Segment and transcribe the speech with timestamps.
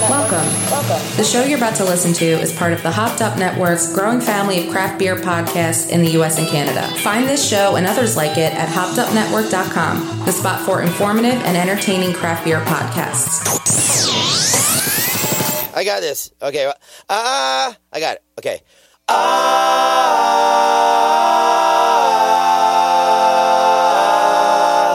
[0.00, 0.46] Welcome.
[0.70, 1.16] Welcome.
[1.16, 4.20] The show you're about to listen to is part of the Hopped Up Network's growing
[4.20, 6.86] family of craft beer podcasts in the US and Canada.
[7.02, 12.12] Find this show and others like it at hoppedupnetwork.com, the spot for informative and entertaining
[12.12, 13.62] craft beer podcasts.
[15.74, 16.32] I got this.
[16.40, 16.70] Okay.
[17.08, 18.22] Ah, uh, I got it.
[18.38, 18.60] Okay.
[19.08, 19.82] Ah.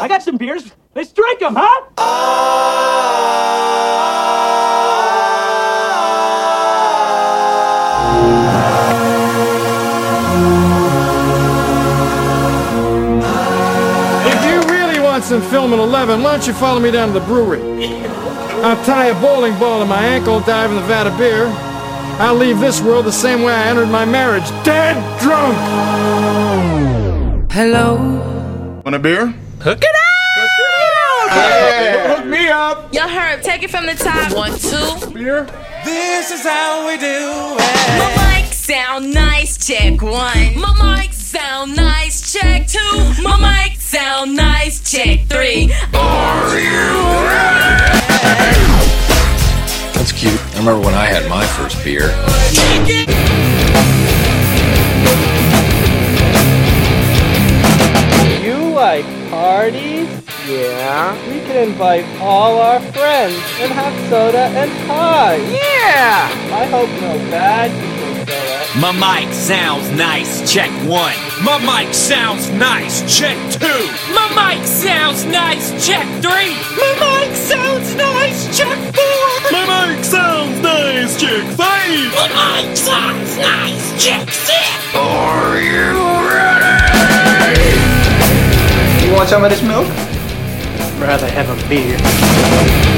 [0.04, 0.72] I got some beers.
[0.96, 1.86] Let's drink them, huh?
[1.98, 2.97] If
[15.30, 17.62] really want some film at 11, why don't you follow me down to the brewery?
[18.64, 21.48] I'll tie a bowling ball to my ankle, dive in the vat of beer.
[22.20, 25.56] I'll leave this world the same way I entered my marriage, dead drunk!
[27.52, 28.82] Hello.
[28.84, 29.28] Want a beer?
[29.62, 30.08] Hook it up!
[30.38, 32.94] hook it Hey, hook me up!
[32.94, 34.34] Y'all heard, take it from the top.
[34.34, 35.12] One, two.
[35.12, 35.46] Beer?
[35.84, 37.60] This is how we do it.
[38.00, 40.60] My mic sound nice, check one.
[40.60, 43.22] My mic sound nice, check two.
[43.22, 45.72] My mic sound nice, check three.
[45.94, 46.92] Are you
[47.24, 48.68] ready?
[49.94, 50.38] That's cute.
[50.56, 52.12] I remember when I had my first beer.
[58.44, 60.10] You like parties?
[60.46, 61.14] Yeah.
[61.30, 65.38] We can invite all our friends and have soda and pie.
[65.38, 66.28] Yeah.
[66.54, 68.07] I hope no bad people show up.
[68.28, 71.16] My mic sounds nice, check one.
[71.42, 73.88] My mic sounds nice, check two.
[74.14, 76.54] My mic sounds nice, check three.
[76.76, 79.52] My mic sounds nice, check four.
[79.52, 79.64] My
[79.96, 82.12] mic sounds nice, check five.
[82.16, 82.28] My
[82.68, 84.96] mic sounds nice, check six.
[84.96, 85.96] Are you
[86.28, 87.72] ready?
[89.08, 89.88] You want some of this milk?
[89.88, 92.97] I'd Rather have a beer.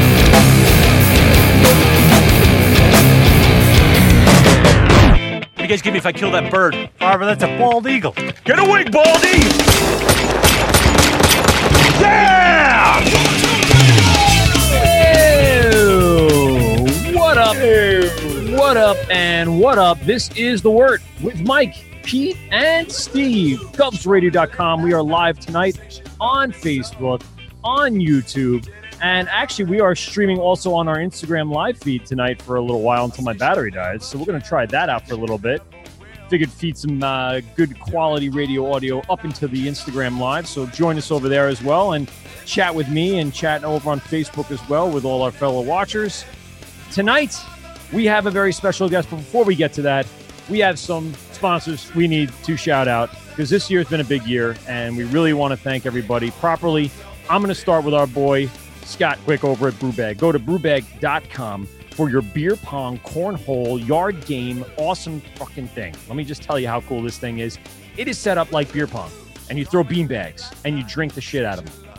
[5.69, 6.89] Guys give me if I kill that bird?
[6.99, 8.13] Barbara, that's a bald eagle.
[8.43, 9.37] Get away, baldy!
[12.01, 12.99] Yeah!
[17.13, 17.55] What up?
[18.57, 18.97] What up?
[19.11, 19.99] And what up?
[19.99, 23.59] This is The Wort with Mike, Pete, and Steve.
[23.73, 24.81] GubsRadio.com.
[24.81, 27.21] We are live tonight on Facebook,
[27.63, 28.67] on YouTube,
[29.01, 32.81] and actually, we are streaming also on our Instagram live feed tonight for a little
[32.81, 34.05] while until my battery dies.
[34.05, 35.61] So we're going to try that out for a little bit.
[36.29, 40.47] Figured feed some uh, good quality radio audio up into the Instagram live.
[40.47, 42.09] So join us over there as well and
[42.45, 46.25] chat with me and chat over on Facebook as well with all our fellow watchers.
[46.91, 47.35] Tonight,
[47.91, 49.09] we have a very special guest.
[49.09, 50.05] But before we get to that,
[50.49, 54.05] we have some sponsors we need to shout out because this year has been a
[54.05, 56.91] big year and we really want to thank everybody properly.
[57.29, 58.49] I'm going to start with our boy,
[58.89, 60.17] Scott Quick over at Brewbag.
[60.17, 65.95] Go to brewbag.com for your beer pong, cornhole, yard game, awesome fucking thing.
[66.07, 67.57] Let me just tell you how cool this thing is.
[67.97, 69.11] It is set up like beer pong,
[69.49, 71.89] and you throw bean bags and you drink the shit out of them.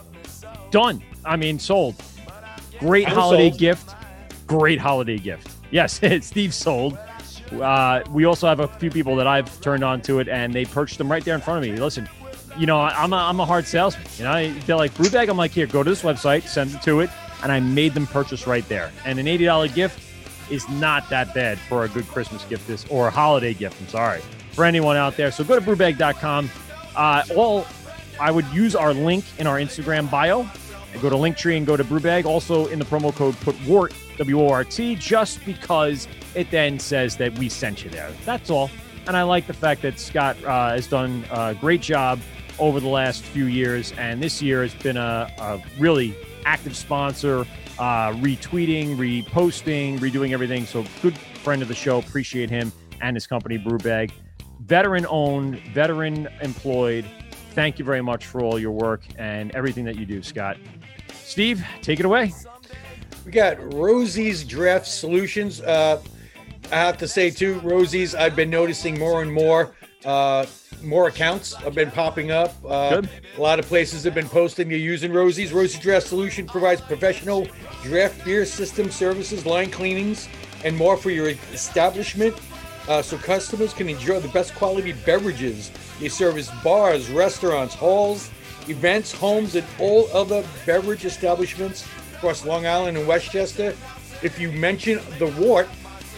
[0.70, 1.02] Done.
[1.24, 1.96] I mean, sold.
[2.78, 3.60] Great I'm holiday sold.
[3.60, 3.94] gift.
[4.46, 5.48] Great holiday gift.
[5.70, 6.98] Yes, Steve sold.
[7.52, 10.64] Uh, we also have a few people that I've turned on to it, and they
[10.64, 11.78] purchased them right there in front of me.
[11.78, 12.08] Listen,
[12.58, 14.06] you know, I'm a, I'm a hard salesman.
[14.16, 15.28] You know, they're like Brewbag.
[15.28, 17.10] I'm like, here, go to this website, send it to it,
[17.42, 18.92] and I made them purchase right there.
[19.04, 20.00] And an eighty dollar gift
[20.50, 23.80] is not that bad for a good Christmas gift, this or a holiday gift.
[23.80, 24.20] I'm sorry
[24.52, 25.30] for anyone out there.
[25.30, 26.50] So go to brewbag.com.
[26.96, 27.66] Uh, all
[28.20, 30.48] I would use our link in our Instagram bio.
[31.00, 32.24] Go to Linktree and go to Brewbag.
[32.24, 36.78] Also in the promo code, put WORT W O R T, just because it then
[36.78, 38.10] says that we sent you there.
[38.24, 38.70] That's all.
[39.06, 42.20] And I like the fact that Scott uh, has done a great job
[42.60, 47.40] over the last few years, and this year has been a, a really active sponsor,
[47.78, 50.66] uh, retweeting, reposting, redoing everything.
[50.66, 51.98] So good friend of the show.
[51.98, 52.70] Appreciate him
[53.00, 54.12] and his company Brewbag.
[54.60, 57.06] Veteran owned, veteran employed.
[57.52, 60.56] Thank you very much for all your work and everything that you do, Scott.
[61.12, 62.32] Steve, take it away.
[63.24, 65.60] We got Rosie's Draft Solutions.
[65.60, 66.00] Uh,
[66.70, 68.14] I have to say too, Rosie's.
[68.14, 69.72] I've been noticing more and more,
[70.04, 70.46] uh,
[70.82, 72.54] more accounts have been popping up.
[72.64, 73.02] Uh.
[73.36, 75.52] A lot of places have been posting they're using Rosie's.
[75.52, 77.46] Rosie Draft Solution provides professional
[77.82, 80.28] draft beer system services, line cleanings,
[80.64, 82.34] and more for your establishment.
[82.88, 85.70] Uh, so customers can enjoy the best quality beverages.
[86.00, 88.30] They service bars, restaurants, halls,
[88.68, 93.76] events, homes, and all other beverage establishments across Long Island and Westchester.
[94.22, 95.68] If you mention the Wort,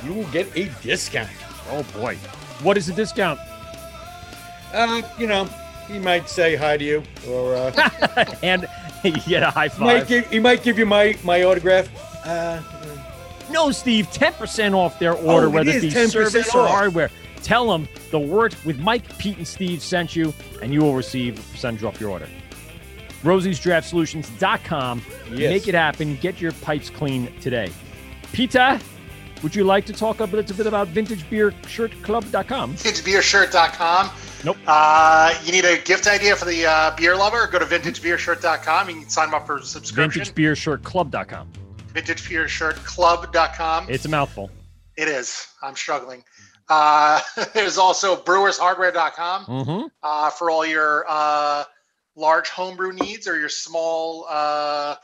[0.04, 1.30] you will get a discount.
[1.70, 2.16] Oh boy,
[2.62, 3.38] what is the discount?
[4.72, 5.44] Uh, you know,
[5.88, 8.66] he might say hi to you, or uh, and
[9.04, 10.08] you get a high he might five.
[10.08, 11.88] give he might give you my my autograph.
[12.26, 12.60] Uh,
[13.50, 16.60] No, Steve, 10% off their order, Oh, it whether it, is be 10% service or
[16.62, 16.70] off.
[16.70, 17.10] hardware.
[17.42, 20.32] Tell them the Wort with Mike, Pete, and Steve sent you,
[20.62, 22.28] and you will receive a percentage off your order.
[23.24, 25.02] Rosie'sDraftSolutions.com.
[25.32, 25.50] Yes.
[25.50, 26.16] Make it happen.
[26.16, 27.70] Get your pipes clean today.
[28.32, 28.80] Pita,
[29.42, 32.74] would you like to talk a little bit about VintageBeerShirtClub.com?
[32.74, 34.10] VintageBeerShirt.com.
[34.44, 34.56] Nope.
[34.66, 37.46] Uh, you need a gift idea for the uh, beer lover?
[37.46, 38.88] Go to VintageBeerShirt.com.
[38.90, 40.22] You can sign them up for a subscription.
[40.22, 41.48] VintageBeerShirtClub.com.
[41.94, 43.86] VintageBeerShirtClub.com.
[43.90, 44.50] It's a mouthful.
[44.96, 45.46] It is.
[45.62, 46.24] I'm struggling.
[46.68, 47.20] Uh,
[47.54, 49.86] there's also BrewersHardware.com Mm-hmm.
[50.02, 51.64] uh, for all your uh,
[52.16, 54.96] large homebrew needs or your small uh,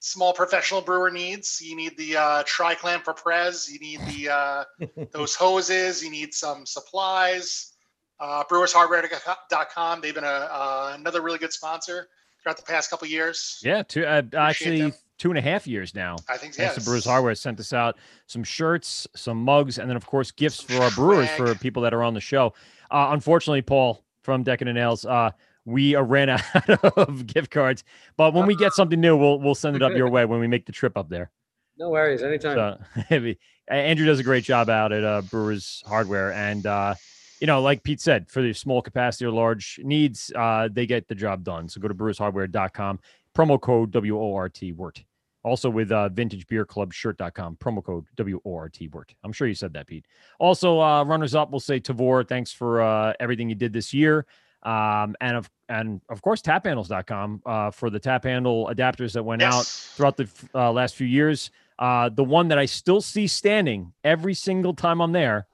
[0.00, 1.60] small professional brewer needs.
[1.62, 3.70] You need the uh, tri-clamp for Prez.
[3.72, 4.64] You need the uh,
[5.12, 6.02] those hoses.
[6.02, 7.72] You need some supplies.
[8.20, 10.00] Uh, BrewersHardware.com.
[10.00, 12.08] They've been a, uh, another really good sponsor
[12.42, 13.60] throughout the past couple years.
[13.64, 14.92] Yeah, two, uh, actually them.
[15.18, 16.16] two and a half years now.
[16.28, 16.84] I think, Thanks to yes.
[16.84, 17.96] Brewers Hardware sent us out
[18.26, 21.94] some shirts, some mugs, and then of course gifts for our brewers for people that
[21.94, 22.54] are on the show.
[22.90, 25.30] Uh, unfortunately, Paul from Decadent Ales, uh,
[25.64, 27.82] we uh, ran out of gift cards,
[28.16, 30.46] but when we get something new, we'll we'll send it up your way when we
[30.46, 31.30] make the trip up there.
[31.78, 32.78] No worries, anytime.
[33.10, 33.34] So
[33.68, 36.94] Andrew does a great job out at uh, Brewers Hardware, and uh,
[37.44, 41.08] you know, like Pete said, for the small capacity or large needs, uh, they get
[41.08, 41.68] the job done.
[41.68, 43.00] So go to brewershardware.com,
[43.36, 45.04] promo code WORT WORT.
[45.42, 49.14] Also with uh, vintagebeerclubshirt.com, promo code WORT WORT.
[49.22, 50.06] I'm sure you said that, Pete.
[50.38, 54.24] Also, uh, runners up, we'll say Tavor, thanks for uh, everything you did this year.
[54.62, 59.42] Um, and of and of course taphandles.com uh, for the tap handle adapters that went
[59.42, 61.50] out throughout the uh, last few years.
[61.78, 65.46] Uh, the one that I still see standing every single time I'm there,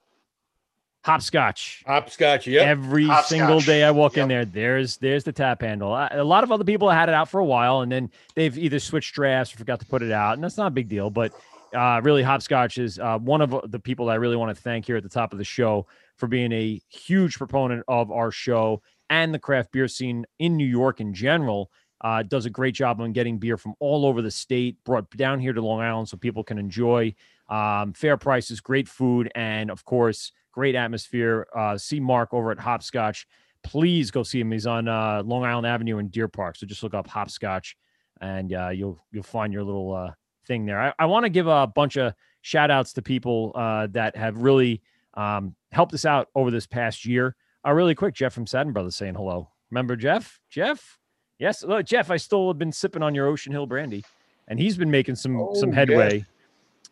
[1.03, 1.83] hopscotch.
[1.85, 2.61] Hopscotch, yeah.
[2.61, 5.93] Every single day I walk in there, there's there's the tap handle.
[5.93, 8.57] I, a lot of other people had it out for a while, and then they've
[8.57, 11.09] either switched drafts or forgot to put it out, and that's not a big deal.
[11.09, 11.33] But
[11.73, 14.85] uh, really, hopscotch is uh, one of the people that I really want to thank
[14.85, 15.87] here at the top of the show
[16.17, 20.67] for being a huge proponent of our show and the craft beer scene in New
[20.67, 21.71] York in general.
[22.03, 25.39] Uh, does a great job on getting beer from all over the state brought down
[25.39, 27.13] here to Long Island so people can enjoy
[27.47, 31.47] um, fair prices, great food, and of course, great atmosphere.
[31.55, 33.27] Uh, see Mark over at Hopscotch.
[33.63, 34.51] Please go see him.
[34.51, 36.55] He's on uh, Long Island Avenue in Deer Park.
[36.55, 37.75] So just look up Hopscotch,
[38.19, 40.11] and uh, you'll you'll find your little uh,
[40.47, 40.81] thing there.
[40.81, 44.37] I, I want to give a bunch of shout outs to people uh, that have
[44.37, 44.81] really
[45.13, 47.35] um, helped us out over this past year.
[47.65, 49.49] Uh, really quick, Jeff from Satin Brothers saying hello.
[49.69, 50.39] Remember Jeff?
[50.49, 50.97] Jeff?
[51.37, 51.63] Yes.
[51.63, 54.03] Look, Jeff, I still have been sipping on your Ocean Hill brandy,
[54.47, 56.25] and he's been making some some Oh, headway.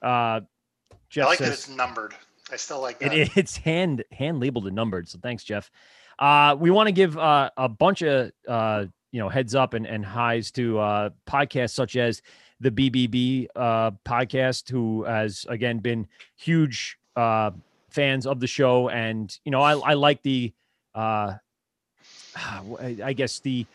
[0.04, 0.42] Uh,
[1.10, 2.14] Jeff I like that it's numbered.
[2.52, 3.14] I still like that.
[3.14, 5.08] it, it's hand hand labeled and numbered.
[5.10, 5.72] So thanks, Jeff.
[6.18, 9.86] Uh, we want to give uh, a bunch of uh, you know heads up and,
[9.86, 12.22] and highs to uh, podcasts such as
[12.60, 17.52] the BBB uh, podcast, who has again been huge uh,
[17.90, 20.54] fans of the show, and you know I, I like the
[20.94, 21.36] uh,
[22.36, 23.66] I I guess the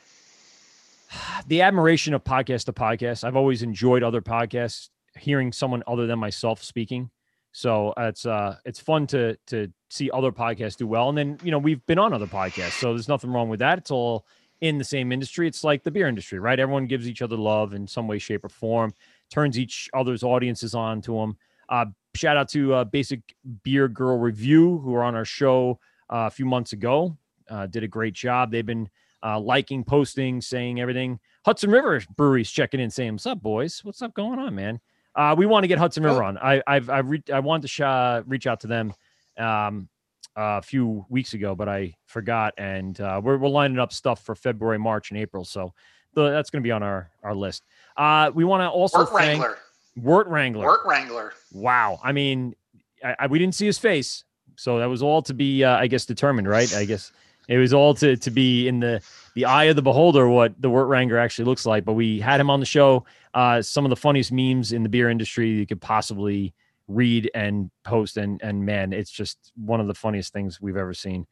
[1.46, 3.24] the admiration of podcast to podcast.
[3.24, 7.10] I've always enjoyed other podcasts, hearing someone other than myself speaking.
[7.56, 11.08] So it's uh it's fun to to see other podcasts do well.
[11.08, 13.78] And then you know we've been on other podcasts, so there's nothing wrong with that.
[13.78, 14.26] It's all
[14.60, 15.46] in the same industry.
[15.46, 16.58] It's like the beer industry, right?
[16.58, 18.92] Everyone gives each other love in some way, shape, or form.
[19.30, 21.36] Turns each other's audiences on to them.
[21.69, 21.86] Uh,
[22.17, 23.20] shout out to uh, Basic
[23.62, 25.79] Beer Girl Review, who were on our show
[26.10, 27.17] uh, a few months ago.
[27.48, 28.50] Uh, did a great job.
[28.50, 28.90] They've been
[29.24, 31.20] uh, liking, posting, saying everything.
[31.46, 33.84] Hudson River Brewery's checking in, saying, "What's up, boys?
[33.84, 34.81] What's up going on, man?"
[35.16, 36.38] Uh, we want to get Hudson River on.
[36.38, 38.92] I I've, I've re- I wanted to sh- uh, reach out to them
[39.38, 39.88] um,
[40.36, 44.34] a few weeks ago, but I forgot, and uh, we're we're lining up stuff for
[44.34, 45.44] February, March, and April.
[45.44, 45.72] So
[46.14, 47.64] the, that's going to be on our our list.
[47.96, 49.58] Uh, we want to also Wort thank Wrangler.
[49.96, 50.64] Wort Wrangler.
[50.64, 51.32] Wort Wrangler.
[51.52, 52.00] Wow.
[52.02, 52.56] I mean,
[53.04, 54.24] I, I, we didn't see his face,
[54.56, 56.74] so that was all to be, uh, I guess, determined, right?
[56.74, 57.12] I guess
[57.46, 59.00] it was all to to be in the
[59.34, 61.84] the eye of the beholder what the Wort Wrangler actually looks like.
[61.84, 63.04] But we had him on the show.
[63.34, 66.55] Uh, some of the funniest memes in the beer industry you could possibly
[66.88, 70.94] read and post, and and man, it's just one of the funniest things we've ever
[70.94, 71.26] seen.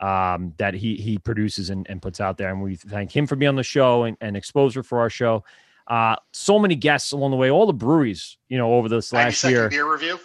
[0.00, 3.36] Um, that he he produces and, and puts out there, and we thank him for
[3.36, 5.44] being on the show and, and exposure for our show.
[5.86, 9.44] Uh, so many guests along the way, all the breweries, you know, over this last
[9.44, 9.68] year.
[9.68, 10.18] beer review.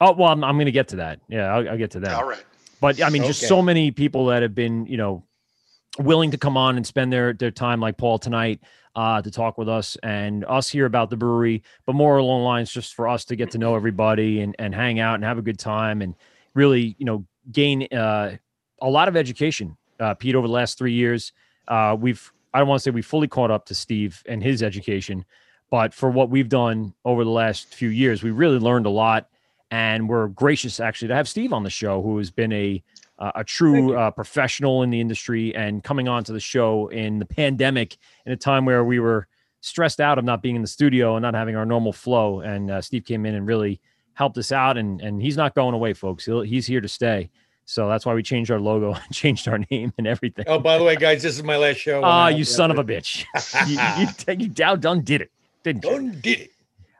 [0.00, 1.20] Oh well, I'm, I'm going to get to that.
[1.28, 2.14] Yeah, I'll, I'll get to that.
[2.14, 2.42] All right.
[2.80, 5.24] But I mean, just so many people that have been, you know,
[5.98, 8.60] willing to come on and spend their their time, like Paul tonight,
[8.96, 12.44] uh, to talk with us and us here about the brewery, but more along the
[12.44, 15.38] lines just for us to get to know everybody and and hang out and have
[15.38, 16.14] a good time and
[16.54, 18.36] really, you know, gain uh,
[18.80, 19.76] a lot of education.
[20.00, 21.32] Uh, Pete, over the last three years,
[21.68, 24.62] uh, we've I don't want to say we fully caught up to Steve and his
[24.62, 25.24] education,
[25.70, 29.28] But for what we've done over the last few years, we really learned a lot,
[29.70, 32.82] and we're gracious actually to have Steve on the show, who has been a
[33.18, 37.18] uh, a true uh, professional in the industry and coming on to the show in
[37.18, 39.28] the pandemic in a time where we were
[39.60, 42.40] stressed out of not being in the studio and not having our normal flow.
[42.40, 43.80] And uh, Steve came in and really
[44.14, 46.24] helped us out, and and he's not going away, folks.
[46.24, 47.30] He'll, he's here to stay.
[47.66, 50.44] So that's why we changed our logo and changed our name and everything.
[50.48, 52.02] Oh, by the way, guys, this is my last show.
[52.04, 53.24] Ah, you son of a bitch!
[53.66, 55.30] you, you, you, you done did it,
[55.62, 55.90] didn't you?
[55.90, 56.53] Done did it.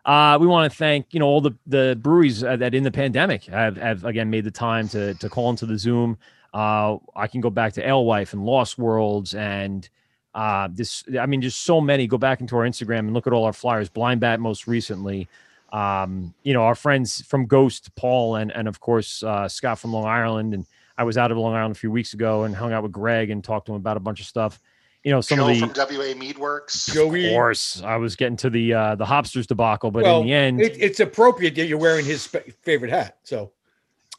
[0.04, 3.44] Uh, we want to thank you know all the the breweries that in the pandemic
[3.44, 6.18] have, have again made the time to to call into the Zoom.
[6.52, 9.88] Uh, I can go back to Alewife and Lost Worlds and
[10.34, 11.04] uh, this.
[11.18, 12.06] I mean, just so many.
[12.06, 13.88] Go back into our Instagram and look at all our flyers.
[13.88, 15.28] Blind Bat most recently.
[15.72, 19.92] Um, you know, our friends from Ghost, Paul, and and of course uh, Scott from
[19.92, 20.54] Long Island.
[20.54, 20.66] And
[20.98, 23.30] I was out of Long Island a few weeks ago and hung out with Greg
[23.30, 24.60] and talked to him about a bunch of stuff.
[25.04, 26.92] You know, some Joe of the from WA Meadworks.
[26.92, 27.26] Joey.
[27.26, 30.32] of course, I was getting to the uh, the Hopsters debacle, but well, in the
[30.32, 33.18] end, it, it's appropriate that you're wearing his sp- favorite hat.
[33.22, 33.52] So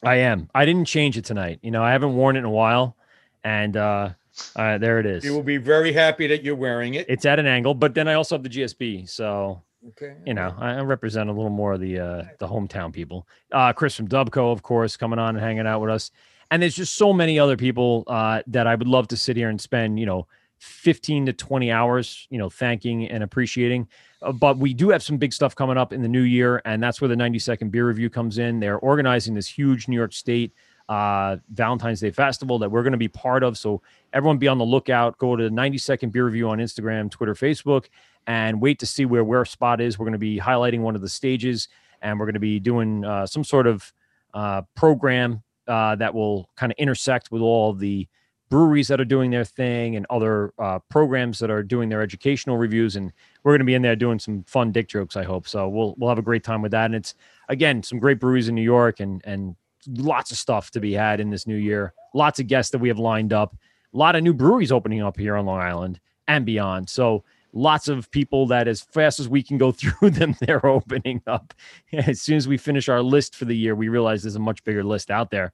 [0.04, 0.48] I am.
[0.54, 1.58] I didn't change it tonight.
[1.62, 2.96] You know, I haven't worn it in a while,
[3.42, 4.10] and uh,
[4.54, 5.24] uh there it is.
[5.24, 7.06] you will be very happy that you're wearing it.
[7.08, 10.14] It's at an angle, but then I also have the GSB, so Okay.
[10.24, 13.26] you know I, I represent a little more of the uh, the hometown people.
[13.50, 16.12] Uh, Chris from Dubco, of course, coming on and hanging out with us,
[16.52, 19.48] and there's just so many other people uh, that I would love to sit here
[19.48, 20.28] and spend you know
[20.58, 23.88] 15 to 20 hours, you know, thanking and appreciating.
[24.22, 26.82] Uh, but we do have some big stuff coming up in the new year, and
[26.82, 28.60] that's where the 90 second beer review comes in.
[28.60, 30.52] They're organizing this huge New York State
[30.88, 33.58] uh, Valentine's Day festival that we're going to be part of.
[33.58, 33.82] So
[34.12, 35.18] everyone be on the lookout.
[35.18, 37.86] Go to the 90 second beer review on Instagram, Twitter, Facebook,
[38.26, 39.98] and wait to see where where spot is.
[39.98, 41.68] We're going to be highlighting one of the stages,
[42.02, 43.92] and we're going to be doing uh, some sort of
[44.34, 48.06] uh, program uh, that will kind of intersect with all the
[48.48, 52.56] breweries that are doing their thing and other uh, programs that are doing their educational
[52.56, 53.12] reviews and
[53.42, 55.48] we're going to be in there doing some fun dick jokes i hope.
[55.48, 56.86] So we'll we'll have a great time with that.
[56.86, 57.14] And it's
[57.48, 59.56] again some great breweries in new york and and
[59.88, 61.92] lots of stuff to be had in this new year.
[62.14, 63.56] Lots of guests that we have lined up.
[63.94, 66.88] A lot of new breweries opening up here on long island and beyond.
[66.88, 71.22] So lots of people that as fast as we can go through them they're opening
[71.26, 71.54] up.
[71.92, 74.62] As soon as we finish our list for the year we realize there's a much
[74.64, 75.52] bigger list out there.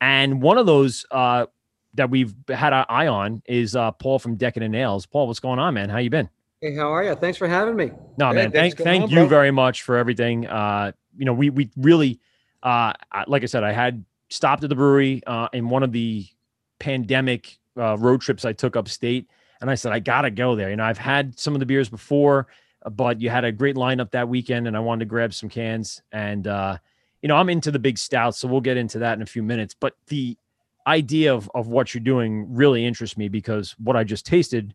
[0.00, 1.46] And one of those uh,
[1.94, 5.06] that we've had our eye on is uh, Paul from Decadent Ales.
[5.06, 5.88] Paul, what's going on, man?
[5.88, 6.28] How you been?
[6.60, 7.14] Hey, how are you?
[7.14, 7.92] Thanks for having me.
[8.16, 8.52] No, Hey, man.
[8.52, 9.26] Thank thank coming you bro.
[9.28, 10.46] very much for everything.
[10.46, 12.20] Uh, you know, we we really,
[12.62, 12.92] uh,
[13.26, 16.26] like I said, I had stopped at the brewery uh, in one of the
[16.78, 19.28] pandemic uh, road trips I took upstate,
[19.60, 20.70] and I said I gotta go there.
[20.70, 22.48] You know, I've had some of the beers before,
[22.84, 25.48] uh, but you had a great lineup that weekend, and I wanted to grab some
[25.48, 26.02] cans.
[26.12, 26.78] And uh,
[27.22, 29.42] you know, I'm into the big stouts, so we'll get into that in a few
[29.42, 29.74] minutes.
[29.78, 30.36] But the
[30.88, 34.74] idea of of what you're doing really interests me because what I just tasted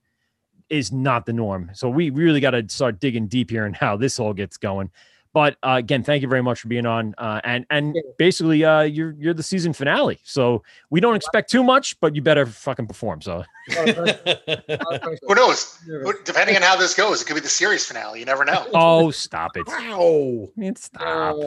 [0.69, 1.71] is not the norm.
[1.73, 4.91] So we really got to start digging deep here and how this all gets going.
[5.33, 7.15] But uh, again, thank you very much for being on.
[7.17, 11.63] Uh, and and basically, uh, you're you're the season finale, so we don't expect too
[11.63, 13.21] much, but you better fucking perform.
[13.21, 13.43] So
[13.77, 15.79] Who knows?
[16.25, 18.19] Depending on how this goes, it could be the series finale.
[18.19, 18.67] You never know.
[18.73, 19.65] oh, stop it!
[19.67, 20.49] Wow.
[20.75, 21.37] Stop!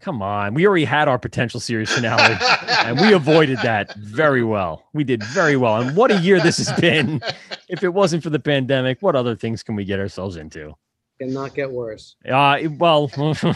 [0.00, 2.38] Come on, we already had our potential series finale,
[2.84, 4.84] and we avoided that very well.
[4.92, 7.20] We did very well, and what a year this has been.
[7.68, 10.74] If it wasn't for the pandemic, what other things can we get ourselves into?
[11.20, 12.16] Cannot get worse.
[12.30, 13.54] Uh, well, Be careful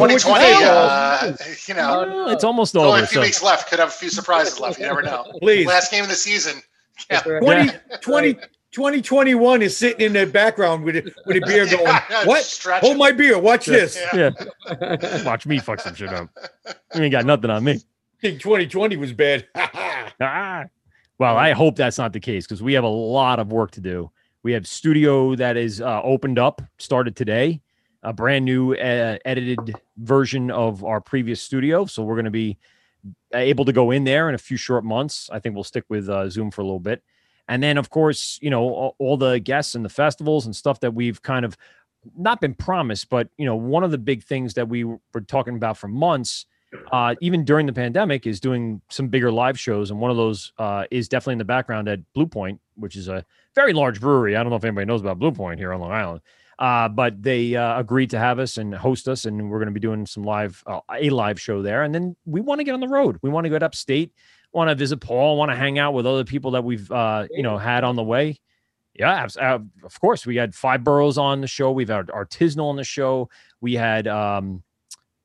[0.00, 1.36] what you 2020, say, uh,
[1.68, 3.02] you know, Well, it's almost only over.
[3.02, 3.68] a few so- weeks left.
[3.68, 4.78] Could have a few surprises left.
[4.78, 5.30] You never know.
[5.40, 5.66] Please.
[5.66, 6.62] Last game of the season.
[7.10, 7.20] Yeah.
[7.20, 7.70] 20,
[8.00, 8.34] 20,
[8.72, 12.42] 2021 is sitting in the background with a, with a beer going, Yeah, what?
[12.44, 12.86] stretching.
[12.86, 13.38] Hold my beer.
[13.38, 13.74] Watch Yeah.
[13.74, 13.98] this.
[14.14, 15.22] Yeah.
[15.24, 16.30] Watch me fuck some shit up.
[16.94, 17.80] You ain't got nothing on me.
[18.22, 19.46] think 2020 was bad.
[20.20, 20.64] Ah.
[21.18, 23.80] Well, I hope that's not the case because we have a lot of work to
[23.80, 24.10] do.
[24.42, 27.60] We have studio that is uh, opened up, started today,
[28.02, 31.86] a brand new uh, edited version of our previous studio.
[31.86, 32.58] So we're going to be
[33.32, 35.30] able to go in there in a few short months.
[35.32, 37.04] I think we'll stick with uh, Zoom for a little bit.
[37.48, 40.80] And then, of course, you know, all, all the guests and the festivals and stuff
[40.80, 41.56] that we've kind of
[42.16, 45.54] not been promised, but, you know, one of the big things that we were talking
[45.54, 46.46] about for months
[46.90, 50.52] uh, even during the pandemic, is doing some bigger live shows, and one of those
[50.58, 53.24] uh, is definitely in the background at Blue Point, which is a
[53.54, 54.36] very large brewery.
[54.36, 56.20] I don't know if anybody knows about Blue Point here on Long Island,
[56.58, 59.72] uh, but they uh, agreed to have us and host us, and we're going to
[59.72, 62.74] be doing some live uh, a live show there, and then we want to get
[62.74, 63.18] on the road.
[63.22, 64.12] We want to go upstate,
[64.52, 67.42] want to visit Paul, want to hang out with other people that we've uh, you
[67.42, 68.38] know had on the way.
[68.94, 70.26] Yeah, uh, of course.
[70.26, 71.72] We had Five Boroughs on the show.
[71.72, 73.30] We've had Artisanal on the show.
[73.60, 74.62] We had um,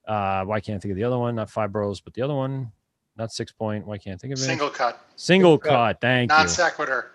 [0.07, 1.35] uh, why can't I think of the other one?
[1.35, 2.71] Not Five Boroughs, but the other one,
[3.17, 3.85] not Six Point.
[3.85, 4.43] Why can't I think of it?
[4.43, 5.05] Single cut.
[5.17, 5.99] Single cut.
[5.99, 6.47] Thank Non you.
[6.47, 7.11] sequitur.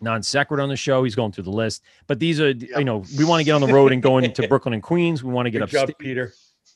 [0.00, 1.04] Non sequitur on the show.
[1.04, 3.60] He's going through the list, but these are you know we want to get on
[3.60, 5.22] the road and going to Brooklyn and Queens.
[5.22, 5.68] We want to get up.
[5.68, 6.32] job, Peter.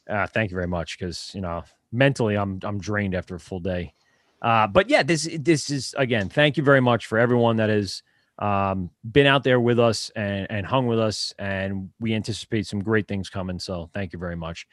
[0.08, 3.60] Uh, thank you very much because you know mentally I'm I'm drained after a full
[3.60, 3.94] day.
[4.42, 6.28] Uh, but yeah, this this is again.
[6.28, 8.02] Thank you very much for everyone that has
[8.38, 12.80] um, been out there with us and and hung with us, and we anticipate some
[12.80, 13.58] great things coming.
[13.58, 14.66] So thank you very much.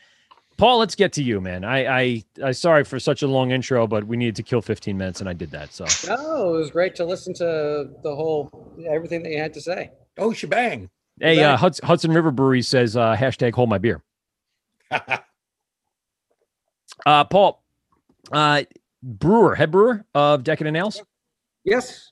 [0.57, 1.63] Paul, let's get to you, man.
[1.63, 4.97] I, I, I sorry for such a long intro, but we needed to kill 15
[4.97, 5.71] minutes, and I did that.
[5.71, 9.61] So No, it was great to listen to the whole everything that you had to
[9.61, 9.91] say.
[10.17, 10.89] Oh, shebang.
[11.19, 14.01] Hey, uh, Hudson, Hudson River Brewery says uh, hashtag hold my beer.
[17.05, 17.61] uh, Paul,
[18.31, 18.63] uh,
[19.03, 21.03] brewer, head brewer of Decadent Ales.
[21.63, 22.11] Yes.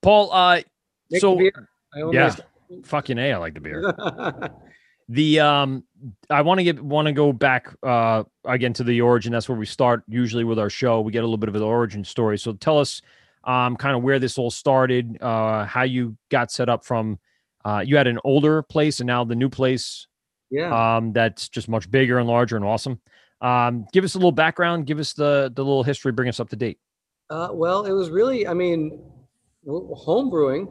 [0.00, 0.62] Paul, uh,
[1.10, 1.68] Make so the beer.
[1.94, 2.34] I yeah,
[2.84, 3.94] fucking a, I like the beer.
[5.08, 5.84] the um,
[6.30, 9.32] I want to get want to go back uh again to the origin.
[9.32, 11.00] That's where we start usually with our show.
[11.00, 12.38] We get a little bit of an origin story.
[12.38, 13.00] So tell us
[13.44, 17.18] um kind of where this all started, uh, how you got set up from.
[17.64, 20.06] Uh, you had an older place and now the new place
[20.50, 20.96] Yeah.
[20.96, 23.00] um, that's just much bigger and larger and awesome.
[23.40, 26.48] Um, give us a little background, give us the the little history, bring us up
[26.50, 26.78] to date.
[27.30, 29.02] Uh, well, it was really, I mean,
[29.66, 30.68] home brewing,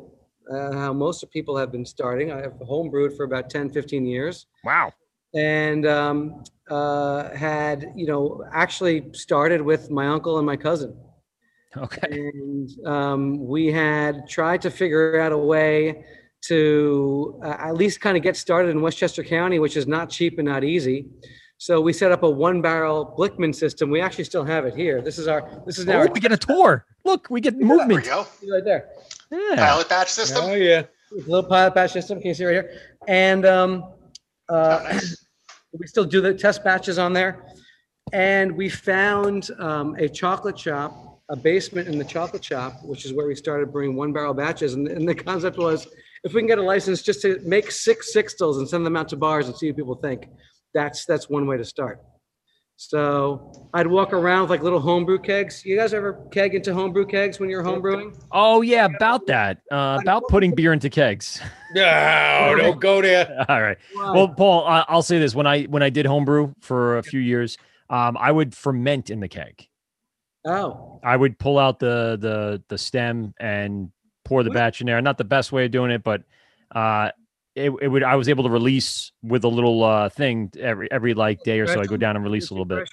[0.52, 2.32] uh, how most of people have been starting.
[2.32, 4.48] I have home brewed for about 10, 15 years.
[4.64, 4.94] Wow.
[5.36, 10.98] And um, uh, had, you know, actually started with my uncle and my cousin.
[11.76, 12.08] Okay.
[12.12, 16.04] And um, we had tried to figure out a way
[16.46, 20.40] to uh, at least kind of get started in Westchester County, which is not cheap
[20.40, 21.08] and not easy.
[21.60, 23.90] So we set up a one barrel Blichmann system.
[23.90, 25.02] We actually still have it here.
[25.02, 25.94] This is our, this is now.
[25.94, 26.86] Oh, our- we get a tour.
[27.04, 28.06] Look, we get movement.
[28.06, 28.54] There we go.
[28.54, 28.90] Right there.
[29.32, 29.56] Yeah.
[29.56, 30.46] Pilot batch system.
[30.46, 30.84] Oh yeah.
[31.12, 32.20] little pilot batch system.
[32.20, 32.72] Can you see right here?
[33.08, 33.94] And um,
[34.50, 35.00] uh,
[35.74, 37.46] we still do the test batches on there.
[38.14, 43.14] And we found um, a chocolate shop, a basement in the chocolate shop, which is
[43.14, 44.76] where we started brewing one barrel batches.
[44.76, 45.88] And, and the concept was
[46.24, 49.10] if we can get a license just to make six sixtels and send them out
[49.10, 50.30] to bars and see what people think,
[50.74, 52.02] that's that's one way to start.
[52.80, 55.66] So I'd walk around with like little homebrew kegs.
[55.66, 58.16] You guys ever keg into homebrew kegs when you're homebrewing?
[58.32, 59.62] Oh yeah, about that.
[59.72, 61.42] Uh, about putting beer into kegs.
[61.74, 63.46] No, don't go there.
[63.50, 63.78] All right.
[63.94, 67.20] Well, Paul, I I'll say this: when I when I did homebrew for a few
[67.20, 67.58] years,
[67.90, 69.68] um, I would ferment in the keg.
[70.46, 73.92] Oh, I would pull out the the the stem and
[74.24, 75.02] pour the batch in there.
[75.02, 76.24] Not the best way of doing it, but
[76.74, 77.12] uh,
[77.58, 78.04] it, it would.
[78.04, 81.68] I was able to release with a little uh thing every every like day or
[81.68, 81.82] so.
[81.82, 82.88] I go down and release a little bit.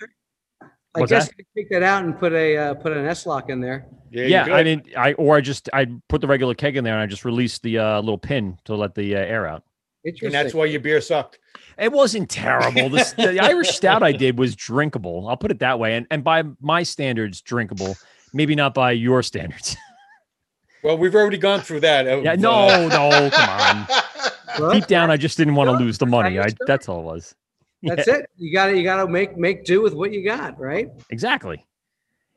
[0.96, 1.34] I What's guess that?
[1.38, 3.86] you could take that out and put a uh, put an S lock in there.
[4.10, 7.02] Yeah, I mean, I or I just I put the regular keg in there and
[7.02, 9.64] I just released the uh, little pin to let the uh, air out.
[10.04, 11.38] And that's why your beer sucked.
[11.78, 12.90] It wasn't terrible.
[12.90, 15.28] This, the Irish stout I did was drinkable.
[15.28, 17.96] I'll put it that way, and and by my standards, drinkable.
[18.32, 19.76] Maybe not by your standards.
[20.84, 22.04] Well, we've already gone through that.
[22.22, 23.86] yeah, no, no, come on.
[24.72, 26.38] Deep down, I just didn't want to lose the money.
[26.38, 27.34] I that's all it was.
[27.82, 28.14] That's Yeah.
[28.16, 28.30] it.
[28.36, 30.88] You got to you got to make make do with what you got, right?
[31.10, 31.66] Exactly.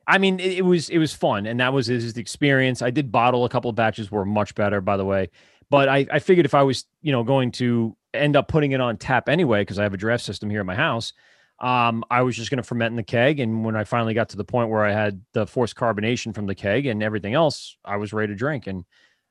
[0.05, 2.81] I mean, it, it was it was fun, and that was his experience.
[2.81, 5.29] I did bottle a couple of batches, were much better, by the way.
[5.69, 8.79] But I, I figured if I was, you know, going to end up putting it
[8.81, 11.11] on tap anyway, because I have a draft system here at my house,
[11.59, 13.39] um, I was just going to ferment in the keg.
[13.41, 16.45] And when I finally got to the point where I had the forced carbonation from
[16.45, 18.67] the keg and everything else, I was ready to drink.
[18.67, 18.85] And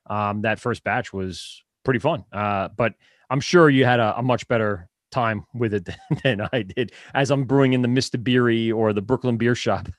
[0.09, 2.25] um, that first batch was pretty fun.
[2.33, 2.93] Uh, but
[3.31, 5.89] I'm sure you had a, a much better time with it
[6.23, 8.23] than I did as I'm brewing in the Mr.
[8.23, 9.89] Beery or the Brooklyn Beer Shop.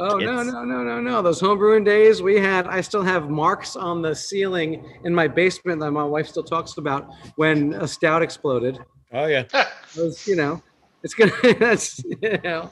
[0.00, 1.20] Oh no no no no no!
[1.20, 2.66] Those homebrewing days we had.
[2.66, 6.78] I still have marks on the ceiling in my basement that my wife still talks
[6.78, 8.78] about when a stout exploded.
[9.12, 9.44] Oh yeah.
[9.98, 10.62] Was, you know,
[11.02, 11.30] it's gonna.
[11.60, 12.70] That's you know.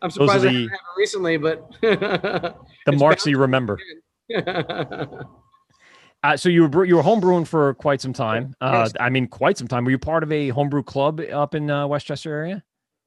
[0.00, 3.78] I'm Those are surprised I haven't had it recently, but the marks you remember.
[6.22, 8.54] Uh, so you were you were homebrewing for quite some time.
[8.60, 8.92] Uh, Yes.
[8.98, 9.84] I mean, quite some time.
[9.84, 12.64] Were you part of a homebrew club up in uh, Westchester area?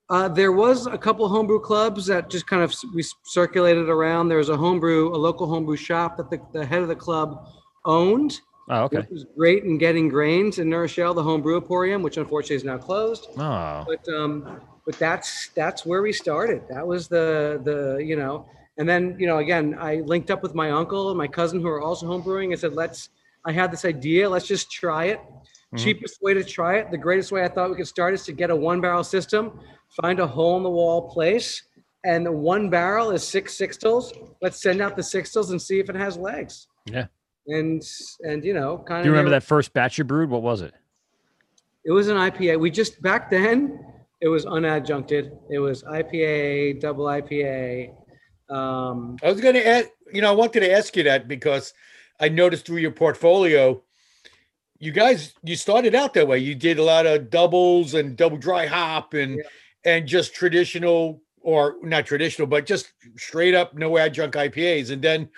[0.10, 4.28] Uh, there was a couple homebrew clubs that just kind of we circulated around.
[4.28, 7.48] There was a homebrew, a local homebrew shop that the, the head of the club
[7.86, 8.40] owned.
[8.70, 9.00] Oh, okay.
[9.00, 12.64] It was great in getting grains in New Rochelle, the homebrew emporium, which unfortunately is
[12.64, 13.28] now closed.
[13.38, 16.64] Oh, But um, but that's that's where we started.
[16.70, 18.48] That was the the you know,
[18.80, 21.68] and then you know again I linked up with my uncle and my cousin who
[21.68, 22.52] are also homebrewing.
[22.52, 23.10] I said let's.
[23.46, 24.28] I had this idea.
[24.30, 25.20] Let's just try it.
[25.74, 25.80] Mhm.
[25.84, 26.90] Cheapest way to try it.
[26.92, 29.60] The greatest way I thought we could start is to get a one barrel system,
[30.02, 31.64] find a hole in the wall place,
[32.04, 34.12] and the one barrel is six sixtels.
[34.42, 36.68] Let's send out the sixtels and see if it has legs.
[36.86, 37.06] yeah.
[37.48, 37.82] And
[38.24, 39.04] and you know, kind of.
[39.04, 40.30] Do you remember that first batch you brewed?
[40.30, 40.74] What was it?
[41.86, 42.60] It was an IPA.
[42.60, 43.80] We just back then
[44.22, 45.32] it was unadjuncted.
[45.50, 47.96] It was IPA, double IPA.
[48.50, 51.74] Um, I was going to ask, you know, I wanted to ask you that because
[52.20, 53.82] I noticed through your portfolio,
[54.80, 56.40] you guys you started out that way.
[56.40, 59.44] You did a lot of doubles and double dry hop and yeah.
[59.94, 64.92] and just traditional or not traditional, but just straight up no adjunct IPAs.
[64.92, 65.30] And then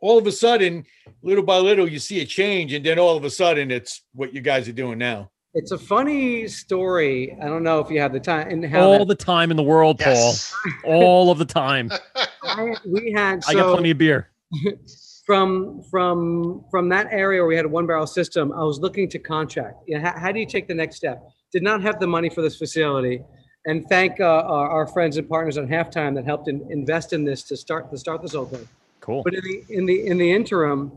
[0.00, 0.84] all of a sudden,
[1.22, 4.34] little by little, you see a change, and then all of a sudden, it's what
[4.34, 5.30] you guys are doing now.
[5.54, 7.36] It's a funny story.
[7.40, 9.56] I don't know if you have the time and how all that, the time in
[9.56, 10.52] the world, yes.
[10.82, 10.92] Paul.
[10.92, 11.92] all of the time.
[12.42, 13.44] I, we had.
[13.44, 14.30] So, I got plenty of beer.
[15.26, 19.08] from from from that area where we had a one barrel system, I was looking
[19.10, 19.84] to contract.
[19.86, 21.22] You know, how, how, do you take the next step?
[21.52, 23.22] Did not have the money for this facility,
[23.64, 27.24] and thank uh, our, our, friends and partners on halftime that helped in, invest in
[27.24, 28.68] this to start to start this whole thing.
[29.00, 29.22] Cool.
[29.22, 30.92] But in the in the in the interim,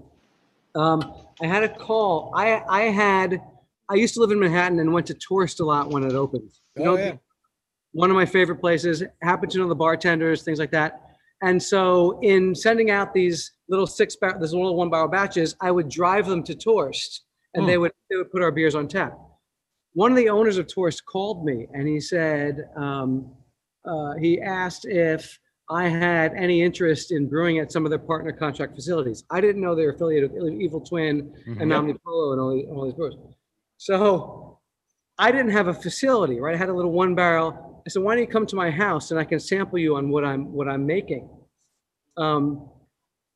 [0.73, 2.33] um, I had a call.
[2.35, 3.39] I I had
[3.89, 6.51] I used to live in Manhattan and went to Torst a lot when it opened.
[6.75, 7.13] You oh, know, yeah.
[7.93, 9.03] one of my favorite places.
[9.21, 11.01] Happened to know the bartenders, things like that.
[11.41, 15.71] And so, in sending out these little six bar, this little one barrel batches, I
[15.71, 17.23] would drive them to Torst,
[17.53, 17.69] and hmm.
[17.69, 19.17] they would they would put our beers on tap.
[19.93, 23.31] One of the owners of Torst called me, and he said um,
[23.85, 28.31] uh, he asked if I had any interest in brewing at some of their partner
[28.31, 29.23] contract facilities.
[29.29, 31.61] I didn't know they were affiliated with Evil Twin mm-hmm.
[31.61, 33.15] and Omni Polo and all, these, all these brewers.
[33.77, 34.59] So
[35.17, 36.55] I didn't have a facility, right?
[36.55, 37.81] I had a little one barrel.
[37.85, 40.09] I said, why don't you come to my house and I can sample you on
[40.09, 41.29] what I'm what I'm making.
[42.17, 42.69] Um,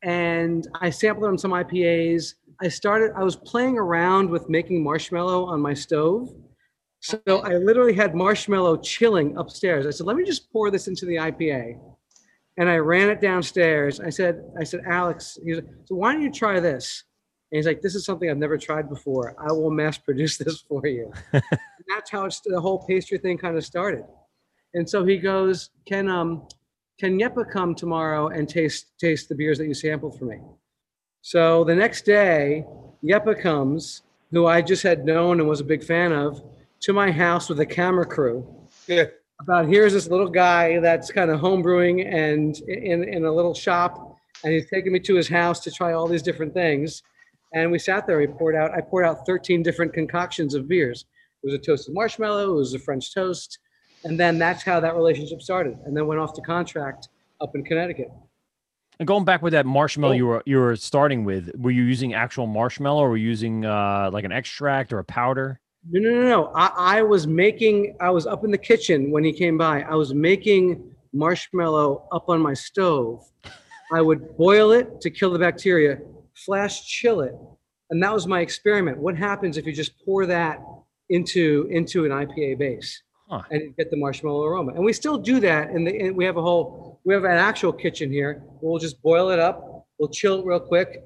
[0.04, 2.34] and I sampled on some IPAs.
[2.62, 3.12] I started.
[3.15, 6.30] I was playing around with making marshmallow on my stove.
[7.01, 9.88] So I literally had marshmallow chilling upstairs.
[9.88, 11.80] I said, let me just pour this into the IPA.
[12.58, 13.99] And I ran it downstairs.
[13.99, 17.04] I said, I said, Alex, he said, so why don't you try this?
[17.52, 19.36] And he's like, this is something I've never tried before.
[19.38, 21.12] I will mass produce this for you.
[21.32, 24.06] that's how it's, the whole pastry thing kind of started.
[24.74, 26.48] And so he goes, can um,
[26.98, 30.38] can Jeppe come tomorrow and taste taste the beers that you sampled for me?
[31.22, 32.66] So the next day,
[33.04, 36.42] Jeppe comes, who I just had known and was a big fan of,
[36.82, 38.48] to my house with a camera crew.
[38.88, 39.06] Yeah.
[39.42, 44.18] About here's this little guy that's kind of homebrewing and in, in a little shop,
[44.44, 47.02] and he's taking me to his house to try all these different things.
[47.54, 48.18] And we sat there.
[48.18, 48.72] We poured out.
[48.72, 51.06] I poured out 13 different concoctions of beers.
[51.44, 52.52] It was a toasted marshmallow.
[52.52, 53.60] It was a French toast,
[54.04, 55.78] and then that's how that relationship started.
[55.86, 57.10] And then went off to contract
[57.42, 58.10] up in Connecticut.
[59.00, 60.18] And going back with that marshmallow oh.
[60.18, 63.66] you were you were starting with, were you using actual marshmallow, or were you using
[63.66, 65.60] uh, like an extract or a powder?
[65.90, 66.52] No, no, no, no.
[66.54, 67.98] I, I was making.
[68.00, 69.82] I was up in the kitchen when he came by.
[69.82, 70.84] I was making
[71.14, 73.30] marshmallow up on my stove.
[73.92, 76.00] I would boil it to kill the bacteria
[76.45, 77.36] flash chill it.
[77.89, 78.97] And that was my experiment.
[78.97, 80.60] What happens if you just pour that
[81.10, 83.41] into into an IPA base huh.
[83.51, 84.73] and get the marshmallow aroma?
[84.73, 85.69] And we still do that.
[85.69, 88.43] And we have a whole we have an actual kitchen here.
[88.62, 89.88] We'll just boil it up.
[89.97, 91.04] We'll chill it real quick.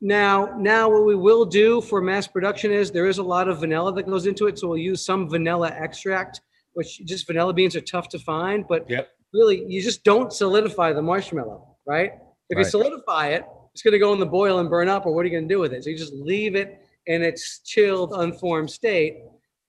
[0.00, 3.60] Now, now what we will do for mass production is there is a lot of
[3.60, 4.58] vanilla that goes into it.
[4.58, 6.40] So we'll use some vanilla extract,
[6.74, 9.08] which just vanilla beans are tough to find, but yep.
[9.32, 12.12] really you just don't solidify the marshmallow, right?
[12.48, 12.64] If right.
[12.64, 13.44] you solidify it,
[13.78, 15.48] it's going to go in the boil and burn up, or what are you going
[15.48, 15.84] to do with it?
[15.84, 19.18] So you just leave it in its chilled, unformed state.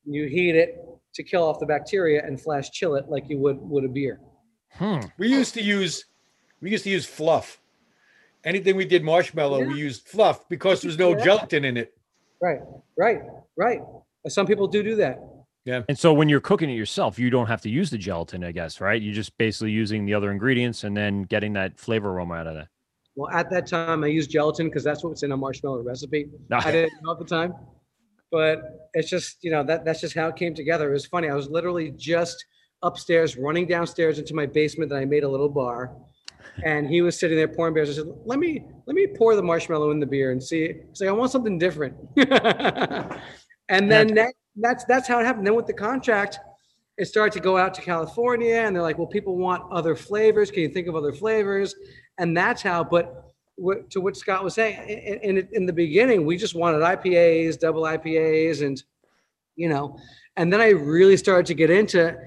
[0.03, 0.79] You heat it
[1.13, 4.19] to kill off the bacteria and flash chill it like you would would a beer.
[4.71, 5.01] Hmm.
[5.19, 6.05] We used to use
[6.59, 7.61] we used to use fluff.
[8.43, 9.67] Anything we did marshmallow, yeah.
[9.67, 11.23] we used fluff because there's no yeah.
[11.23, 11.93] gelatin in it.
[12.41, 12.61] Right,
[12.97, 13.19] right,
[13.57, 13.81] right.
[14.27, 15.19] Some people do do that.
[15.65, 15.83] Yeah.
[15.87, 18.53] And so when you're cooking it yourself, you don't have to use the gelatin, I
[18.53, 18.99] guess, right?
[18.99, 22.55] You're just basically using the other ingredients and then getting that flavor aroma out of
[22.55, 22.67] it.
[23.15, 26.29] Well, at that time, I used gelatin because that's what's in a marshmallow recipe.
[26.51, 27.53] I didn't know at the time,
[28.31, 30.89] but it's just you know that that's just how it came together.
[30.89, 31.29] It was funny.
[31.29, 32.45] I was literally just
[32.81, 35.95] upstairs, running downstairs into my basement that I made a little bar,
[36.63, 37.89] and he was sitting there pouring beers.
[37.89, 41.01] I said, "Let me let me pour the marshmallow in the beer and see." He's
[41.01, 45.45] like, "I want something different," and then that, that's that's how it happened.
[45.45, 46.39] Then with the contract,
[46.97, 50.51] it started to go out to California, and they're like, "Well, people want other flavors.
[50.51, 51.75] Can you think of other flavors?"
[52.19, 52.83] And that's how.
[52.83, 53.33] But
[53.89, 57.83] to what Scott was saying, in, in, in the beginning, we just wanted IPAs, double
[57.83, 58.81] IPAs, and
[59.55, 59.97] you know,
[60.37, 62.17] and then I really started to get into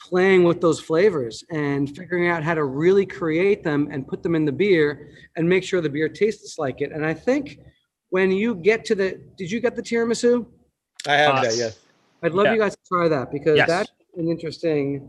[0.00, 4.34] playing with those flavors and figuring out how to really create them and put them
[4.34, 6.90] in the beer and make sure the beer tastes like it.
[6.90, 7.60] And I think
[8.08, 10.46] when you get to the, did you get the tiramisu?
[11.06, 11.78] I have uh, that, yes.
[12.22, 12.54] I'd love yeah.
[12.54, 13.68] you guys to try that because yes.
[13.68, 15.08] that's an interesting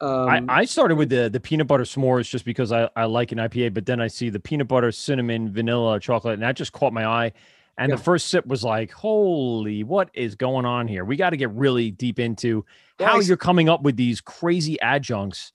[0.00, 3.32] um, I, I started with the the peanut butter s'mores just because I, I like
[3.32, 6.72] an IPA, but then I see the peanut butter, cinnamon, vanilla, chocolate, and that just
[6.72, 7.32] caught my eye.
[7.78, 7.96] And yeah.
[7.96, 11.04] the first sip was like, holy, what is going on here?
[11.04, 12.64] We got to get really deep into
[12.98, 15.52] well, how I, you're coming up with these crazy adjuncts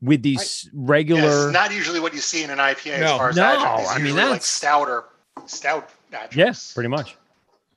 [0.00, 1.50] with these I, regular.
[1.50, 3.90] not usually what you see in an IPA no, as far as no, adjuncts.
[3.90, 5.04] I mean, that's like stouter,
[5.46, 7.16] stout Yes, Yeah, pretty much.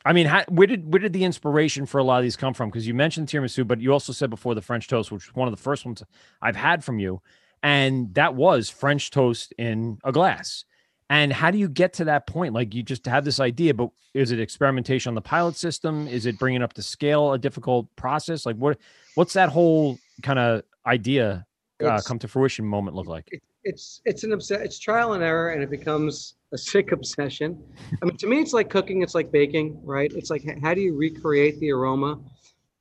[0.06, 2.54] I mean, how, where did where did the inspiration for a lot of these come
[2.54, 2.70] from?
[2.70, 5.48] Because you mentioned tiramisu, but you also said before the French toast, which was one
[5.48, 6.02] of the first ones
[6.42, 7.22] I've had from you,
[7.64, 10.64] and that was French toast in a glass.
[11.10, 12.54] And how do you get to that point?
[12.54, 16.08] Like you just have this idea, but is it experimentation on the pilot system?
[16.08, 18.46] Is it bringing up to scale a difficult process?
[18.46, 18.78] Like what
[19.16, 21.46] what's that whole kind of idea
[21.84, 23.28] uh, come to fruition moment look like?
[23.70, 27.62] It's it's an obs- it's trial and error and it becomes a sick obsession.
[28.02, 30.12] I mean to me it's like cooking it's like baking right?
[30.14, 32.20] It's like how do you recreate the aroma?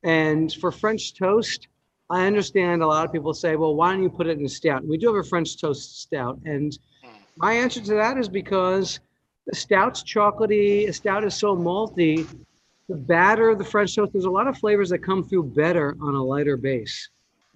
[0.02, 1.68] And for french toast
[2.10, 4.48] i understand a lot of people say well why don't you put it in a
[4.48, 4.82] stout?
[4.86, 7.10] We do have a french toast stout and hmm.
[7.36, 9.00] my answer to that is because
[9.46, 12.26] the stout's chocolatey a stout is so malty
[12.88, 15.96] the batter of the french toast there's a lot of flavors that come through better
[16.00, 17.10] on a lighter base.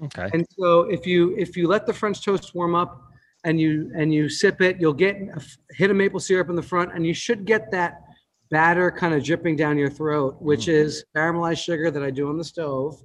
[0.05, 0.29] Okay.
[0.35, 3.12] and so if you if you let the French toast warm up
[3.45, 5.43] and you and you sip it, you'll get a
[5.75, 8.03] hit of maple syrup in the front, and you should get that
[8.51, 12.37] batter kind of dripping down your throat, which is caramelized sugar that I do on
[12.37, 13.03] the stove.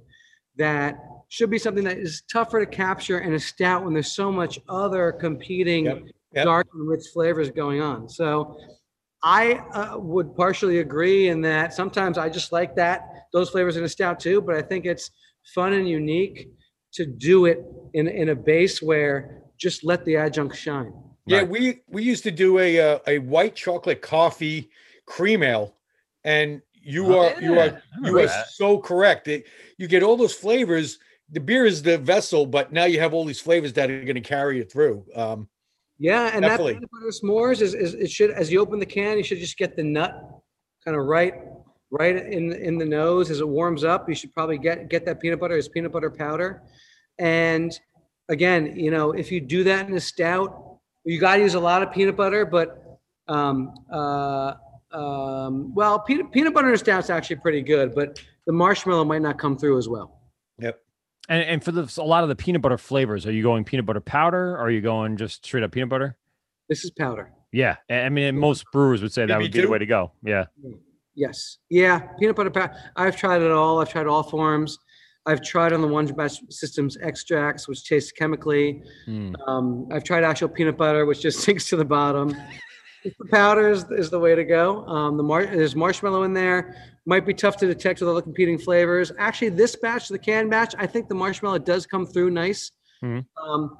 [0.56, 0.98] That
[1.28, 4.58] should be something that is tougher to capture in a stout when there's so much
[4.68, 5.84] other competing
[6.32, 6.44] yep.
[6.44, 8.08] dark and rich flavors going on.
[8.08, 8.58] So
[9.22, 13.84] I uh, would partially agree in that sometimes I just like that those flavors in
[13.84, 15.10] a stout too, but I think it's
[15.54, 16.50] fun and unique
[16.92, 20.92] to do it in in a base where just let the adjunct shine.
[21.26, 24.70] Yeah, we we used to do a uh, a white chocolate coffee
[25.06, 25.74] cream ale,
[26.24, 28.48] and you Oh, are you are you are that.
[28.48, 29.28] so correct.
[29.28, 30.98] It, you get all those flavors.
[31.30, 34.14] The beer is the vessel, but now you have all these flavors that are going
[34.14, 35.04] to carry it through.
[35.14, 35.48] Um,
[35.98, 36.72] Yeah, and Definitely.
[36.72, 39.38] that peanut butter s'mores is, is it should as you open the can, you should
[39.38, 40.14] just get the nut
[40.82, 41.34] kind of right
[41.90, 44.08] right in in the nose as it warms up.
[44.08, 46.62] You should probably get get that peanut butter as peanut butter powder.
[47.18, 47.78] And
[48.28, 51.60] again, you know, if you do that in a stout, you got to use a
[51.60, 54.54] lot of peanut butter, but um, uh,
[54.92, 59.22] um, well, peanut peanut butter in a stout's actually pretty good, but the marshmallow might
[59.22, 60.20] not come through as well.
[60.58, 60.80] Yep.
[61.28, 63.86] And and for the a lot of the peanut butter flavors, are you going peanut
[63.86, 64.52] butter powder?
[64.52, 66.16] Or are you going just straight up peanut butter?
[66.68, 67.32] This is powder.
[67.52, 69.70] Yeah, I I mean, most brewers would say that would be the two?
[69.70, 70.12] way to go.
[70.22, 70.46] Yeah.
[71.14, 71.58] Yes.
[71.68, 71.98] Yeah.
[72.18, 72.74] Peanut butter powder.
[72.96, 73.80] I've tried it all.
[73.80, 74.78] I've tried all forms.
[75.28, 78.82] I've tried on the one batch systems extracts, which taste chemically.
[79.04, 79.34] Hmm.
[79.46, 82.34] Um, I've tried actual peanut butter, which just sinks to the bottom.
[83.04, 84.86] the powder is, is the way to go.
[84.86, 86.74] Um, the mar- there's marshmallow in there.
[87.04, 89.12] Might be tough to detect with all the competing flavors.
[89.18, 92.70] Actually, this batch, the can batch, I think the marshmallow does come through nice.
[93.04, 93.26] Mhm.
[93.46, 93.76] Um,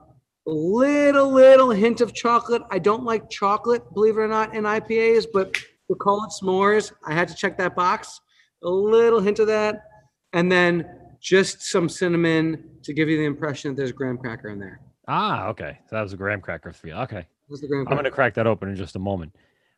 [0.46, 2.62] a little, little hint of chocolate.
[2.70, 5.56] I don't like chocolate, believe it or not, in IPAs, but
[5.88, 6.92] we call it s'mores.
[7.06, 8.20] I had to check that box.
[8.62, 9.84] A little hint of that,
[10.32, 14.58] and then just some cinnamon to give you the impression that there's graham cracker in
[14.58, 14.80] there.
[15.06, 15.78] Ah, okay.
[15.88, 16.94] So that was a graham cracker for you.
[16.94, 17.26] Okay.
[17.48, 19.34] That's the graham I'm going to crack that open in just a moment.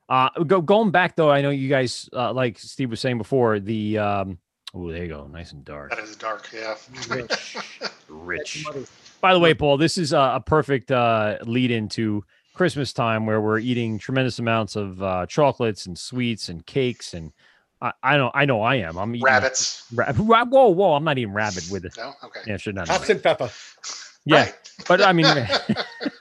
[0.08, 3.60] Uh, go, going back though, I know you guys, uh, like Steve was saying before,
[3.60, 4.38] the um,
[4.74, 6.74] oh, there you go, nice and dark, That is dark, yeah.
[8.08, 8.66] rich.
[9.20, 12.24] By the way, Paul, this is a, a perfect uh, lead into
[12.54, 17.32] Christmas time where we're eating tremendous amounts of uh, chocolates and sweets and cakes, and
[17.82, 18.96] I, I know, I know, I am.
[18.98, 19.84] I'm eating Rabbits.
[19.94, 20.94] Ra- ra- whoa, whoa!
[20.94, 21.94] I'm not eating rabbit with it.
[21.96, 22.12] No?
[22.24, 22.40] Okay.
[22.46, 22.88] Yeah, should not.
[22.88, 23.50] Hops and pepper.
[24.26, 24.50] Yeah,
[24.86, 25.24] but I mean,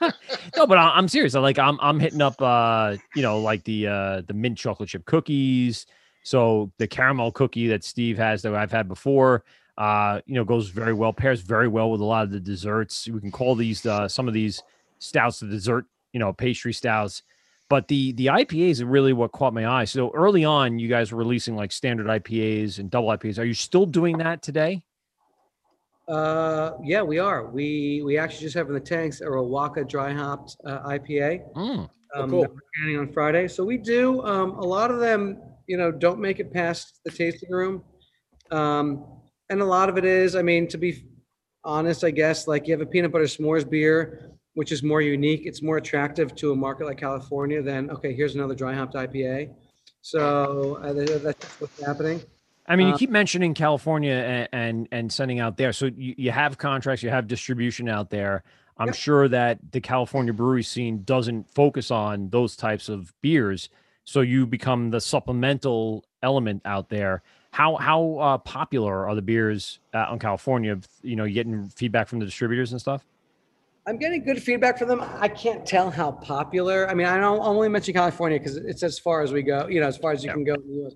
[0.56, 1.34] no, but I- I'm serious.
[1.34, 4.88] I like I'm I'm hitting up, uh, you know, like the uh the mint chocolate
[4.88, 5.86] chip cookies.
[6.22, 9.42] So the caramel cookie that Steve has that I've had before,
[9.78, 13.08] uh, you know, goes very well, pairs very well with a lot of the desserts.
[13.08, 14.62] We can call these uh, some of these
[14.98, 17.22] stouts the dessert, you know, pastry stouts.
[17.70, 19.84] But the the IPAs are really what caught my eye.
[19.84, 23.38] So early on, you guys were releasing like standard IPAs and double IPAs.
[23.38, 24.82] Are you still doing that today?
[26.08, 27.46] Uh, yeah, we are.
[27.46, 31.54] We we actually just have in the tanks a Riwaka dry hopped uh, IPA.
[31.54, 31.88] Mm.
[32.12, 32.42] Oh, um, cool.
[32.42, 33.46] that we're canning on Friday.
[33.46, 34.20] So we do.
[34.24, 37.84] Um, a lot of them, you know, don't make it past the tasting room,
[38.50, 39.04] um,
[39.48, 40.34] and a lot of it is.
[40.34, 41.04] I mean, to be
[41.62, 45.46] honest, I guess like you have a peanut butter s'mores beer, which is more unique.
[45.46, 49.48] It's more attractive to a market like California than okay, here's another dry hopped IPA.
[50.02, 52.20] So uh, that- that's what's happening.
[52.66, 55.72] I mean, you Uh, keep mentioning California and, and and sending out there.
[55.72, 58.42] So you, you have contracts, you have distribution out there.
[58.76, 63.70] I'm sure that the California brewery scene doesn't focus on those types of beers.
[64.04, 67.22] So you become the supplemental element out there.
[67.52, 70.78] How how uh, popular are the beers out in California?
[71.00, 73.06] You know, you getting feedback from the distributors and stuff.
[73.86, 75.00] I'm getting good feedback from them.
[75.00, 76.88] I can't tell how popular.
[76.88, 79.66] I mean, I don't I'll only mention California because it's as far as we go,
[79.68, 80.94] you know, as far as you can go in the US.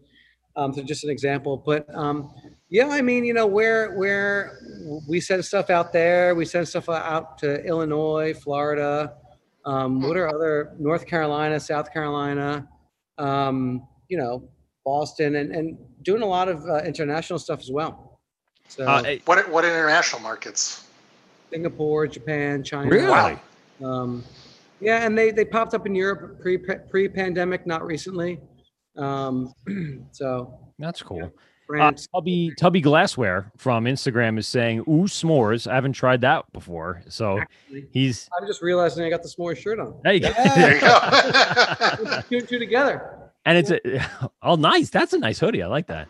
[0.57, 1.57] Um, so just an example.
[1.57, 2.33] But um,
[2.69, 4.59] yeah, I mean, you know, where where
[5.09, 9.15] we send stuff out there, we send stuff out to Illinois, Florida.
[9.65, 12.69] Um, what are other North Carolina, South Carolina?
[13.19, 14.49] Um, you you know,
[14.85, 18.21] Boston and, and doing a lot of uh, international stuff as well.
[18.69, 20.84] So Uh, What what international markets?
[21.65, 22.91] Singapore, Japan, China.
[22.91, 23.39] Really?
[23.83, 24.25] Um,
[24.81, 28.41] yeah, and they, they popped up in Europe pre pre pandemic, not recently.
[28.97, 29.53] Um,
[30.11, 31.23] so That's cool.
[31.23, 31.29] Uh,
[31.67, 32.09] France.
[32.15, 35.67] Tubby Tubby Glassware from Instagram is saying, "Ooh, s'mores!
[35.71, 37.41] I haven't tried that before." So
[37.93, 39.95] he's I'm just realizing I got the s'more shirt on.
[40.03, 40.13] there.
[40.13, 40.33] You go.
[40.33, 42.21] There you go.
[42.29, 43.31] Two and two together.
[43.47, 43.81] and it's a,
[44.43, 44.91] oh, nice.
[44.91, 45.63] That's a nice hoodie.
[45.63, 46.09] I like that.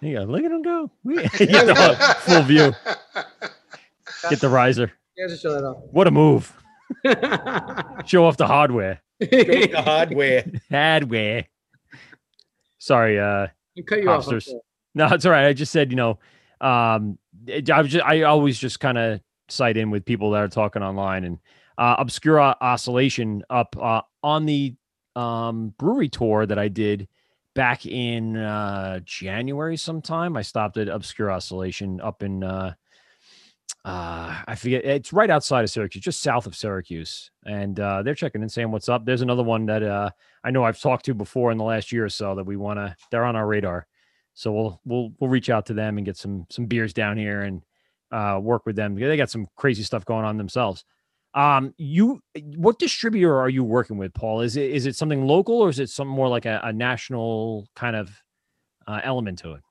[0.00, 0.24] There you go.
[0.24, 0.90] Look at him go.
[1.04, 2.72] We- Get the full view.
[4.30, 4.92] Get the riser.
[5.16, 5.78] Yeah, just show that off.
[5.90, 6.52] What a move!
[8.06, 9.00] Show off the hardware.
[9.18, 10.44] the hardware.
[10.70, 11.46] Hardware.
[12.78, 13.46] Sorry, uh,
[13.78, 14.26] I cut you off.
[14.28, 14.42] I'm Hopsters.
[14.44, 14.60] sorry.
[14.94, 15.46] No, it's all right.
[15.46, 16.18] I just said, you know,
[16.60, 20.42] um, it- I was just, I always just kind of cite in with people that
[20.42, 21.38] are talking online and
[21.78, 24.74] uh, Obscura Oscillation up uh, on the
[25.14, 27.08] um, brewery tour that I did
[27.54, 30.36] back in uh, January sometime.
[30.36, 32.74] I stopped at Obscure Oscillation up in, uh,
[33.84, 37.30] uh, I forget, it's right outside of Syracuse, just south of Syracuse.
[37.44, 39.04] And uh, they're checking and saying what's up.
[39.04, 40.10] There's another one that uh,
[40.42, 42.78] I know I've talked to before in the last year or so that we want
[42.78, 43.86] to, they're on our radar.
[44.34, 47.42] So we'll we'll we'll reach out to them and get some some beers down here
[47.42, 47.62] and
[48.12, 48.94] uh, work with them.
[48.94, 50.84] They got some crazy stuff going on themselves.
[51.32, 52.20] Um, you
[52.56, 54.42] what distributor are you working with, Paul?
[54.42, 57.66] Is it is it something local or is it some more like a, a national
[57.74, 58.10] kind of
[58.86, 59.62] uh, element to it?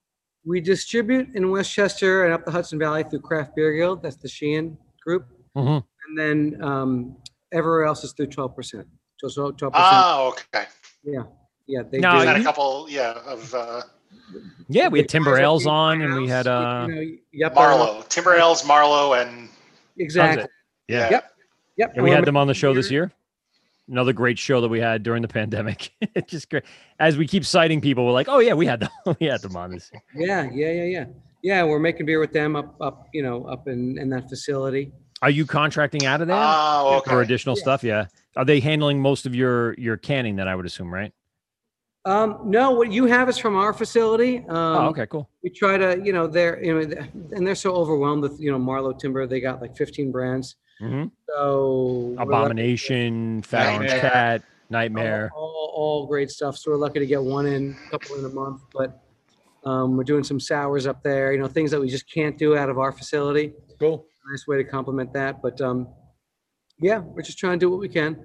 [0.46, 4.04] We distribute in Westchester and up the Hudson Valley through Craft Beer Guild.
[4.04, 5.28] That's the Sheehan group.
[5.58, 5.84] Mhm.
[6.08, 7.18] And then um,
[7.52, 8.86] everywhere else is through 12%.
[9.18, 9.72] So, so 12%.
[9.74, 10.66] Ah, okay.
[11.04, 11.24] yeah.
[11.68, 11.82] Yeah.
[11.90, 13.82] They Now, We've had a couple, yeah, of uh,
[14.70, 18.04] Yeah, we had Timber Ales Deep on, and we had uh, you know, yep, Marlowe,
[18.10, 19.50] Timber Ales, Marlowe, and
[19.98, 20.48] Exactly.
[20.88, 21.32] yeah, Yep.
[21.78, 21.92] Yep.
[21.96, 23.00] And we had them on the show this beer.
[23.04, 23.12] year.
[23.88, 25.92] Another great show that we had during the pandemic.
[26.16, 26.64] It's just great.
[27.00, 28.90] As we keep citing people, we're like, oh yeah, we had them.
[29.20, 29.92] we had them on this.
[30.16, 31.06] Yeah, yeah, yeah, yeah.
[31.44, 34.92] Yeah, we're making beer with them up, up, you know, up in, in that facility.
[35.22, 37.10] Are you contracting out of there ah, Oh, okay.
[37.12, 37.26] for okay.
[37.26, 37.84] additional stuff?
[37.84, 38.06] Yeah.
[38.36, 40.38] Are they handling most of your your canning?
[40.38, 41.14] That I would assume, right?
[42.06, 44.38] Um, no, what you have is from our facility.
[44.48, 45.28] Um, oh, okay, cool.
[45.44, 46.96] We try to, you know, they're, you know,
[47.32, 49.26] and they're so overwhelmed with, you know, Marlowe Timber.
[49.26, 50.56] They got like 15 brands.
[50.80, 55.32] hmm So Abomination, Fat Orange Cat, Nightmare.
[55.36, 56.58] all, all great stuff.
[56.58, 58.62] So we're lucky to get one in, a couple in a month.
[58.72, 59.02] But
[59.64, 61.34] um, we're doing some sours up there.
[61.34, 63.54] You know, things that we just can't do out of our facility.
[63.80, 64.06] Cool.
[64.32, 65.42] Nice way to complement that.
[65.42, 65.88] But um,
[66.80, 68.24] yeah, we're just trying to do what we can.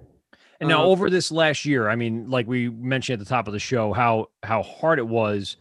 [0.60, 3.46] And now Uh, over this last year, I mean, like we mentioned at the top
[3.46, 5.56] of the show, how how hard it was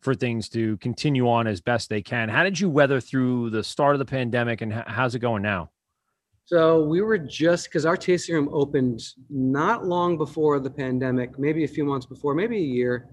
[0.00, 2.28] for things to continue on as best they can.
[2.28, 5.70] How did you weather through the start of the pandemic, and how's it going now?
[6.44, 11.64] So we were just because our tasting room opened not long before the pandemic, maybe
[11.64, 13.08] a few months before, maybe a year,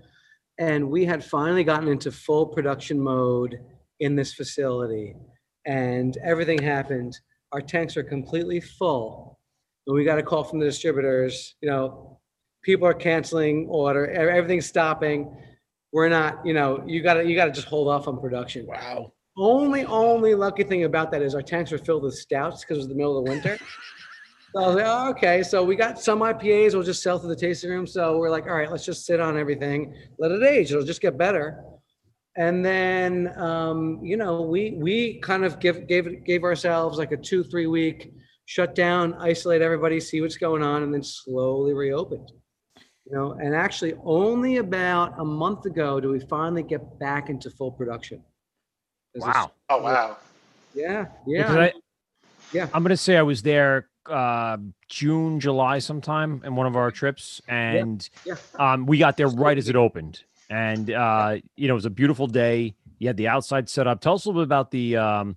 [0.59, 3.57] and we had finally gotten into full production mode
[4.01, 5.15] in this facility,
[5.65, 7.17] and everything happened.
[7.53, 9.39] Our tanks are completely full,
[9.87, 11.55] we got a call from the distributors.
[11.61, 12.19] You know,
[12.63, 15.35] people are canceling order, e- everything's stopping.
[15.91, 18.65] We're not, you know, you gotta you gotta just hold off on production.
[18.65, 19.13] Wow.
[19.37, 22.79] Only, only lucky thing about that is our tanks are filled with stouts because it
[22.81, 23.57] was the middle of the winter.
[24.53, 25.43] so I was like, oh, okay.
[25.43, 27.87] So we got some IPAs we'll just sell to the tasting room.
[27.87, 30.71] So we're like, all right, let's just sit on everything, let it age.
[30.71, 31.63] It'll just get better.
[32.37, 37.17] And then, um, you know, we we kind of give gave gave ourselves like a
[37.17, 38.13] two three week
[38.45, 42.31] shut down, isolate everybody, see what's going on, and then slowly reopened.
[43.05, 47.49] You know, and actually, only about a month ago do we finally get back into
[47.49, 48.23] full production.
[49.13, 49.51] it's- Wow.
[49.69, 50.17] oh wow,
[50.73, 51.73] yeah, yeah, I,
[52.53, 52.67] yeah.
[52.73, 57.41] I'm gonna say I was there uh, June, July, sometime in one of our trips,
[57.47, 58.35] and yeah.
[58.59, 61.91] um, we got there right as it opened, and uh, you know it was a
[61.91, 62.75] beautiful day.
[62.99, 64.01] You had the outside set up.
[64.01, 65.35] Tell us a little bit about the um,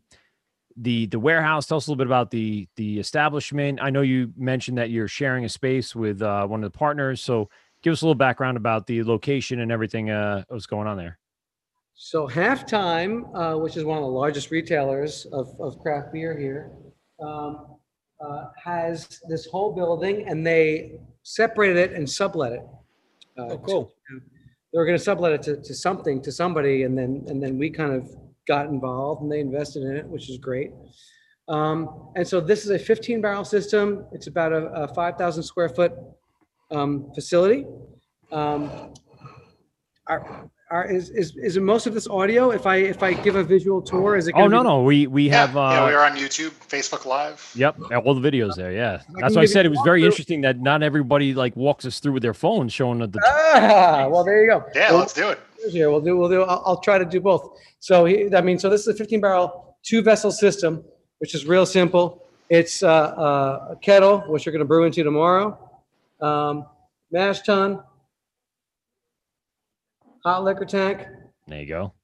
[0.77, 1.67] the the warehouse.
[1.67, 3.79] Tell us a little bit about the the establishment.
[3.83, 7.21] I know you mentioned that you're sharing a space with uh, one of the partners,
[7.21, 7.49] so
[7.83, 11.19] give us a little background about the location and everything uh, what's going on there.
[11.95, 16.73] So Halftime, uh, which is one of the largest retailers of, of craft beer here,
[17.25, 17.67] um,
[18.21, 22.63] uh, has this whole building, and they separated it and sublet it.
[23.39, 23.93] Uh, Oh, cool.
[24.73, 27.59] They were going to sublet it to, to something, to somebody, and then and then
[27.59, 28.13] we kind of
[28.47, 30.71] got involved, and they invested in it, which is great.
[31.49, 34.07] Um, and so this is a 15 barrel system.
[34.13, 35.93] It's about a, a 5,000 square foot
[36.71, 37.67] um, facility.
[38.33, 38.71] Um,
[40.07, 42.51] our, are, is, is, is it most of this audio?
[42.51, 44.35] If I, if I give a visual tour, is it?
[44.37, 47.05] Oh no be- no we we Yeah, have uh, yeah, we are on YouTube, Facebook
[47.05, 47.53] Live.
[47.55, 48.73] Yep, all the videos there.
[48.73, 50.07] Yeah, that's why I said it was very walkthrough.
[50.07, 53.21] interesting that not everybody like walks us through with their phone showing the.
[53.25, 54.65] Ah, well, there you go.
[54.75, 55.39] Yeah, Well, let's do it.
[55.71, 57.59] Here, we'll do, we'll do, I'll, I'll try to do both.
[57.79, 60.85] So, he- I mean, so this is a 15 barrel, two vessel system,
[61.19, 62.27] which is real simple.
[62.51, 65.59] It's uh, uh, a kettle, which you're going to brew into tomorrow,
[66.21, 66.67] um,
[67.11, 67.83] mash tun,
[70.25, 71.07] hot liquor tank,
[71.49, 71.95] There you go.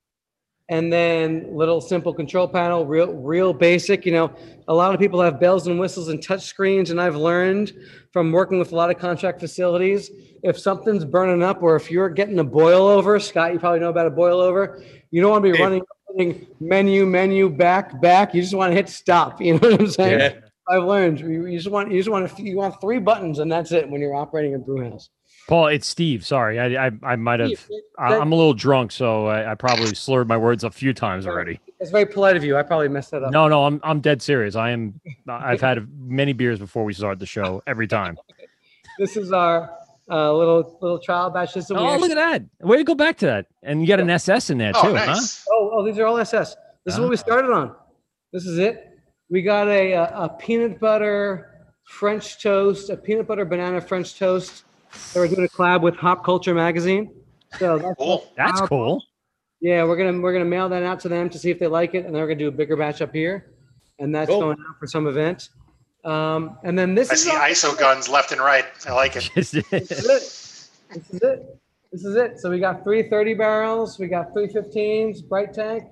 [0.71, 4.07] And then little simple control panel, real, real basic.
[4.07, 4.33] You know,
[4.69, 7.73] a lot of people have bells and whistles and touch screens, and I've learned
[8.13, 10.11] from working with a lot of contract facilities,
[10.43, 13.91] if something's burning up or if you're getting a boil over, Scott, you probably know
[13.91, 14.83] about a boil over.
[15.11, 15.83] You don't want to be running
[16.61, 18.33] menu, menu, back, back.
[18.33, 19.41] You just want to hit stop.
[19.51, 20.21] You know what I'm saying?
[20.21, 20.35] Yeah.
[20.69, 23.51] I've learned you you just want you just want to, you want three buttons and
[23.51, 25.11] that's it when you're operating a brew house.
[25.51, 26.25] Paul, it's Steve.
[26.25, 27.51] Sorry, I I, I might have.
[27.99, 31.27] I, I'm a little drunk, so I, I probably slurred my words a few times
[31.27, 31.61] already.
[31.81, 32.57] It's very polite of you.
[32.57, 33.33] I probably messed that up.
[33.33, 34.55] No, no, I'm I'm dead serious.
[34.55, 35.01] I am.
[35.29, 37.63] I've had many beers before we start the show.
[37.67, 38.17] Every time.
[38.99, 39.71] This is our
[40.11, 41.79] uh, little little trial batch system.
[41.79, 42.43] We Oh, look at that!
[42.61, 44.93] Way to go back to that, and you got an SS in there Oh, too,
[44.93, 45.43] nice.
[45.51, 46.55] Oh, oh, these are all SS.
[46.85, 47.19] This is what we Ah.
[47.19, 47.75] started on.
[48.33, 48.99] This is it.
[49.31, 54.65] We got a, a, a peanut butter French toast, a peanut butter banana French toast.
[55.13, 57.13] That we're doing a collab with Hop Culture magazine.
[57.59, 58.27] So that's Cool.
[58.37, 59.03] That's cool.
[59.61, 61.95] Yeah, we're gonna we're gonna mail that out to them to see if they like
[61.95, 63.53] it, and then we're gonna do a bigger batch up here,
[63.99, 64.41] and that's Cool.
[64.41, 65.49] going out for some event.
[66.05, 68.65] Um, and then this I is see our- ISO guns left and right.
[68.89, 69.29] I like it.
[69.35, 69.89] this is it.
[69.89, 69.91] This
[71.13, 71.61] is it.
[71.93, 72.39] This is it.
[72.41, 75.85] So we got three thirty barrels, we got three 15s, bright tank.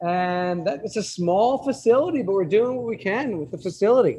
[0.00, 4.18] And that, it's a small facility, but we're doing what we can with the facility,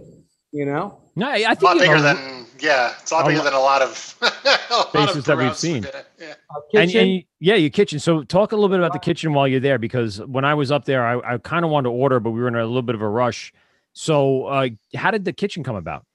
[0.52, 1.00] you know?
[1.16, 2.94] no, I I A think a lot you bigger have a- than yeah.
[3.02, 5.86] It's a lot a bigger than a lot of a lot of that we've seen.
[6.20, 6.34] Yeah.
[6.74, 8.00] And, and yeah, your kitchen.
[8.00, 10.72] So talk a little bit about the kitchen while you're there, because when I was
[10.72, 12.82] up there, I, I kind of wanted to order, but we were in a little
[12.82, 13.54] bit of a rush.
[13.94, 16.06] So, uh, how did the kitchen come about?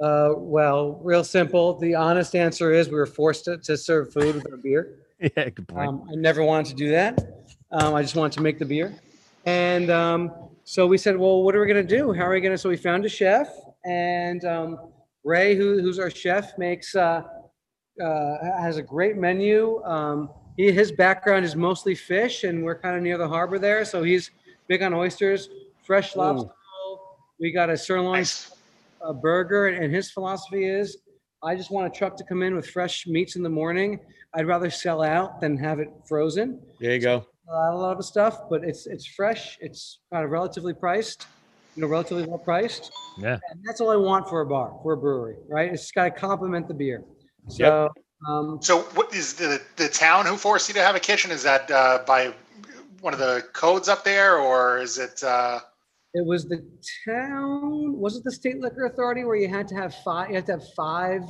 [0.00, 1.78] uh, well, real simple.
[1.78, 4.98] The honest answer is we were forced to, to serve food with our beer.
[5.20, 5.88] yeah, good point.
[5.88, 7.18] Um, I never wanted to do that.
[7.72, 8.94] Um, I just wanted to make the beer.
[9.44, 10.32] And um,
[10.64, 12.12] so we said, well, what are we going to do?
[12.12, 12.58] How are we going to?
[12.58, 13.48] So we found a chef,
[13.84, 14.78] and um,
[15.28, 17.22] Ray, who, who's our chef, makes uh,
[18.02, 19.84] uh, has a great menu.
[19.84, 23.84] Um, he, his background is mostly fish, and we're kind of near the harbor there,
[23.84, 24.30] so he's
[24.68, 25.50] big on oysters,
[25.82, 26.48] fresh lobster.
[26.48, 27.18] roll.
[27.38, 28.52] We got a sirloin Nice.
[29.02, 30.96] a burger, and his philosophy is,
[31.44, 34.00] I just want a truck to come in with fresh meats in the morning.
[34.34, 36.58] I'd rather sell out than have it frozen.
[36.80, 37.26] There you go.
[37.48, 39.58] A lot, a lot of stuff, but it's it's fresh.
[39.60, 41.26] It's kind of relatively priced,
[41.78, 43.38] you know, relatively well priced, Yeah.
[43.50, 45.72] and that's all I want for a bar, for a brewery, right?
[45.72, 47.04] It's got to complement the beer.
[47.46, 47.88] So,
[48.28, 51.30] um, So, what is the the town who forced you to have a kitchen?
[51.30, 52.34] Is that uh, by
[53.00, 55.22] one of the codes up there, or is it?
[55.22, 55.60] Uh,
[56.14, 56.66] It was the
[57.06, 60.46] town, was it the state liquor authority where you had to have five, you had
[60.46, 61.22] to have five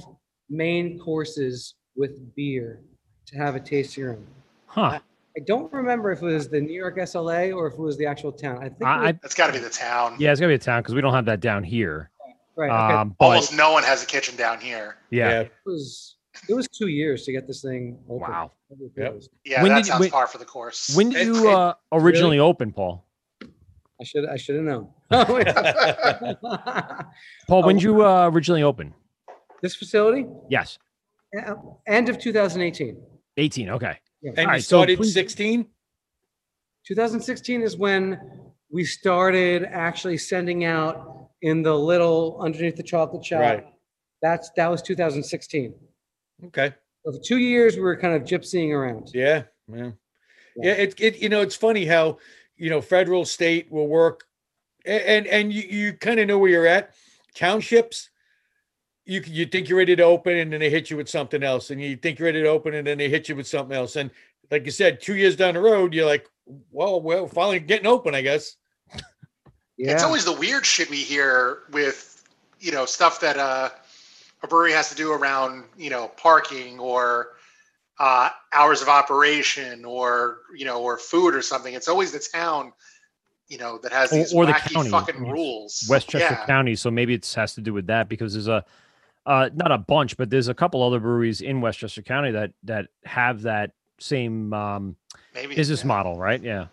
[0.48, 2.80] main courses with beer
[3.26, 4.26] to have a tasting room.
[4.66, 4.98] Huh.
[5.36, 8.06] I don't remember if it was the New York SLA or if it was the
[8.06, 8.58] actual town.
[8.58, 10.16] I think, it I, I was- that's got to be the town.
[10.18, 12.10] yeah, it's gonna be the town because we don't have that down here.
[12.56, 12.94] right, okay.
[12.94, 14.96] Um, but Almost no one has a kitchen down here.
[15.10, 15.40] yeah.
[15.40, 16.16] It was,
[16.48, 18.28] it was two years to get this thing open.
[18.30, 18.52] Wow.
[18.96, 19.22] Yep.
[19.44, 20.94] Yeah, When that did you- sounds when- par for the course.
[20.96, 23.04] When did It- you it- uh, originally open, Paul?
[24.00, 24.88] I should, I should have known.
[27.48, 27.78] Paul, when Oh.
[27.78, 28.94] did you uh, originally open?
[29.62, 30.78] This facility, Yes,
[31.86, 32.96] end of 2018.
[33.36, 33.70] 18.
[33.70, 33.98] Okay.
[34.22, 34.30] Yeah.
[34.30, 35.66] And you Alright, so started please- 16?
[36.86, 38.18] 2016 is when
[38.70, 43.40] we started actually sending out in the little underneath the chocolate shop.
[43.40, 43.66] Right.
[44.22, 45.74] That's that was 2016.
[46.46, 46.74] Okay.
[47.04, 49.10] So for two years we were kind of gypsying around.
[49.14, 49.44] Yeah.
[49.72, 49.90] Yeah.
[50.56, 50.72] Yeah.
[50.72, 52.18] It, it, you know, it's funny how,
[52.56, 54.24] you know, federal, state will work
[54.84, 56.94] and, and you, you kind of know where you're at.
[57.34, 58.10] Townships,
[59.08, 61.70] you, you think you're ready to open and then they hit you with something else.
[61.70, 63.96] And you think you're ready to open and then they hit you with something else.
[63.96, 64.10] And
[64.50, 66.28] like you said, two years down the road, you're like,
[66.70, 68.56] well, well, finally getting open, I guess.
[69.80, 69.92] Yeah.
[69.92, 72.24] It's always the weird shit we hear with,
[72.58, 73.68] you know, stuff that uh,
[74.42, 77.36] a brewery has to do around, you know, parking or
[78.00, 81.74] uh, hours of operation or, you know, or food or something.
[81.74, 82.72] It's always the town,
[83.46, 84.90] you know, that has Or, these or the wacky county.
[84.90, 85.86] fucking I mean, it's rules.
[85.88, 86.44] Westchester Yeah.
[86.46, 86.74] County.
[86.74, 88.64] So maybe it has to do with that because there's a,
[89.28, 92.86] uh, not a bunch, but there's a couple other breweries in Westchester County that that
[93.04, 94.96] have that same um,
[95.34, 95.86] Maybe business yeah.
[95.88, 96.42] model, right?
[96.42, 96.66] Yeah.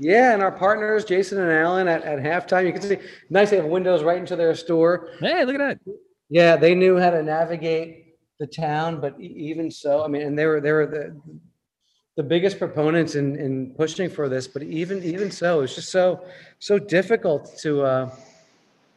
[0.00, 2.98] Yeah, and our partners, Jason and Alan, at, at halftime, you can see
[3.30, 3.50] nice.
[3.50, 5.08] They have windows right into their store.
[5.18, 5.94] Hey, look at that.
[6.28, 10.46] Yeah, they knew how to navigate the town, but even so, I mean, and they
[10.46, 11.20] were they were the
[12.16, 16.22] the biggest proponents in, in pushing for this, but even even so, it's just so
[16.58, 18.10] so difficult to uh,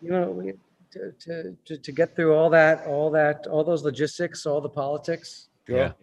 [0.02, 0.54] you know we-
[0.92, 4.70] to, to, to, to get through all that all that all those logistics, all the
[4.70, 5.48] politics.
[5.68, 5.94] Yeah.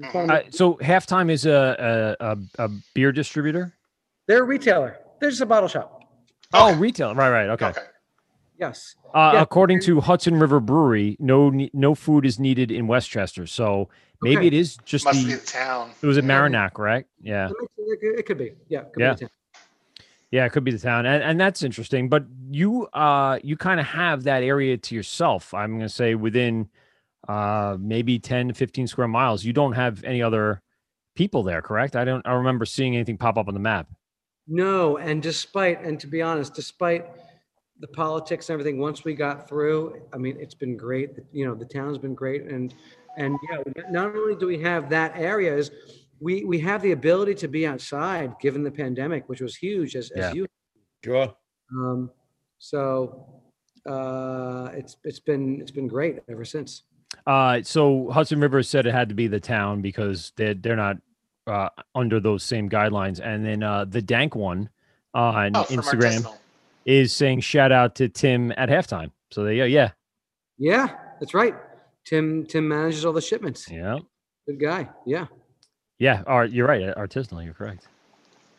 [0.00, 3.74] Just wanna Uh, so halftime is a, a a a beer distributor.
[4.26, 4.98] They're a retailer.
[5.20, 6.02] They're just a bottle shop.
[6.52, 7.14] Oh, retail.
[7.14, 7.48] Right, right.
[7.50, 7.72] Okay.
[8.58, 8.94] Yes.
[9.14, 9.42] Uh, Yeah.
[9.42, 13.46] According to Hudson River Brewery, no no food is needed in Westchester.
[13.46, 13.88] So
[14.22, 14.46] maybe Okay.
[14.48, 15.26] it is just Must the.
[15.26, 15.90] be the town.
[16.02, 17.06] It was at Mamaroneck, right?
[17.20, 17.48] Yeah.
[17.78, 18.52] It could- be.
[18.68, 18.82] Yeah.
[18.82, 19.14] Could Yeah.
[19.14, 19.30] Be a town.
[20.30, 22.08] Yeah, it could be the town, and, and that's interesting.
[22.08, 25.54] But you, uh, you kind of have that area to yourself.
[25.54, 26.68] I'm going to say within,
[27.28, 29.44] uh, maybe 10 to 15 square miles.
[29.44, 30.62] You don't have any other
[31.14, 31.96] people there, correct?
[31.96, 32.26] I don't.
[32.26, 33.88] I remember seeing anything pop up on the map.
[34.46, 37.06] No, and despite, and to be honest, despite
[37.80, 41.10] the politics and everything, once we got through, I mean, it's been great.
[41.32, 42.74] You know, the town's been great, and
[43.16, 45.70] and yeah, not only do we have that area, is
[46.20, 50.10] we we have the ability to be outside, given the pandemic, which was huge, as,
[50.14, 50.28] Yeah.
[50.28, 50.46] as you.
[51.04, 51.34] Sure.
[51.72, 52.10] Um,
[52.58, 53.42] so
[53.88, 56.82] uh, it's it's been it's been great ever since.
[57.26, 60.96] Uh, so Hudson River said it had to be the town because they're they're not
[61.46, 63.20] uh, under those same guidelines.
[63.20, 64.68] And then uh, the Dank one
[65.14, 66.26] on Oh, Instagram
[66.84, 69.10] is saying shout out to Tim at halftime.
[69.32, 69.90] So they, yeah, yeah,
[70.58, 70.88] Yeah,
[71.20, 71.54] that's right.
[72.04, 73.68] Tim Tim manages all the shipments.
[73.70, 73.98] yeah,
[74.46, 74.88] Good guy.
[75.06, 75.26] Yeah.
[75.98, 76.44] Yeah.
[76.44, 76.94] You're right.
[76.96, 77.88] Artisanal, you're correct.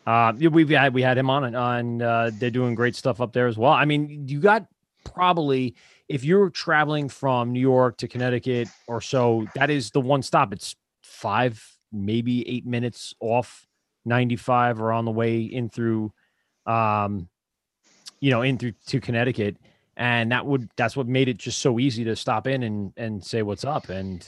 [0.06, 2.00] Uh, we've had we had him on on.
[2.00, 3.72] Uh, they're doing great stuff up there as well.
[3.72, 4.66] I mean, you got
[5.04, 5.74] probably
[6.08, 10.52] if you're traveling from New York to Connecticut or so, that is the one stop.
[10.52, 11.62] It's five,
[11.92, 13.66] maybe eight minutes off
[14.06, 16.12] 95 or on the way in through,
[16.64, 17.28] um,
[18.20, 19.56] you know, in through to Connecticut.
[19.96, 23.22] And that would that's what made it just so easy to stop in and and
[23.22, 23.90] say what's up.
[23.90, 24.26] And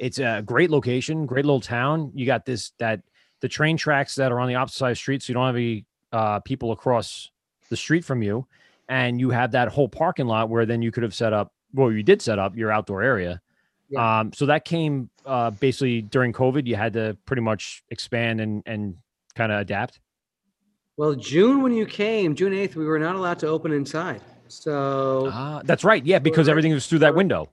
[0.00, 2.10] it's a great location, great little town.
[2.14, 3.02] You got this that
[3.40, 5.46] the train tracks that are on the opposite side of the street, so you don't
[5.46, 7.30] have any uh, people across
[7.68, 8.46] the street from you,
[8.88, 11.52] and you have that whole parking lot where then you could have set up.
[11.74, 13.40] Well, you did set up your outdoor area.
[13.96, 16.66] Um, so that came uh, basically during COVID.
[16.66, 18.96] You had to pretty much expand and and
[19.34, 20.00] kind of adapt.
[20.96, 24.22] Well, June when you came, June eighth, we were not allowed to open inside.
[24.48, 26.04] So Ah, that's right.
[26.04, 27.50] Yeah, because everything was through that window.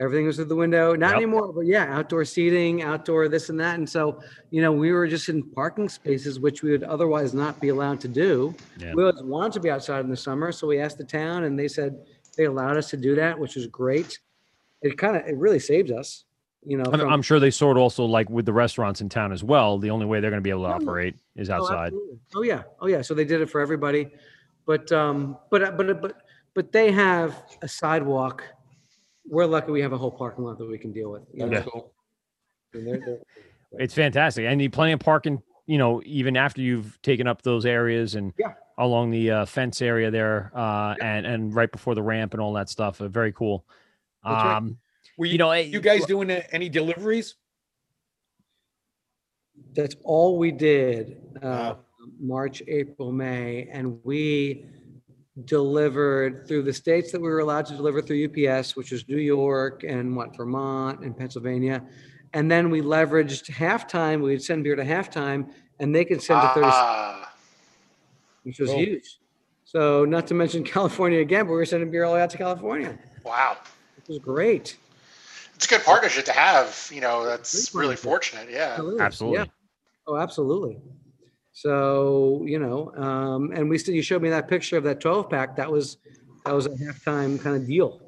[0.00, 0.94] Everything was through the window.
[0.94, 1.16] Not Yep.
[1.16, 3.78] anymore, but yeah, outdoor seating, outdoor this and that.
[3.78, 4.20] And so,
[4.50, 8.00] you know, we were just in parking spaces, which we would otherwise not be allowed
[8.00, 8.54] to do.
[8.78, 8.92] Yeah.
[8.94, 11.58] We always wanted to be outside in the summer, so we asked the town, and
[11.58, 11.96] they said
[12.36, 14.18] they allowed us to do that, which was great.
[14.82, 16.24] It kind of it really saves us,
[16.66, 16.84] you know.
[16.92, 19.78] I'm, from- I'm sure they sort also like with the restaurants in town as well.
[19.78, 21.86] The only way they're going to be able to operate is Oh, outside.
[21.86, 22.18] absolutely.
[22.34, 22.62] Oh, yeah.
[22.80, 23.00] Oh, yeah.
[23.02, 24.10] So they did it for everybody.
[24.66, 26.16] But, um, but, but, but,
[26.54, 28.42] but they have a sidewalk.
[29.26, 31.22] We're lucky we have a whole parking lot that we can deal with.
[31.32, 31.52] you know?
[32.72, 32.78] Yeah.
[32.80, 33.22] And they're- they're-
[33.80, 35.42] It's fantastic, and you plenty of parking.
[35.66, 38.54] You know, even after you've taken up those areas and Yeah.
[38.78, 42.52] along the uh, fence area there, uh, and and right before the ramp and all
[42.52, 43.00] that stuff.
[43.00, 43.64] Uh, very cool.
[44.22, 44.56] That's right.
[44.56, 44.78] Um,
[45.16, 47.36] Were you, you know, you guys doing uh, any deliveries?
[49.74, 51.76] That's all we did, uh,
[52.20, 54.66] March, April, May, and we
[55.44, 59.18] delivered through the states that we were allowed to deliver through UPS, which was New
[59.18, 61.82] York and what, Vermont and Pennsylvania.
[62.32, 66.48] And then we leveraged halftime, we'd send beer to halftime, and they could send to
[66.54, 67.34] 30, Ah,
[68.44, 68.78] which was Cool.
[68.78, 69.18] huge.
[69.64, 72.30] So not to mention California again, but we were sending beer all the way out
[72.30, 72.96] to California.
[73.24, 73.56] wow.
[73.98, 74.76] It was great.
[75.54, 76.90] It's a good partnership to have.
[76.92, 78.50] You know, that's really fortunate.
[78.50, 78.72] Yeah.
[78.72, 79.00] Absolutely.
[79.02, 79.38] Absolutely.
[79.38, 79.44] Yeah.
[80.06, 80.78] Oh, absolutely.
[81.54, 85.30] So, you know, um, and we still, you showed me that picture of that 12
[85.30, 85.56] pack.
[85.56, 85.98] That was,
[86.44, 88.00] that was a halftime kind of deal.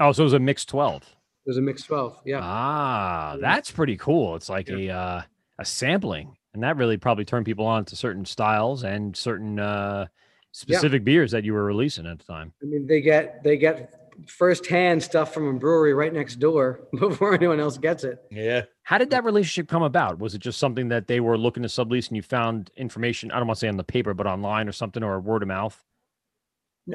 [0.00, 1.02] oh, so it was a mixed twelve.
[1.02, 2.20] It was a mixed 12.
[2.26, 2.40] Yeah.
[2.42, 4.34] Ah, that's pretty cool.
[4.36, 5.22] It's like a uh,
[5.58, 10.06] a sampling, and that really probably turned people on to certain styles and certain uh,
[10.50, 12.52] specific beers that you were releasing at the time.
[12.62, 17.34] I mean, they get, they get firsthand stuff from a brewery right next door before
[17.34, 18.18] anyone else gets it.
[18.30, 18.62] Yeah.
[18.82, 20.18] How did that relationship come about?
[20.18, 23.30] Was it just something that they were looking to sublease and you found information?
[23.30, 25.48] I don't want to say on the paper, but online or something, or word of
[25.48, 25.82] mouth?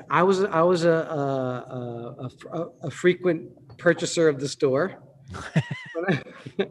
[0.10, 5.02] I was, I was a, a, a, a, a frequent purchaser of the store.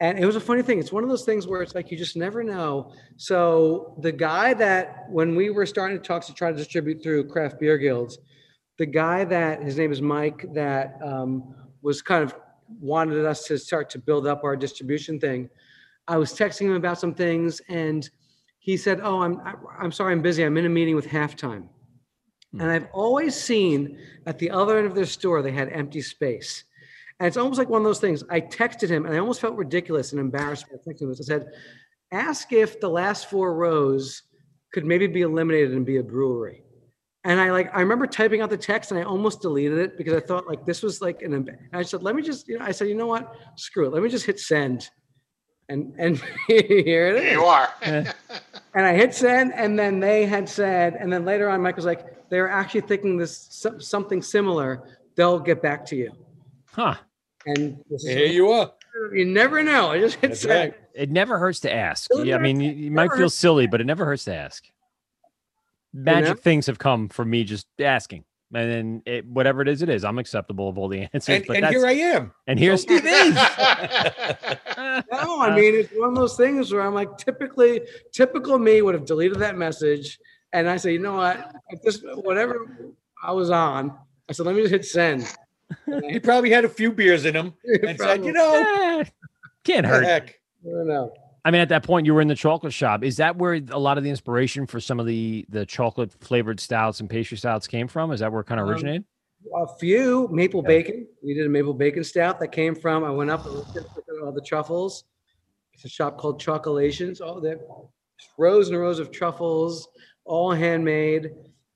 [0.00, 0.78] and it was a funny thing.
[0.78, 2.92] It's one of those things where it's like you just never know.
[3.16, 7.28] So the guy that when we were starting to talk to try to distribute through
[7.28, 8.18] craft beer guilds,
[8.78, 12.34] the guy that his name is Mike that um, was kind of
[12.80, 15.48] wanted us to start to build up our distribution thing.
[16.08, 18.08] I was texting him about some things, and
[18.58, 20.42] he said, "Oh, I'm I- I'm sorry, I'm busy.
[20.42, 21.68] I'm in a meeting with halftime."
[22.60, 26.64] And I've always seen at the other end of their store they had empty space.
[27.18, 28.22] And it's almost like one of those things.
[28.30, 31.10] I texted him and I almost felt ridiculous and embarrassed by texting him.
[31.10, 31.46] I said,
[32.12, 34.22] ask if the last four rows
[34.72, 36.63] could maybe be eliminated and be a brewery.
[37.24, 40.12] And I like I remember typing out the text and I almost deleted it because
[40.14, 41.32] I thought like this was like an.
[41.32, 43.92] emb- I said, let me just you know I said you know what screw it
[43.92, 44.90] let me just hit send,
[45.70, 47.32] and and here it is.
[47.32, 47.68] You are.
[48.76, 51.84] And I hit send, and then they had said, and then later on, Mike was
[51.84, 54.82] like, they're actually thinking this something similar.
[55.14, 56.10] They'll get back to you.
[56.72, 56.96] Huh.
[57.46, 58.72] And Here you are.
[59.12, 59.92] You never know.
[59.92, 60.72] I just hit That's send.
[60.72, 60.80] right.
[60.92, 62.10] It never hurts to ask.
[62.12, 64.64] Yeah, I mean, you, you might feel silly, but it never hurts to ask.
[65.94, 66.34] Magic know?
[66.34, 68.24] things have come from me just asking.
[68.52, 70.04] And then it, whatever it is, it is.
[70.04, 71.28] I'm acceptable of all the answers.
[71.36, 72.32] And, but and here I am.
[72.46, 73.34] And here So- Steve is.
[73.34, 73.42] No,
[75.40, 77.80] I mean it's one of those things where I'm like, typically,
[78.12, 80.18] typical me would have deleted that message,
[80.52, 82.66] and I say, you know what, if this whatever
[83.22, 83.96] I was on,
[84.28, 85.32] I said, let me just hit send.
[86.08, 89.04] He probably had a few beers in him and said, you know, Eh,
[89.64, 90.04] can't hurt.
[90.04, 90.38] heck.
[90.64, 91.12] I don't know.
[91.44, 93.04] I mean, at that point, you were in the chocolate shop.
[93.04, 96.58] Is that where a lot of the inspiration for some of the the chocolate flavored
[96.58, 98.12] stouts and pastry stouts came from?
[98.12, 99.04] Is that where it kind of Um, originated?
[99.54, 101.06] A few maple bacon.
[101.22, 103.04] We did a maple bacon stout that came from.
[103.04, 103.84] I went up and looked at
[104.22, 105.04] all the truffles.
[105.74, 107.20] It's a shop called Chocolations.
[107.20, 107.60] Oh, there
[108.38, 109.88] rows and rows of truffles,
[110.24, 111.32] all handmade.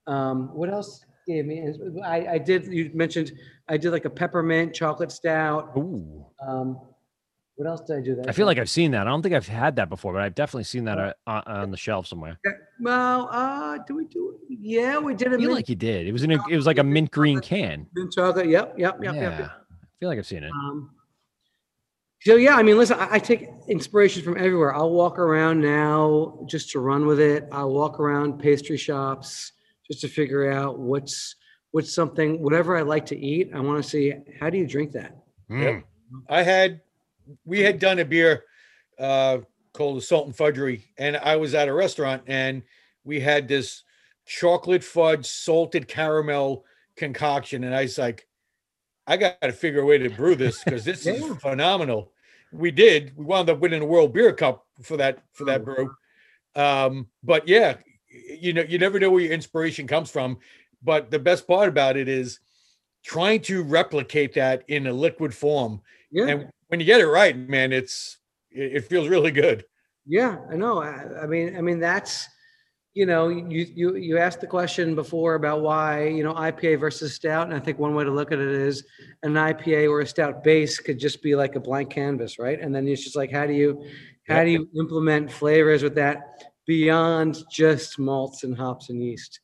[0.06, 1.74] Um, what else gave me?
[2.04, 2.66] I, I did.
[2.68, 3.32] You mentioned
[3.68, 5.72] I did like a peppermint chocolate stout.
[5.76, 6.24] Ooh.
[6.46, 6.80] Um,
[7.58, 8.14] what else did I do?
[8.14, 9.08] That I feel like I've seen that.
[9.08, 11.70] I don't think I've had that before, but I've definitely seen that uh, on, on
[11.72, 12.38] the shelf somewhere.
[12.80, 14.58] Well, uh, do we do it?
[14.60, 16.06] Yeah, we did I a feel mint, like you did.
[16.06, 17.88] It was in a, it was like a mint green can.
[17.94, 18.46] mint chocolate.
[18.46, 19.38] Yep, yep, yep, yeah, yep.
[19.40, 19.50] yep.
[19.50, 20.52] I feel like I've seen it.
[20.52, 20.90] Um,
[22.20, 24.72] so yeah, I mean, listen, I, I take inspiration from everywhere.
[24.72, 27.48] I'll walk around now just to run with it.
[27.50, 29.50] I'll walk around pastry shops
[29.88, 31.34] just to figure out what's
[31.72, 33.50] what's something, whatever I like to eat.
[33.52, 35.16] I want to see how do you drink that.
[35.50, 35.84] Yep.
[36.28, 36.80] I had,
[37.44, 38.44] we had done a beer
[38.98, 39.38] uh,
[39.72, 42.62] called the Salt and Fudgery, and I was at a restaurant and
[43.04, 43.82] we had this
[44.26, 46.64] chocolate fudge salted caramel
[46.96, 48.26] concoction, and I was like,
[49.06, 52.12] I got to figure a way to brew this because this is phenomenal.
[52.52, 53.16] We did.
[53.16, 55.90] We wound up winning a World Beer Cup for that for that brew.
[56.54, 57.76] Um, but yeah,
[58.10, 60.38] you know, you never know where your inspiration comes from.
[60.82, 62.40] But the best part about it is
[63.02, 65.80] trying to replicate that in a liquid form.
[66.10, 66.26] Yeah.
[66.26, 68.18] And when you get it right, man, it's
[68.50, 69.64] it, it feels really good.
[70.06, 70.82] Yeah, I know.
[70.82, 72.28] I, I mean, I mean that's
[72.94, 77.14] you know, you you you asked the question before about why you know IPA versus
[77.14, 78.84] stout, and I think one way to look at it is
[79.22, 82.60] an IPA or a stout base could just be like a blank canvas, right?
[82.60, 83.84] And then it's just like how do you
[84.26, 89.40] how do you implement flavors with that beyond just malts and hops and yeast,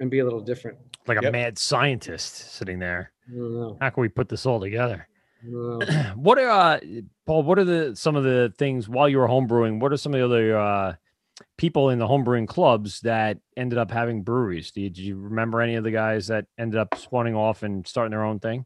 [0.00, 0.78] and be a little different.
[1.06, 1.32] Like a Yep.
[1.32, 3.12] mad scientist sitting there.
[3.28, 3.78] I don't know.
[3.80, 5.06] How can we put this all together?
[5.44, 6.12] I don't know.
[6.16, 6.80] what are uh,
[7.26, 7.42] Paul?
[7.42, 9.80] What are the some of the things while you were homebrewing?
[9.80, 10.94] What are some of the other uh,
[11.58, 14.70] people in the homebrewing clubs that ended up having breweries?
[14.70, 18.24] Do you, remember any of the guys that ended up spawning off and starting their
[18.24, 18.64] own thing?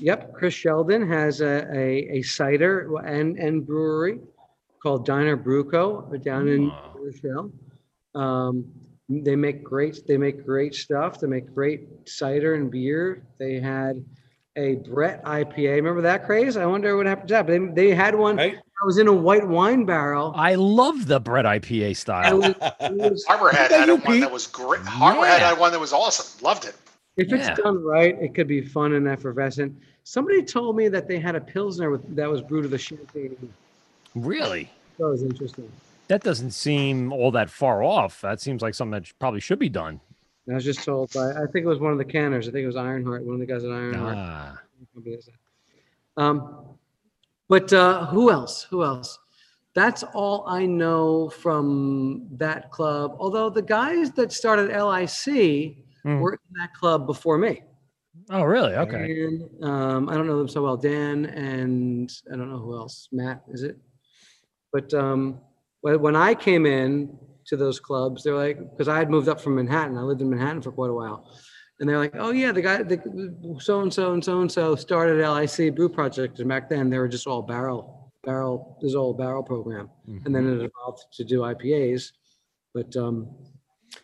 [0.00, 4.18] Yep, Chris Sheldon has a, a, a cider and, and brewery
[4.82, 7.52] called Diner Brewco down in Rochelle.
[8.14, 8.66] Um,
[9.08, 11.20] they make great they make great stuff.
[11.20, 13.22] They make great cider and beer.
[13.38, 14.04] They had
[14.56, 15.76] a Brett IPA.
[15.76, 16.56] Remember that craze?
[16.56, 17.46] I wonder what happened to that.
[17.46, 20.32] But they, they had one that was in a white wine barrel.
[20.36, 22.38] I love the Brett IPA It style.
[22.38, 22.48] was-
[22.80, 24.20] it was- Harborhead had you, one Pete?
[24.20, 24.80] that was great.
[24.82, 25.48] Harborhead Yeah.
[25.50, 26.44] had one that was awesome.
[26.44, 26.74] Loved it.
[27.16, 27.50] If Yeah.
[27.52, 29.74] it's done right, it could be fun and effervescent.
[30.04, 33.36] Somebody told me that they had a pilsner with, that was brewed with a champagne.
[34.14, 34.70] Really?
[34.98, 35.70] That was interesting.
[36.08, 38.20] That doesn't seem all that far off.
[38.20, 40.00] That seems like something that probably should be done.
[40.50, 42.48] I was just told by, I think it was one of the canners.
[42.48, 44.16] I think it was Ironheart, one of the guys at Ironheart.
[44.18, 44.60] Ah,
[44.94, 46.22] Company does that.
[46.22, 46.66] Um,
[47.48, 48.64] but uh, who else?
[48.64, 49.18] Who else?
[49.74, 53.16] That's all I know from that club.
[53.18, 56.20] Although the guys that started LIC Hmm.
[56.20, 57.62] were in that club before me.
[58.28, 58.74] oh, really?
[58.74, 59.24] Okay.
[59.24, 60.76] And, um, I don't know them so well.
[60.76, 63.08] Dan and I don't know who else.
[63.10, 63.78] Matt, is it?
[64.70, 65.40] But um,
[65.80, 69.56] when I came in to those clubs, they're like, because I had moved up from
[69.56, 69.96] Manhattan.
[69.96, 71.30] I lived in Manhattan for quite a while.
[71.80, 74.76] And they're like, oh, yeah, the guy, the so and so and so and so
[74.76, 76.38] started LIC Brew Project.
[76.38, 79.90] And back then they were just all barrel, barrel, this all barrel program.
[80.24, 82.12] And then it evolved to do IPAs.
[82.72, 83.28] But um,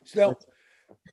[0.05, 0.36] So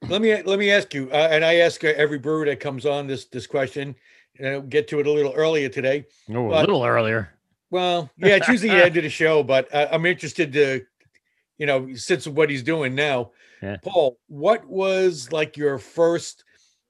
[0.07, 2.85] let me let me ask you, uh, and I ask uh, every brewer that comes
[2.85, 3.95] on this this question.
[4.39, 6.05] And I'll get to it a little earlier today.
[6.29, 7.37] Oh, a little earlier.
[7.69, 10.85] Well, yeah, it's usually the end of the show, but uh, I'm interested to,
[11.57, 13.31] you know, since what he's doing now.
[13.61, 13.77] Yeah.
[13.83, 16.43] Paul, what was like your first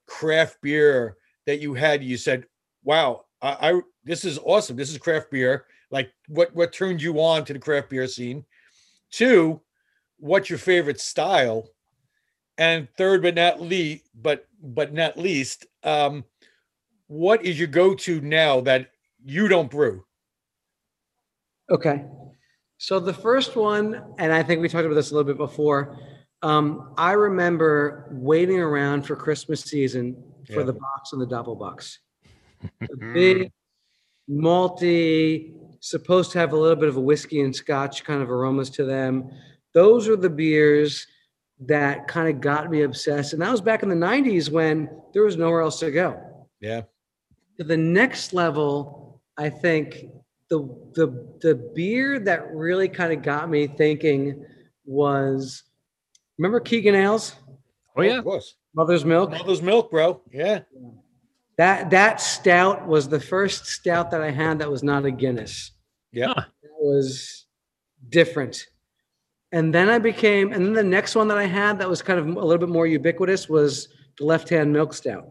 [0.05, 2.03] craft beer that you had?
[2.03, 2.45] You said,
[2.84, 4.76] "Wow, I, I this is awesome.
[4.76, 8.45] This is craft beer." Like, what what turned you on to the craft beer scene?
[9.11, 9.61] Two,
[10.18, 11.70] what's your favorite style?
[12.57, 16.26] And third, but not least, but but not least, um,
[17.07, 18.91] what is your go-to now that
[19.24, 20.03] you don't brew?
[21.70, 22.03] Okay.
[22.78, 25.97] So the first one, and I think we talked about this a little bit before.
[26.43, 30.15] Um, I remember waiting around for Christmas season
[30.47, 30.63] for Yeah.
[30.63, 31.99] the box and the double box.
[32.82, 33.51] The big,
[34.30, 38.69] malty, supposed to have a little bit of a whiskey and scotch kind of aromas
[38.71, 39.30] to them.
[39.73, 41.05] Those were the beers
[41.61, 43.34] that kind of got me obsessed.
[43.34, 46.19] And that was back in the 90s when there was nowhere else to go
[46.61, 46.82] Yeah.
[47.57, 50.05] to the next level, I think
[50.49, 50.59] the
[50.93, 54.45] the the beer that really kind of got me thinking
[54.85, 55.63] was
[56.37, 57.35] remember Keegan Ales,
[57.97, 58.55] Oh yeah, Of course.
[58.75, 59.31] Mother's Milk.
[59.31, 60.21] Mother's milk, bro.
[60.31, 60.59] Yeah.
[61.57, 65.71] That that stout was the first stout that I had that was not a Guinness.
[66.11, 66.33] Yeah.
[66.35, 67.47] That was
[68.09, 68.63] different.
[69.51, 72.19] And then I became, and then the next one that I had that was kind
[72.19, 73.87] of a little bit more ubiquitous was
[74.19, 75.25] the left hand milk stout.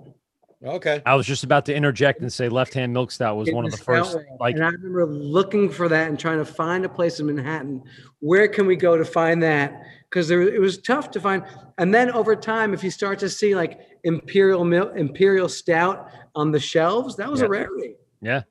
[0.64, 1.02] Okay.
[1.04, 3.70] I was just about to interject and say left hand milk stout was one of
[3.70, 4.16] the first.
[4.40, 7.82] Like and I remember looking for that and trying to find a place in Manhattan.
[8.20, 9.82] Where can we go to find that?
[10.08, 11.44] Because there it was tough to find.
[11.78, 16.52] And then over time, if you start to see like imperial milk, imperial stout on
[16.52, 17.46] the shelves, that was Yeah.
[17.46, 17.96] a rarity.
[18.22, 18.42] yeah,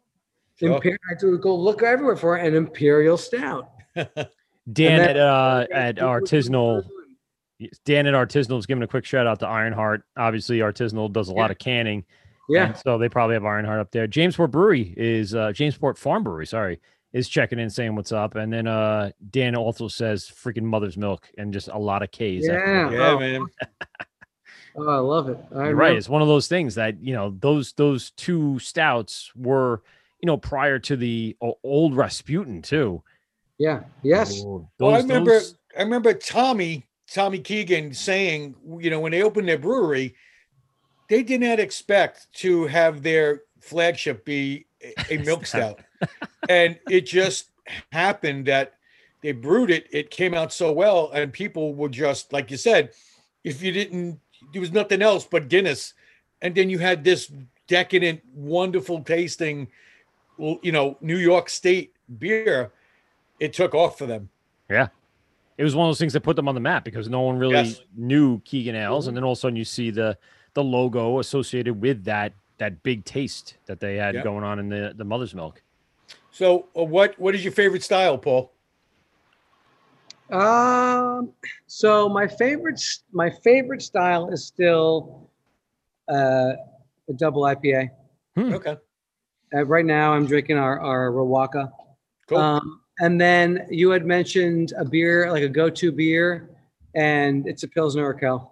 [0.60, 0.76] Sure.
[0.76, 3.72] Imperial, I had to go look everywhere for an imperial stout.
[3.96, 4.14] Dan
[4.74, 6.84] then- at uh, at artisanal.
[7.86, 10.04] Dan at Artisanal is giving a quick shout out to Ironheart.
[10.18, 12.04] Obviously, Artisanal does a lot of canning.
[12.50, 12.74] Yeah.
[12.74, 14.08] so they probably have Ironheart up there.
[14.08, 16.46] Jamesport Brewery is uh, Jamesport Farm Brewery.
[16.46, 16.80] Sorry,
[17.14, 21.28] is checking in saying what's up, and then uh, Dan also says freaking Mother's Milk
[21.38, 22.46] and just a lot of K's.
[22.46, 22.92] Yeah.
[22.92, 23.46] Yeah, Oh, man.
[24.78, 25.38] Oh, I love it.
[25.52, 25.70] I You're right.
[25.70, 29.82] remember- It's one of those things that you know those those two stouts were
[30.22, 33.02] you know prior to the o- old Rasputin too.
[33.58, 33.84] Yeah.
[34.04, 34.32] Yes.
[34.44, 36.86] Those, Well, I remember those- I remember Tommy,
[37.16, 40.16] Tommy Keegan saying, you know, when they opened their brewery,
[41.08, 44.66] they did not expect to have their flagship be
[45.10, 45.80] a- milk stout.
[46.50, 47.52] and it just
[47.94, 48.74] happened that
[49.22, 52.92] they brewed it, it came out so well, and people were just like you said,
[53.46, 54.20] if you didn't,
[54.52, 55.94] there was nothing else but Guinness,
[56.42, 57.32] and then you had this
[57.70, 59.70] decadent, wonderful tasting,
[60.38, 62.74] you know, New York State beer.
[63.40, 64.28] It took off for them.
[64.70, 64.90] Yeah.
[65.58, 67.38] It was one of those things that put them on the map because no one
[67.38, 67.82] really Yes.
[67.96, 70.18] knew Keegan Ales, and then all of a sudden you see the
[70.54, 74.24] the logo associated with that that big taste that they had Yeah.
[74.24, 75.62] going on in the the mother's milk.
[76.32, 78.52] So, uh, what what is your favorite style, Paul?
[80.32, 81.32] Um.
[81.68, 82.82] So my favorite,
[83.12, 85.30] my favorite style is still
[86.10, 86.54] uh,
[87.10, 87.90] a double IPA.
[88.38, 88.78] Okay,
[89.54, 91.72] Uh, right now, I'm drinking our our Riwaka.
[92.28, 92.40] cool.
[92.40, 96.50] Um, and then you had mentioned a beer, like a go-to beer,
[96.96, 98.50] and it's a Pilsner Urquell.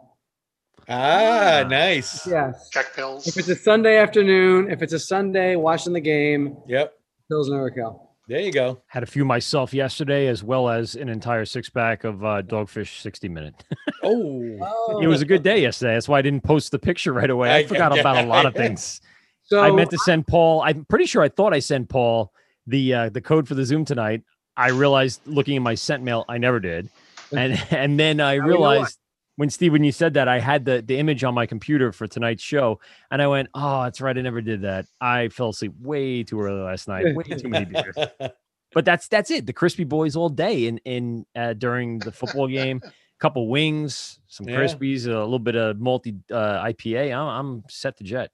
[0.89, 2.27] ah, nice.
[2.27, 2.69] Yes.
[2.69, 3.27] Czech pils.
[3.27, 6.93] If it's a Sunday afternoon, if it's a Sunday watching the game, Yep.
[7.29, 7.99] Pilsner Urquell.
[8.27, 8.81] There you go.
[8.87, 13.01] Had a few myself yesterday, as well as an entire six pack of uh, Dogfish
[13.01, 13.63] 60 Minute.
[14.01, 15.93] Oh, it was a good day yesterday.
[15.93, 17.49] That's why I didn't post the picture right away.
[17.51, 19.01] I I- forgot about a lot of things.
[19.45, 20.61] So I meant to send Paul.
[20.61, 22.33] I'm pretty sure I thought I sent Paul
[22.65, 24.21] the uh, the code for the Zoom tonight.
[24.57, 26.89] I realized looking in my sent mail, I never did,
[27.35, 28.99] and and then I you know realized
[29.35, 32.07] when Steve, when you said that, I had the the image on my computer for
[32.07, 32.79] tonight's show,
[33.11, 34.85] and I went, "Oh, that's right, I never did that.
[35.01, 37.15] I fell asleep way too early last night.
[37.15, 37.97] Way too many beers."
[38.73, 39.45] But that's that's it.
[39.45, 42.81] The crispy boys all day in in uh, during the football game.
[42.83, 44.57] A couple wings, some Yeah.
[44.57, 47.15] crispies, a little bit of multi uh, IPA.
[47.15, 48.31] I'm, I'm set to jet.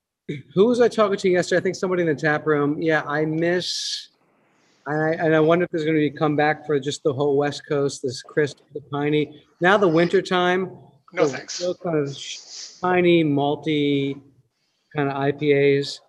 [0.53, 1.59] who was I talking to yesterday?
[1.59, 2.81] I think somebody in the tap room.
[2.81, 4.08] Yeah, I miss.
[4.87, 7.13] And I, and I wonder if there's going to be a comeback for just the
[7.13, 9.43] whole West Coast, this crisp, the piney.
[9.61, 10.75] Now the winter time,
[11.13, 11.59] No thanks.
[11.61, 12.17] real kind of
[12.81, 14.19] piney, malty
[14.95, 15.99] kind of IPAs.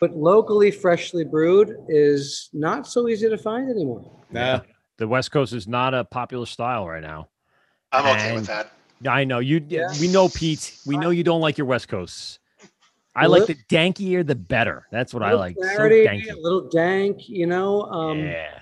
[0.00, 4.10] But locally freshly brewed is not so easy to find anymore.
[4.30, 4.60] nah.
[4.96, 7.28] The West Coast is not a popular style right now.
[7.90, 8.70] I'm okay with that.
[9.08, 9.64] I know you.
[9.66, 9.88] Yeah.
[9.98, 10.76] We know Pete.
[10.86, 12.38] We know you don't like your West Coasts.
[13.14, 14.86] I A like lit- the dankier the better.
[14.90, 15.56] That's what I Little like.
[15.56, 16.30] So danky.
[16.30, 17.82] a little dank, you know.
[17.82, 18.60] Um, yeah.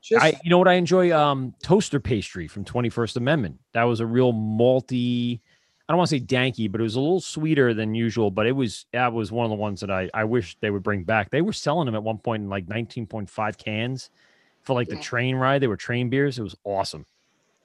[0.00, 1.16] Just I, you know what I enjoy?
[1.16, 3.58] Um, toaster pastry from 21st Amendment.
[3.72, 5.40] That was a real malty.
[5.88, 8.30] I don't want to say danky, but it was a little sweeter than usual.
[8.30, 10.82] But it was that was one of the ones that I I wish they would
[10.82, 11.30] bring back.
[11.30, 14.10] They were selling them at one point in like 19.5 cans
[14.62, 15.60] for like the train ride.
[15.60, 16.38] They were train beers.
[16.38, 17.04] It was awesome.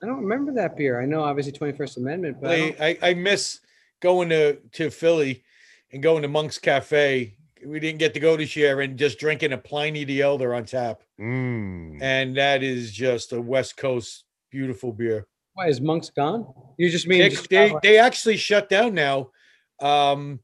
[0.04, 1.00] I don't remember that beer.
[1.00, 3.60] I know obviously 21st Amendment, but I I, I, I miss
[4.00, 5.44] going to, to Philly
[5.92, 7.36] and going to Monk's Cafe
[7.66, 10.66] we didn't get to go this year, and just drinking a Pliny the Elder on
[10.66, 12.02] tap, Mm.
[12.02, 15.28] and that is just a West Coast beautiful beer.
[15.54, 16.52] Why is Monk's gone?
[16.78, 19.32] You just mean They, just they, they actually shut down now.
[19.80, 20.40] Um,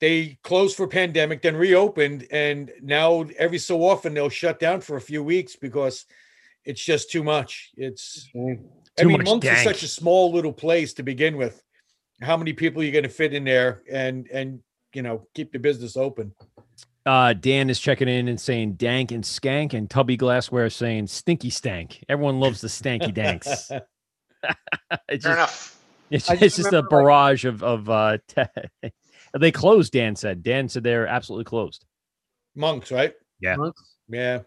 [0.00, 4.96] they closed for pandemic, then reopened, and now every so often they'll shut down for
[4.96, 6.06] a few weeks because
[6.64, 7.70] it's just too much.
[7.76, 11.62] It's I mean, much Monks is such a small little place to begin with.
[12.20, 14.60] How many people are you going to fit in there and and
[14.96, 16.32] you know keep the business open?
[17.04, 21.50] Uh, Dan is checking in and saying dank and skank, and Tubby Glassware saying stinky
[21.50, 22.02] stank.
[22.08, 23.70] Everyone loves the stanky danks.
[25.08, 25.78] it's Fair just, enough.
[26.10, 28.18] it's, I it's just just a remember, like- barrage of of uh.
[28.26, 28.90] Te-
[29.38, 29.92] they closed.
[29.92, 30.42] Dan said.
[30.42, 31.84] Dan said they're absolutely closed.
[32.54, 33.14] Monks, right?
[33.40, 33.82] Yeah, Monks?
[34.08, 34.40] Yeah.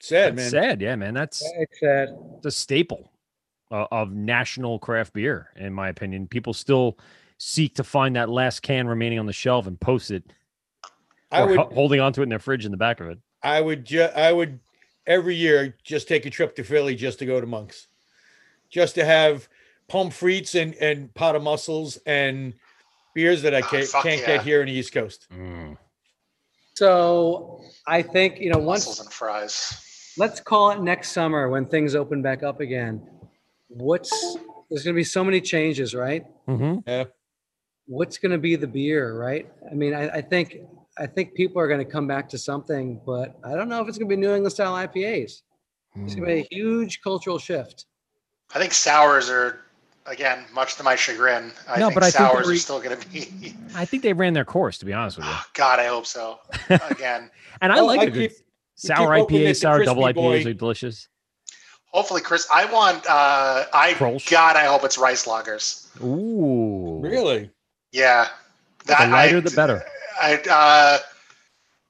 [0.00, 0.62] Sad, That's man.
[0.62, 0.80] sad.
[0.82, 1.14] Yeah, man.
[1.14, 2.08] That's It's sad.
[2.42, 3.12] the staple
[3.70, 6.26] of, of national craft beer, in my opinion.
[6.28, 6.98] People still
[7.38, 10.24] seek to find that last can remaining on the shelf and post it,
[11.30, 13.18] I or would ho- holding onto it in their fridge in the back of it.
[13.42, 14.58] I would ju- I would
[15.06, 17.86] every year just take a trip to Philly just to go to Monks.
[18.70, 19.48] Just to have
[19.88, 22.52] pommes frites and and pot of mussels and
[23.14, 24.26] beers that I Oh, can't, can't yeah.
[24.26, 25.26] get here in the East Coast.
[26.74, 30.14] So I think you know Mussels once and fries.
[30.18, 33.08] let's call it next summer when things open back up again.
[33.68, 34.10] What's
[34.70, 36.24] there's going to be so many changes, right?
[36.46, 36.78] Mm-hmm.
[36.86, 37.04] Yeah.
[37.88, 39.50] What's going to be the beer, right?
[39.70, 40.58] I mean, I, I think
[40.98, 43.88] I think people are going to come back to something, but I don't know if
[43.88, 45.42] it's going to be New England style IPAs.
[45.96, 47.86] It's going to be a huge cultural shift.
[48.54, 49.60] I think sours are,
[50.06, 51.50] again, much to my chagrin.
[51.68, 53.56] I No, think but I think sours they're- are still going to be.
[53.74, 55.32] I think they ran their course, to be honest with you.
[55.54, 56.38] God, I hope so.
[56.90, 57.30] Again,
[57.62, 58.38] And I Well, like I a good keep-
[58.76, 61.08] sour keep hoping that IPA, sour double crispy IPAs boy- are delicious.
[61.86, 62.46] hopefully, Chris.
[62.52, 63.06] I want.
[63.06, 64.30] uh I Kolsch?
[64.30, 65.86] God, I hope it's rice lagers.
[66.04, 67.50] Ooh, Really?
[67.92, 68.28] Yeah,
[68.84, 69.84] the lighter I, the better.
[70.20, 70.98] I, uh,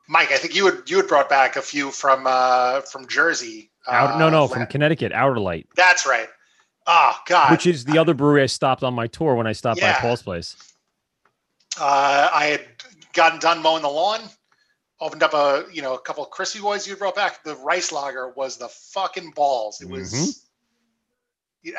[0.09, 3.71] Mike, I think you would you had brought back a few from uh from Jersey.
[3.89, 6.29] Out, no, uh, no, la- from Connecticut, Outer Light, That's right.
[6.87, 9.81] Oh God, which is the other brewery I stopped on my tour when I stopped
[9.81, 9.95] Yeah.
[9.95, 10.57] by Paul's place.
[11.81, 12.65] uh, I had
[13.13, 14.21] gotten done mowing the lawn,
[15.01, 17.43] opened up a you know a couple of crispy boys you brought back.
[17.45, 19.81] The rice lager was the fucking balls.
[19.81, 20.13] It was.
[20.13, 20.45] Mhm.
[21.63, 21.73] Yeah,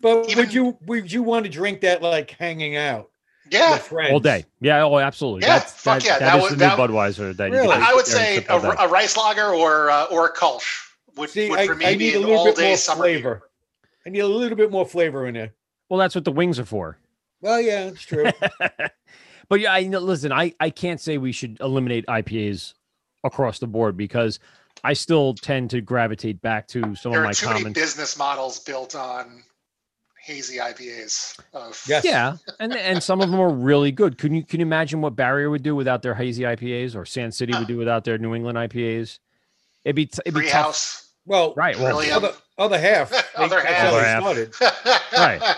[0.00, 3.08] But Even- would you would you want to drink that like hanging out
[3.50, 3.72] yeah.
[3.72, 5.42] with friends All day, yeah, oh, absolutely.
[5.42, 7.36] Yeah, That's fuck that, yeah, that that is would- the that- new Budweiser.
[7.36, 7.68] That you Really?
[7.68, 10.26] can I, I would sit there and say a, a rice lager or uh, or
[10.26, 12.68] a Kolsch would, See, would I, me I be need a little all bit day
[12.68, 13.14] more summer beer.
[13.20, 13.50] flavor.
[14.06, 15.52] I need a little bit more flavor in there.
[15.88, 16.98] well, that's what the wings are for.
[17.40, 18.26] Well, yeah, it's true.
[19.48, 22.74] but yeah, I listen, I, I can't say we should eliminate IPAs
[23.24, 24.38] across the board because
[24.84, 27.72] I still tend to gravitate back to some There of are my too many common.
[27.72, 29.44] business models built on
[30.22, 31.38] hazy IPAs.
[31.52, 32.04] Of, Yes.
[32.04, 34.18] Yeah, and and some of them are really good.
[34.18, 37.34] Can you can you imagine what Barrier would do without their hazy IPAs, or Sand
[37.34, 39.18] City would do without their New England IPAs?
[39.84, 41.04] It'd be t- it'd be tough.
[41.26, 41.78] Well, Right.
[41.78, 43.12] Well, other other half.
[43.36, 43.92] Other half.
[44.22, 44.54] Other started.
[45.16, 45.56] Right.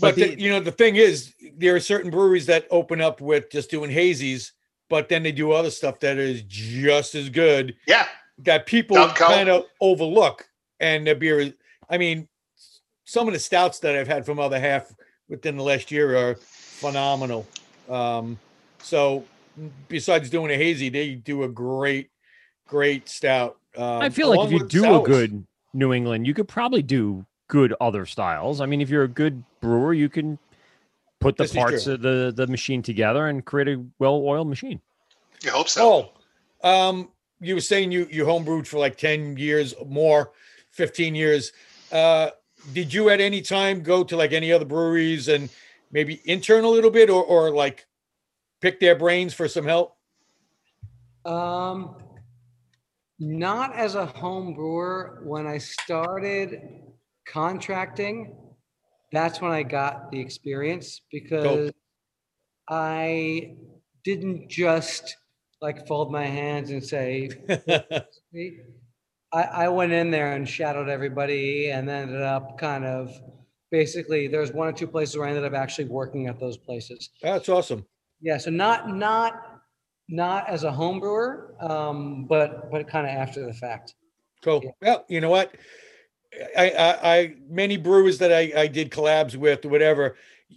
[0.00, 3.20] But the- the, you know, the thing is, there are certain breweries that open up
[3.20, 4.52] with just doing hazies,
[4.88, 8.06] but then they do other stuff that is just as good yeah.
[8.38, 10.46] that people kind of overlook.
[10.80, 11.52] And the beer is,
[11.88, 12.28] I mean,
[13.10, 14.94] some of the stouts that I've had from other half
[15.28, 17.44] within the last year are phenomenal.
[17.88, 18.38] Um,
[18.84, 19.24] so
[19.88, 22.10] besides doing a hazy, they do a great,
[22.68, 23.58] great stout.
[23.76, 25.44] Um, I feel like if you with do a good
[25.74, 28.60] New England, you could probably do good other styles.
[28.60, 30.38] I mean, if you're a good brewer, you can
[31.18, 34.80] put the This parts of the the machine together and create a well-oiled machine.
[35.42, 36.12] You hope so.
[36.62, 37.08] Oh, um,
[37.40, 40.30] you were saying you you homebrewed for like ten years more,
[40.70, 41.50] fifteen years.
[41.90, 42.30] Uh,
[42.72, 45.48] did you at any time go to like any other breweries and
[45.90, 47.86] maybe intern a little bit, or or like
[48.60, 49.96] pick their brains for some help?
[51.24, 51.96] Um,
[53.18, 55.20] not as a home brewer.
[55.24, 56.60] When I started
[57.26, 58.36] contracting,
[59.12, 61.70] that's when I got the experience because
[62.68, 63.56] I
[64.04, 65.16] didn't just
[65.60, 67.30] like fold my hands and say,
[69.32, 73.12] I, I went in there and shadowed everybody and then ended up kind of
[73.70, 77.10] basically there's one or two places where I ended up actually working at those places.
[77.22, 77.86] That's awesome.
[78.20, 79.60] Yeah, so not not
[80.08, 83.94] not as a home brewer, um, but but kind of after the fact.
[84.42, 84.74] Cool.
[84.82, 85.54] Well, you know what?
[86.56, 90.16] I, I, I many brewers that I, I did collabs with or whatever,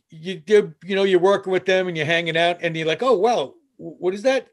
[0.09, 3.03] you did, you know, you're working with them and you're hanging out and you're like,
[3.03, 4.47] oh, well, what is that?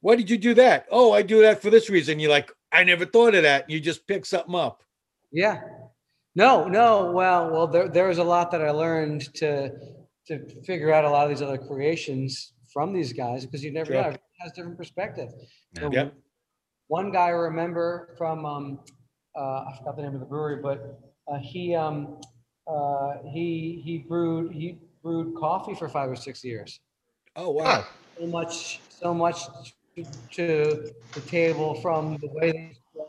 [0.00, 0.86] Why did you do that?
[0.90, 2.20] Oh, I do that for this reason.
[2.20, 3.68] You're like, I never thought of that.
[3.70, 4.82] You just pick something up.
[5.32, 5.60] Yeah.
[6.34, 7.10] No, no.
[7.12, 9.70] Well, well, there there was a lot that I learned to
[10.26, 13.92] to figure out a lot of these other creations from these guys because you never
[13.92, 13.94] Sure.
[13.94, 14.00] know.
[14.08, 15.30] Everyone has different perspective.
[15.74, 16.14] So Yep.
[16.88, 18.80] One guy I remember from um,
[19.36, 21.00] uh, I forgot the name of the brewery, but
[21.30, 22.20] uh, he um,
[22.66, 26.80] uh, he he brewed he brewed coffee for five or six years.
[27.36, 27.84] Oh wow.
[28.18, 29.38] So much so much
[30.04, 33.02] to, to the table from the way they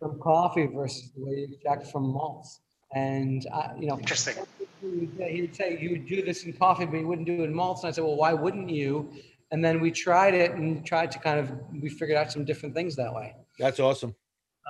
[0.00, 2.60] from coffee versus the way you extract from malts.
[2.94, 4.34] And I, you know, Interesting.
[4.80, 7.54] he would say you would do this in coffee, but you wouldn't do it in
[7.54, 7.84] malts.
[7.84, 9.12] And I said, well, why wouldn't you?
[9.52, 12.74] And then we tried it and tried to kind of we figured out some different
[12.74, 13.34] things that way.
[13.58, 14.14] That's awesome.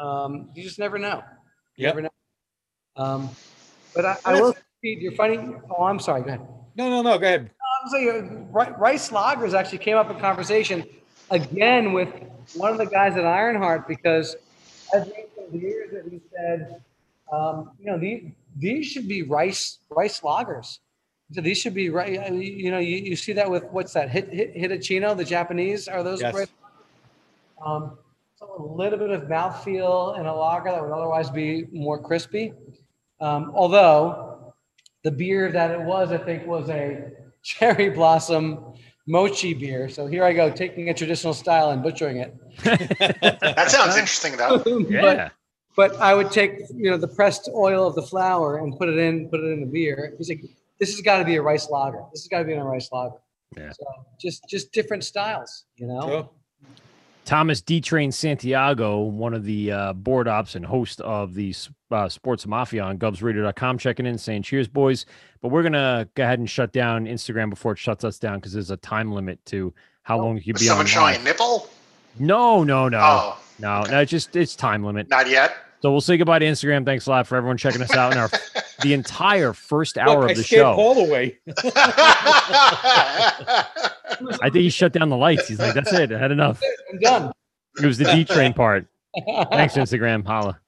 [0.01, 1.23] Um, you just never know.
[1.77, 1.95] You Yep.
[1.95, 2.11] never know.
[2.97, 3.37] Um,
[3.95, 4.55] but I, I will.
[4.83, 5.39] You're funny.
[5.77, 6.23] Oh, I'm sorry.
[6.23, 6.41] Go ahead.
[6.77, 7.19] No, no, no.
[7.19, 7.51] Go ahead.
[7.83, 10.85] I'm saying rice lagers actually came up in conversation
[11.33, 12.11] again with
[12.55, 14.37] one of the guys at Ironheart because
[14.95, 16.83] I've made some beers that he said,
[17.33, 20.79] um, you know, these these should be rice rice lagers.
[21.33, 22.13] So these should be right.
[22.31, 24.11] You know, you, you see that with what's that?
[24.11, 26.47] Hit, hit, Hitachino, the Japanese are those Yes.
[27.65, 27.97] um,
[28.35, 32.53] so a little bit of mouthfeel in a lager that would otherwise be more crispy.
[33.21, 34.53] Um, although
[35.05, 37.13] the beer that it was, I think, was a
[37.43, 38.75] cherry blossom
[39.07, 39.89] mochi beer.
[39.89, 42.35] So here I go, taking a traditional style and butchering it.
[42.65, 44.59] That sounds interesting, though.
[45.01, 45.33] But,
[45.75, 48.99] but I would take, you know, the pressed oil of the flower and put it
[48.99, 50.15] in, put it in the beer.
[50.19, 50.43] He's like,
[50.79, 52.05] this has got to be a rice lager.
[52.13, 53.17] This has got to be in a rice lager.
[53.57, 53.71] Yeah.
[53.71, 53.85] So
[54.21, 56.31] just, just different styles, you know.
[57.25, 61.55] Thomas D Train Santiago, one of the uh, board ops and host of the
[61.91, 65.07] uh, Sports Mafia on GubsRadio.com, checking in, saying cheers, boys.
[65.41, 68.39] But we're going to go ahead and shut down Instagram before it shuts us down
[68.39, 70.89] because there's a time limit to how long you can Was be someone on.
[70.89, 71.69] showing a nipple?
[72.19, 72.99] No, no, no.
[73.01, 75.09] Oh, no, no, it's just it's time limit.
[75.09, 75.55] Not yet.
[75.83, 76.85] So we'll say goodbye to Instagram.
[76.85, 78.31] Thanks a lot for everyone checking us out in our
[78.83, 80.75] the entire first hour Look, of the scared show.
[80.77, 81.41] Paul away.
[84.41, 85.49] I think he shut down the lights.
[85.49, 86.13] He's like, "That's it.
[86.13, 86.63] I had enough."
[86.93, 87.33] I'm done.
[87.83, 88.87] It was the D train part.
[89.51, 90.25] Thanks, Instagram.
[90.25, 90.61] Holla.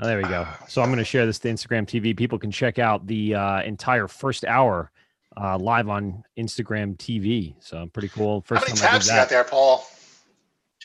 [0.00, 0.46] Oh, there we go.
[0.66, 2.16] So I'm going to share this to Instagram TV.
[2.16, 4.90] People can check out the uh, entire first hour
[5.36, 7.54] uh, live on Instagram TV.
[7.60, 8.40] So pretty cool.
[8.40, 9.86] How First many time I did tabs you got there, Paul?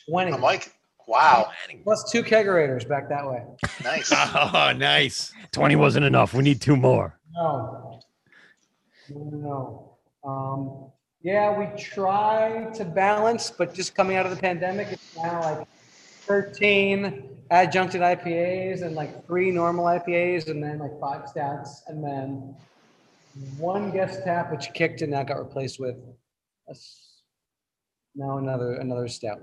[0.08, 0.32] 20.
[0.32, 0.74] I'm like,
[1.06, 1.50] wow,
[1.84, 3.42] Plus two kegerators back that way.
[3.84, 4.10] nice.
[4.14, 5.32] Oh, nice.
[5.52, 6.34] 20 wasn't enough.
[6.34, 7.18] We need two more.
[7.34, 8.00] No.
[9.10, 10.28] No, no.
[10.28, 10.90] Um,
[11.22, 15.66] yeah, we try to balance, but just coming out of the pandemic, it's now like
[16.26, 22.54] 13 adjuncted IPAs and like three normal IPAs and then like five stouts and then
[23.58, 25.96] one guest tap, which kicked and now got replaced with
[26.68, 27.22] a s-
[28.14, 29.40] now another another stout.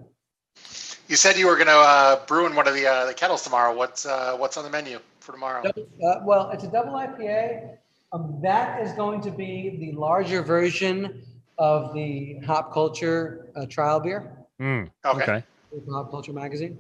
[1.09, 3.41] You said you were going to uh, brew in one of the uh, the kettles
[3.41, 3.75] tomorrow.
[3.75, 5.63] What's uh, what's on the menu for tomorrow?
[5.67, 7.77] Uh, well, it's a double IPA.
[8.13, 11.23] Um, that is going to be the larger version
[11.57, 14.37] of the Hop Culture uh, trial beer.
[14.61, 15.23] Mm, Okay.
[15.23, 15.43] okay.
[15.69, 16.77] from Hop Culture Magazine.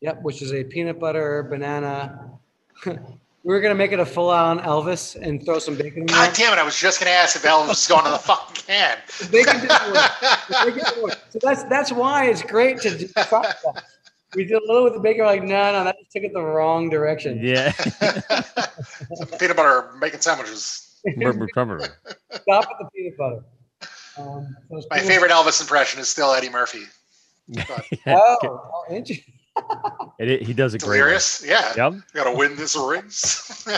[0.00, 2.30] Yep, which is a peanut butter banana.
[3.46, 6.16] we were gonna make it a full-on Elvis and throw some bacon in there.
[6.16, 6.58] God damn it!
[6.58, 8.98] I was just going to ask if Elvis was going to the fucking can.
[9.20, 10.10] The bacon didn't work.
[10.48, 11.18] The bacon didn't work.
[11.30, 13.84] So that's that's why it's great to do try that.
[14.34, 15.20] We did a little with the bacon.
[15.20, 17.38] We're like, no, no, that just took it the wrong direction.
[17.40, 17.70] Yeah.
[19.38, 21.00] Peanut butter bacon sandwiches.
[21.16, 21.78] Rubber cover.
[22.32, 23.44] Stop with the peanut butter.
[24.18, 26.82] Um, so My favorite Elvis impression is still Eddie Murphy.
[28.08, 29.34] Oh, oh, interesting.
[30.18, 30.98] It, it- he does a great.
[30.98, 31.72] Delirious, yeah.
[31.76, 31.94] Yep.
[32.14, 33.66] Got to win this race.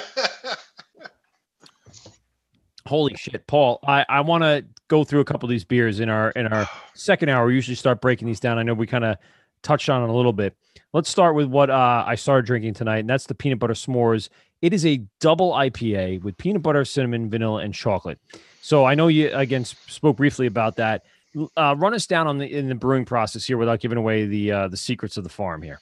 [2.87, 3.81] Holy shit, Paul!
[3.87, 6.67] I, I want to go through a couple of these beers in our in our
[6.95, 7.47] second hour.
[7.47, 8.59] We usually start breaking these down.
[8.59, 9.19] I know we kind of
[9.63, 10.57] touched on it a little bit.
[10.95, 14.31] Let's start with what uh, I started drinking tonight, and that's the peanut butter s'mores.
[14.63, 18.19] It is a double IPA with peanut butter, cinnamon, vanilla, and chocolate.
[18.63, 21.05] So I know you again spoke briefly about that.
[21.57, 24.53] Uh, run us down on the in the brewing process here without giving away the
[24.53, 25.81] uh, the secrets of the farm here.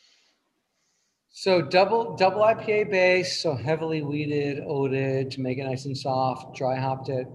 [1.31, 6.57] So double double IPA base, so heavily wheated, oated to make it nice and soft,
[6.57, 7.27] dry hopped it.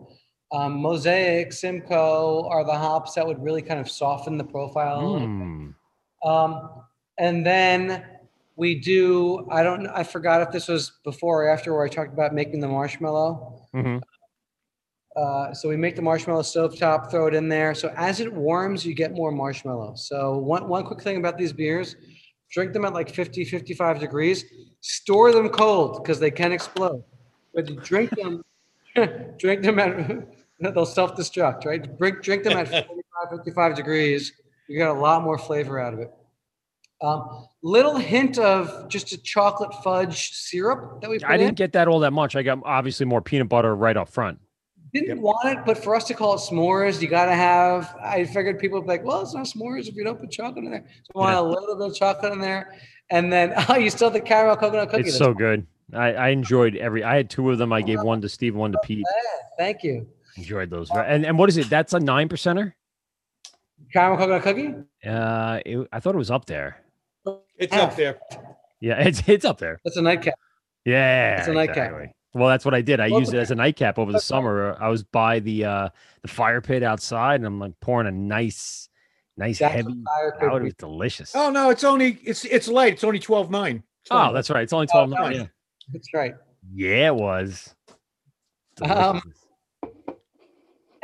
[0.52, 5.00] Um, Mosaic, Simcoe are the hops that would really kind of soften the profile.
[5.00, 5.28] a little bit.
[5.28, 5.74] Mm.
[6.26, 6.70] Um,
[7.18, 8.04] and then
[8.58, 12.12] we do, I don't, I forgot if this was before or after where I talked
[12.14, 13.62] about making the marshmallow.
[13.74, 14.02] Mhm.
[15.16, 17.76] Uh, so we make the marshmallow stovetop, throw it in there.
[17.76, 19.96] So as it warms, you get more marshmallow.
[19.96, 21.96] So one, one quick thing about these beers,
[22.50, 24.46] drink them at like 50, 55 degrees,
[24.80, 27.04] store them cold because they can explode.
[27.54, 28.42] But you drink them,
[29.38, 30.28] drink them at,
[30.74, 31.98] they'll self-destruct, right?
[31.98, 34.32] Drink, drink them at 45, 55 degrees.
[34.70, 36.12] You get a lot more flavor out of it.
[37.02, 41.88] Um, little hint of just a chocolate fudge syrup that we I didn't get that
[41.88, 42.36] all that much.
[42.36, 44.40] I got obviously more peanut butter right up front.
[44.94, 47.96] Didn't want it, but for us to call it s'mores, you gotta have.
[48.04, 50.66] I figured people would be like, "Well, it's not s'mores if you don't put chocolate
[50.66, 52.78] in there." So I want a little bit of chocolate in there,
[53.10, 55.04] and then oh, you still have the caramel coconut cookie.
[55.04, 55.66] It's That's so good.
[55.94, 57.04] I, I enjoyed every.
[57.04, 57.72] I had two of them.
[57.72, 59.06] I gave one to Steve, one to Pete.
[59.58, 60.08] Thank you.
[60.38, 60.90] Enjoyed those.
[60.92, 61.70] And and what is it?
[61.70, 62.74] That's a nine percenter.
[63.94, 64.74] Caramel coconut cookie.
[65.06, 66.84] Uh, it, I thought it was up there.
[67.58, 68.20] It's up there.
[68.80, 69.80] Yeah, it's it's up there.
[69.84, 70.36] That's a nightcap.
[70.86, 71.92] Yeah, It's a nightcap.
[71.92, 72.14] exactly.
[72.34, 73.00] Well, that's what I did.
[73.00, 74.78] I Well, used it as a nightcap over the summer.
[74.80, 75.90] I was by the uh
[76.22, 78.88] the fire pit outside, and I'm like pouring a nice,
[79.38, 80.62] nice That's heavy what fire pit out.
[80.62, 81.36] It was delicious.
[81.36, 82.94] Oh no, it's only it's it's light.
[82.94, 83.84] It's only twelve nine.
[84.10, 84.64] Oh, that's right.
[84.64, 85.38] It's only twelve Oh, nine.
[85.40, 85.48] nice.
[85.92, 86.34] That's right.
[86.74, 87.76] Yeah, it was.
[88.82, 89.22] Um,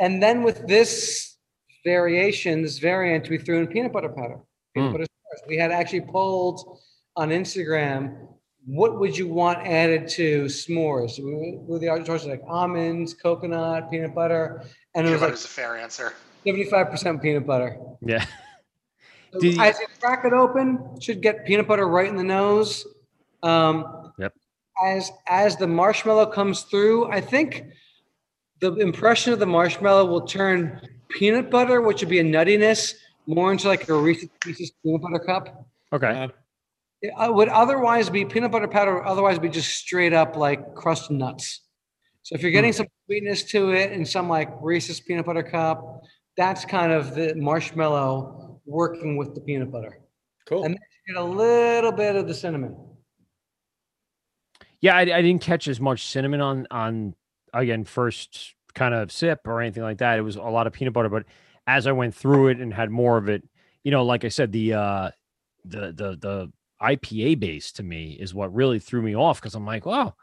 [0.00, 1.36] and then with this
[1.84, 4.38] variation, this variant, we threw in peanut butter powder.
[4.74, 4.92] Peanut Mm.
[4.92, 5.48] butter s'mores.
[5.48, 6.80] We had actually polled
[7.16, 8.28] on Instagram,
[8.68, 11.18] what would you want added to s'mores?
[11.18, 14.62] We- With the choices like almonds, coconut, peanut butter,
[14.94, 16.12] and it Peanut was butter like is a fair answer.
[16.44, 17.78] seventy-five percent peanut butter.
[18.02, 18.24] Yeah.
[19.32, 22.86] So you- As you crack it open, should get peanut butter right in the nose.
[23.42, 24.34] Um, Yep.
[24.84, 27.64] as as the marshmallow comes through, I think
[28.60, 32.94] the impression of the marshmallow will turn peanut butter, which would be a nuttiness,
[33.26, 35.66] more into like a Reese's Pieces peanut butter cup.
[35.92, 36.28] Okay.
[37.00, 38.94] It uh, would otherwise be peanut butter powder.
[38.94, 41.62] Would otherwise be just straight up like crushed nuts.
[42.22, 46.02] So if you're getting some sweetness to it and some like Reese's peanut butter cup,
[46.36, 50.00] that's kind of the marshmallow working with the peanut butter.
[50.46, 50.64] Cool.
[50.64, 52.76] And then you get a little bit of the cinnamon.
[54.80, 57.14] Yeah, I, I didn't catch as much cinnamon on on
[57.52, 60.18] again first kind of sip or anything like that.
[60.18, 61.24] It was a lot of peanut butter, but
[61.66, 63.42] as I went through it and had more of it,
[63.84, 65.10] you know, like I said, the uh
[65.64, 69.66] the the the IPA base to me is what really threw me off because I'm
[69.66, 70.14] like, wow,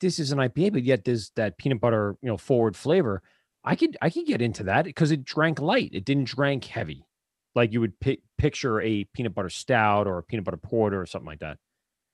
[0.00, 3.22] this is an IPA, but yet there's that peanut butter, you know, forward flavor.
[3.64, 5.90] I could I could get into that because it drank light.
[5.92, 7.06] It didn't drank heavy,
[7.54, 11.06] like you would pi- picture a peanut butter stout or a peanut butter porter or
[11.06, 11.58] something like that.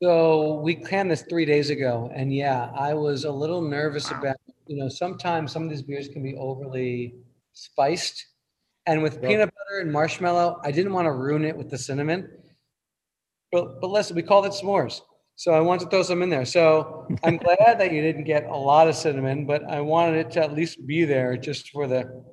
[0.03, 4.37] So we planned this three days ago, and yeah, I was a little nervous about.
[4.67, 7.15] You know, sometimes some of these beers can be overly
[7.55, 8.27] spiced,
[8.87, 12.31] and with peanut butter and marshmallow, I didn't want to ruin it with the cinnamon.
[13.53, 15.01] But but listen, we call it s'mores,
[15.37, 16.45] so I wanted to throw some in there.
[16.45, 20.33] So I'm glad that you didn't get a lot of cinnamon, but I wanted it
[20.33, 22.25] to at least be there just for the.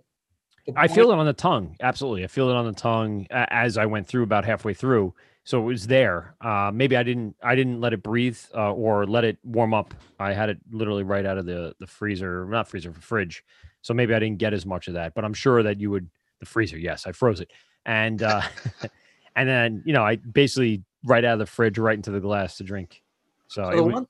[0.65, 1.75] the I feel it on the tongue.
[1.81, 2.23] Absolutely.
[2.23, 5.13] I feel it on the tongue as I went through about halfway through.
[5.45, 6.35] So it was there.
[6.41, 9.93] Uh, maybe I didn't I didn't let it breathe uh, or let it warm up.
[10.19, 13.43] I had it literally right out of the the freezer, not freezer, fridge.
[13.83, 15.13] So maybe I didn't get as much of that.
[15.13, 16.09] But I'm sure that you would
[16.39, 16.79] the freezer.
[16.79, 17.51] Yes, I froze it,
[17.85, 18.41] and uh,
[19.35, 22.57] and then you know I basically right out of the fridge right into the glass
[22.57, 23.03] to drink.
[23.47, 24.07] So, So the wa- one,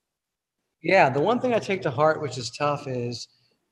[0.82, 3.28] yeah, the one thing I take to heart, which is tough, is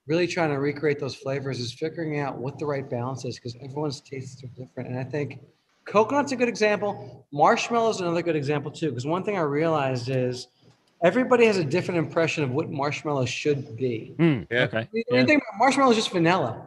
[0.08, 3.56] really trying to recreate those flavors, is figuring out what the right balance is because
[3.64, 4.90] everyone's tastes are different.
[4.90, 5.40] And I think
[5.86, 7.26] coconut's a good example.
[7.32, 8.90] Marshmallow's another good example too.
[8.90, 10.48] Because one thing I realized is
[11.04, 14.16] everybody has a different impression of what marshmallow should be.
[14.18, 14.88] Hmm, okay.
[14.92, 15.14] The Yeah.
[15.14, 16.66] only thing about marshmallow is just vanilla,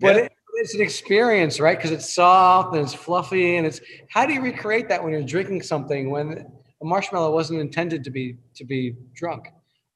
[0.00, 1.78] but it, it's an experience, right?
[1.78, 3.80] Because it's soft and it's fluffy, and it's
[4.10, 6.46] how do you recreate that when you're drinking something when
[6.82, 9.48] a marshmallow wasn't intended to be to be drunk,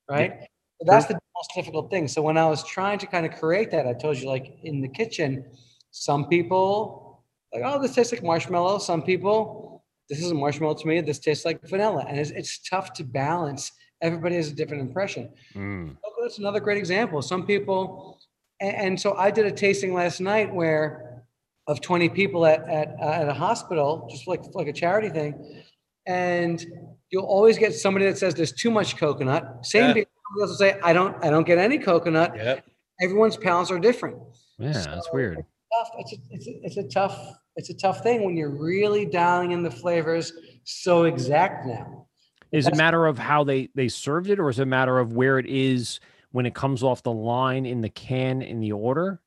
[0.08, 0.32] right?
[0.80, 2.08] So that's the most difficult thing.
[2.08, 4.80] So when I was trying to kind of create that, I told you like in
[4.80, 5.44] the kitchen,
[5.90, 8.78] some people like, oh, this tastes like marshmallow.
[8.78, 11.00] Some people, this is a marshmallow to me.
[11.00, 13.72] This tastes like vanilla, and it's, it's tough to balance.
[14.02, 15.30] Everybody has a different impression.
[15.54, 15.96] Mm.
[16.02, 17.20] Coconut's another great example.
[17.20, 18.19] Some people,
[18.60, 21.22] and, so I did a tasting last night where
[21.66, 25.62] of 20 people at, at, uh, at a hospital, just like, like a charity thing.
[26.06, 26.64] And
[27.10, 29.64] you'll always get somebody that says there's too much coconut.
[29.64, 29.94] Same Yeah.
[29.94, 32.34] people will say, I don't, I don't get any coconut.
[32.36, 32.64] Yep.
[33.02, 34.18] Everyone's palates are different.
[34.58, 35.36] Yeah, that's weird.
[35.78, 35.90] Tough.
[35.98, 37.18] It's a, it's a, it's a tough,
[37.56, 40.32] it's a tough thing when you're really dialing in the flavors
[40.64, 42.06] so exact now.
[42.52, 44.98] Is it a matter of how they they served it, or is it a matter
[44.98, 46.00] of where it is
[46.32, 49.20] when it comes off the line in the can in the order?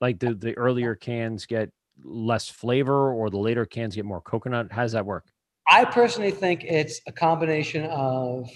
[0.00, 1.70] Like the the earlier cans get
[2.02, 4.72] less flavor, or the later cans get more coconut.
[4.72, 5.26] How does that work?
[5.70, 8.50] I personally think it's a combination of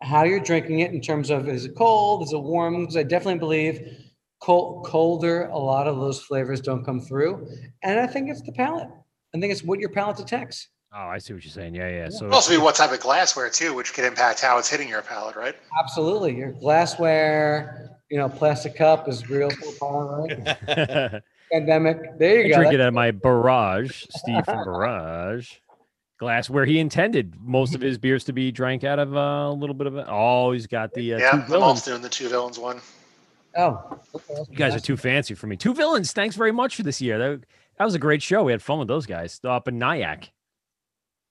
[0.00, 2.80] how you're drinking it in terms of is it cold, is it warm?
[2.80, 3.98] Because I definitely believe
[4.40, 7.48] cold, colder, a lot of those flavors don't come through.
[7.82, 8.88] And I think it's the palate.
[9.34, 10.68] I think it's what your palate detects.
[10.94, 11.74] Oh, I see what you're saying.
[11.74, 12.08] Yeah, yeah.
[12.10, 14.88] So It'll also be what type of glassware too, which could impact how it's hitting
[14.88, 15.56] your palate, right?
[15.82, 16.36] Absolutely.
[16.36, 21.22] Your glassware, you know, plastic cup is real so right?
[21.52, 22.18] Pandemic.
[22.18, 22.56] There you I go.
[22.56, 25.52] drink it That's- at my barrage, Steve from Barrage.
[26.18, 29.52] Glass where he intended most of his beers to be drank out of uh, a
[29.52, 30.06] little bit of it.
[30.08, 31.62] Oh, he's got the uh, yeah, two I'm villains.
[31.64, 32.80] also doing the two villains one.
[33.56, 33.98] Oh,
[34.50, 35.56] You guys are too fancy for me.
[35.56, 36.12] Two villains.
[36.12, 37.18] Thanks very much for this year.
[37.18, 37.44] That,
[37.78, 38.44] that was a great show.
[38.44, 40.30] We had fun with those guys up in Nyack.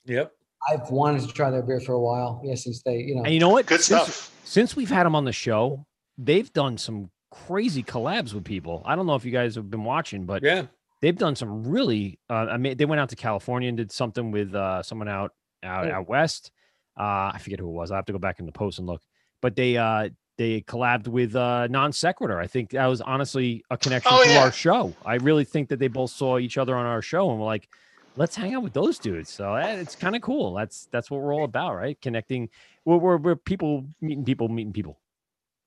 [0.06, 0.32] Yep.
[0.72, 2.42] I've wanted to try their beer for a while.
[2.44, 3.66] Yeah, since they, you know, And you know what?
[3.66, 4.28] Good Since- stuff.
[4.44, 5.86] Since we've had them on the show,
[6.18, 8.84] they've done some crazy collabs with people.
[8.86, 10.66] I don't know if you guys have been watching, but Yeah.
[11.02, 12.20] they've done some really.
[12.30, 15.34] Uh, I mean, they went out to California and did something with uh, someone out
[15.64, 15.98] out Yeah.
[16.00, 16.52] out west.
[17.00, 17.92] Uh, I forget who it was.
[17.92, 19.02] I have to go back in the post and look.
[19.42, 22.40] But they uh, they collabed with uh, Non Sequitur.
[22.40, 24.40] I think that was honestly a connection Oh, to yeah.
[24.44, 24.94] our show.
[25.06, 27.70] I really think that they both saw each other on our show and were like,
[28.16, 29.30] let's hang out with those dudes.
[29.30, 30.54] So eh, it's kind of cool.
[30.54, 32.00] That's that's what we're all about, right?
[32.02, 32.50] Connecting.
[32.86, 35.00] We're, we're, we're people meeting people, meeting people.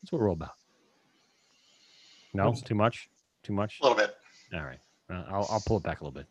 [0.03, 0.53] That's what we're all about.
[2.33, 3.09] No, too much,
[3.43, 3.79] too much.
[3.81, 4.15] A little bit.
[4.53, 4.81] All right,
[5.11, 6.27] uh, I'll I'll pull it back a little bit.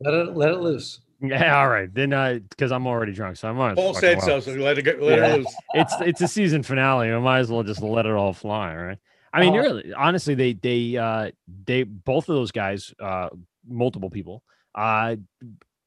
[0.00, 1.00] let it let it loose.
[1.22, 1.92] Yeah, all right.
[1.92, 4.40] Then uh because I'm already drunk, so I might as Paul said well.
[4.40, 4.96] so, so let it go.
[4.98, 5.26] Let Yeah.
[5.34, 5.54] it loose.
[5.74, 7.12] It's it's a season finale.
[7.12, 8.98] I might as well just let it all fly, right?
[9.32, 11.30] I mean, Uh, really, honestly, they they uh
[11.66, 13.28] they both of those guys, uh
[13.70, 14.42] multiple people,
[14.74, 15.16] uh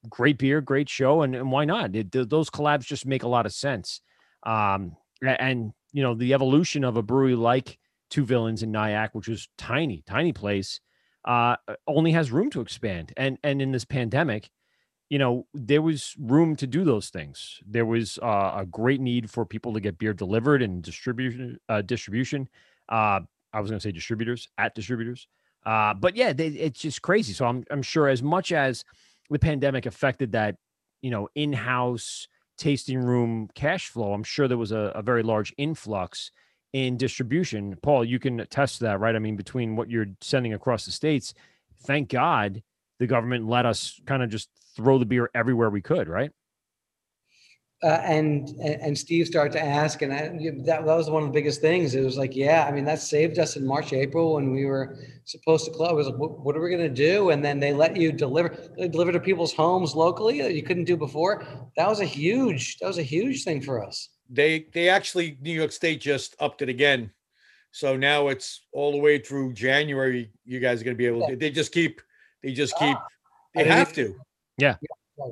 [0.09, 1.95] great beer, great show, and, and why not?
[1.95, 4.01] It, those collabs just make a lot of sense.
[4.45, 7.77] Um and you know, the evolution of a brewery like
[8.09, 10.79] Two Villains in Nyack, which was tiny, tiny place,
[11.25, 11.55] uh
[11.87, 13.13] only has room to expand.
[13.17, 14.49] And and in this pandemic,
[15.09, 17.59] you know, there was room to do those things.
[17.67, 21.59] There was uh, a great need for people to get beer delivered and distribution.
[21.69, 22.49] Uh, distribution.
[22.89, 23.19] Uh,
[23.53, 25.27] I was going to say distributors at distributors.
[25.65, 27.33] Uh, but yeah, they, it's just crazy.
[27.33, 28.83] So I'm I'm sure as much as
[29.29, 30.55] the pandemic affected that,
[31.01, 32.27] you know, in-house
[32.57, 36.31] tasting room cash flow, I'm sure there was a, a very large influx
[36.73, 37.75] in distribution.
[37.81, 39.15] Paul, you can attest to that, right?
[39.15, 41.33] I mean, between what you're sending across the states,
[41.83, 42.61] thank God
[42.99, 46.31] the government let us kind of just throw the beer everywhere we could, right?
[47.83, 50.29] Uh, and and and Steve started to ask, and I,
[50.65, 51.95] that that was one of the biggest things.
[51.95, 54.97] It was like, yeah, I mean, that saved us in March, April when we were
[55.25, 55.91] supposed to close.
[55.91, 57.31] It was like, what, what are we going to do?
[57.31, 60.85] And then they let you deliver they deliver to people's homes locally that you couldn't
[60.85, 61.45] do before.
[61.75, 64.09] That was a huge that was a huge thing for us.
[64.29, 67.11] They they actually New York State just upped it again.
[67.71, 70.31] So now it's all the way through January.
[70.45, 72.01] You guys are gonna be able to they just keep
[72.41, 72.97] they just keep
[73.55, 74.19] they didn't have even- to.
[74.57, 74.75] Yeah.
[74.81, 75.25] Yeah.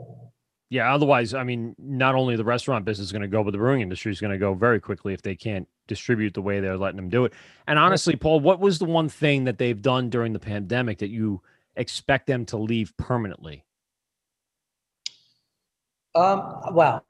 [0.80, 3.82] Otherwise, I mean, not only the restaurant business is going to go, but the brewing
[3.82, 6.96] industry is going to go very quickly if they can't distribute the way they're letting
[6.96, 7.34] them do it.
[7.68, 11.10] And honestly, Paul, what was the one thing that they've done during the pandemic that
[11.10, 11.42] you
[11.76, 13.66] expect them to leave permanently?
[16.16, 17.04] Um, well,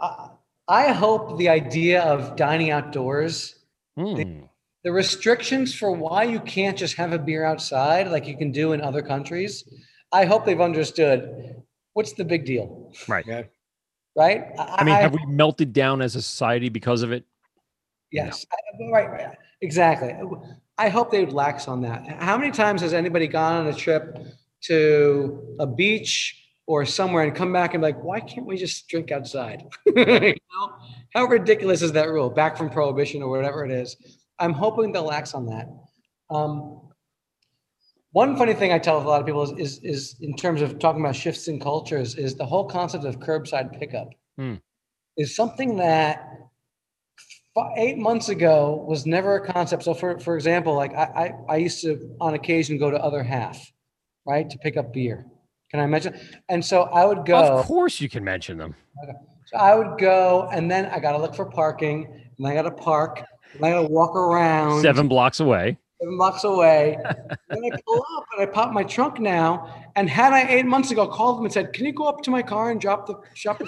[0.00, 0.30] I,
[0.66, 3.60] I hope the idea of dining outdoors,
[3.96, 4.42] Hmm.
[4.82, 8.72] the restrictions for why you can't just have a beer outside like you can do
[8.72, 9.62] in other countries,
[10.10, 11.62] I hope they've understood
[11.94, 13.24] what's the big deal, Right.
[13.26, 13.42] Yeah.
[14.16, 14.46] right?
[14.58, 17.24] I mean, have we melted down as a society because of it?
[18.12, 20.14] Yes, I- right, right, exactly.
[20.78, 22.06] I hope they would lax on that.
[22.22, 24.18] How many times has anybody gone on a trip
[24.64, 28.88] to a beach or somewhere and come back and be like, why can't we just
[28.88, 29.64] drink outside?
[29.86, 30.72] you know?
[31.14, 32.30] How ridiculous is that rule?
[32.30, 33.96] Back from prohibition or whatever it is.
[34.38, 35.68] I'm hoping they'll lax on that.
[36.30, 36.80] Um,
[38.14, 40.78] one funny thing I tell a lot of people is, is, is in terms of
[40.78, 44.08] talking about shifts in cultures, is the whole concept of curbside pickup
[44.38, 44.54] Hmm.
[45.16, 46.28] is something that
[47.76, 49.82] eight months ago was never a concept.
[49.84, 53.22] So for, for example, like I, I, I used to on occasion go to other
[53.22, 53.60] half,
[54.26, 55.26] right, to pick up beer.
[55.70, 56.18] Can I mention?
[56.48, 57.36] And so I would go.
[57.36, 58.76] Of course, you can mention them.
[59.46, 62.62] So I would go, and then I got to look for parking, and I got
[62.62, 63.22] to park,
[63.54, 65.78] and I got to walk around Seven blocks away.
[66.00, 66.98] Seven blocks away.
[67.48, 69.90] then I pull up and I pop my trunk now.
[69.96, 72.30] And had I eight months ago called them and said, "Can you go up to
[72.30, 73.58] my car and drop the shop?"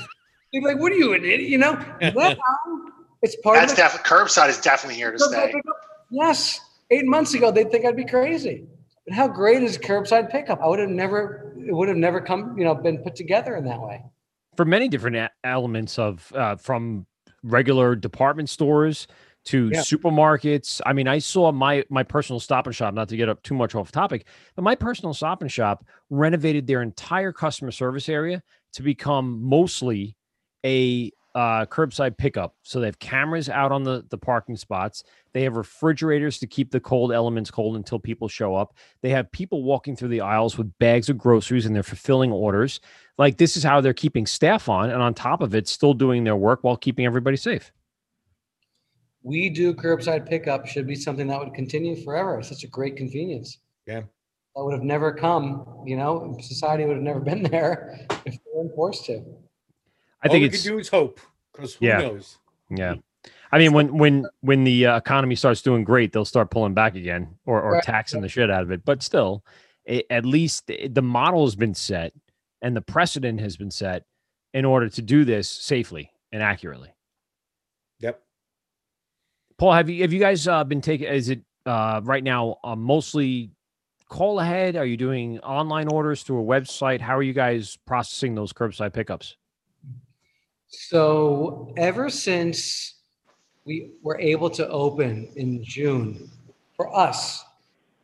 [0.53, 1.73] They'd be like, "What are you, an idiot?" You know.
[2.01, 2.37] Now
[3.23, 5.55] it's part That's of the definitely curbside is definitely here to stay.
[6.11, 8.67] Yes, eight months ago they'd think I'd be crazy.
[9.07, 10.61] But how great is curbside pickup?
[10.61, 13.65] I would have never, it would have never come, you know, been put together in
[13.65, 14.03] that way.
[14.57, 17.07] for many different elements of uh, from
[17.43, 19.07] regular department stores
[19.47, 19.81] to Yeah.
[19.81, 20.81] supermarkets.
[20.87, 22.95] I mean, I saw my my personal stop and shop.
[22.95, 26.67] Not to get up too much off topic, but my personal stop and shop renovated
[26.67, 28.43] their entire customer service area
[28.75, 30.17] to become mostly
[30.65, 32.55] a uh, curbside pickup.
[32.63, 35.05] So they have cameras out on the the parking spots.
[35.35, 38.75] They have refrigerators to keep the cold elements cold until people show up.
[39.03, 42.81] They have people walking through the aisles with bags of groceries and they're fulfilling orders.
[43.19, 46.25] Like this is how they're keeping staff on, and on top of it, still doing
[46.25, 47.71] their work while keeping everybody safe.
[49.27, 52.39] We do curbside pickup should be something that would continue forever.
[52.39, 53.59] It's such a great convenience.
[53.85, 54.03] Yeah.
[54.55, 58.41] That would have never come, you know, society would have never been there if they
[58.55, 59.15] weren't forced to.
[59.15, 59.17] I
[60.29, 61.19] All think we it's can do is hope,
[61.53, 61.99] because who Yeah.
[62.03, 62.39] knows?
[62.71, 62.95] Yeah.
[63.51, 66.95] I mean, when when when the uh, economy starts doing great, they'll start pulling back
[66.95, 67.83] again or or Right.
[67.83, 68.85] taxing the shit out of it.
[68.85, 69.45] But still,
[69.85, 72.13] it, at least the the model has been set
[72.63, 74.05] and the precedent has been set
[74.55, 76.93] in order to do this safely and accurately.
[79.59, 81.09] Paul, have you have you guys uh, been taking?
[81.09, 83.51] Is it uh, right now uh, mostly
[84.09, 84.77] call ahead?
[84.77, 87.01] Are you doing online orders through a website?
[87.01, 89.37] How are you guys processing those curbside pickups?
[90.69, 92.97] So ever since
[93.65, 96.31] we were able to open in June,
[96.77, 97.45] for us,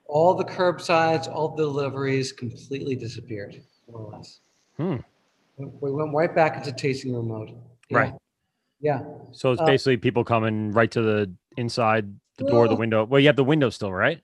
[0.07, 4.41] all the curbsides, all the deliveries completely disappeared, more or less.
[4.79, 4.97] Hmm.
[5.59, 7.55] We went right back into tasting room mode.
[7.91, 7.99] Yeah.
[7.99, 8.15] Right.
[8.81, 9.05] Yeah.
[9.33, 13.05] So it's Uh, basically people coming right to the inside the door, the window.
[13.05, 14.21] Well, you have the window still, right?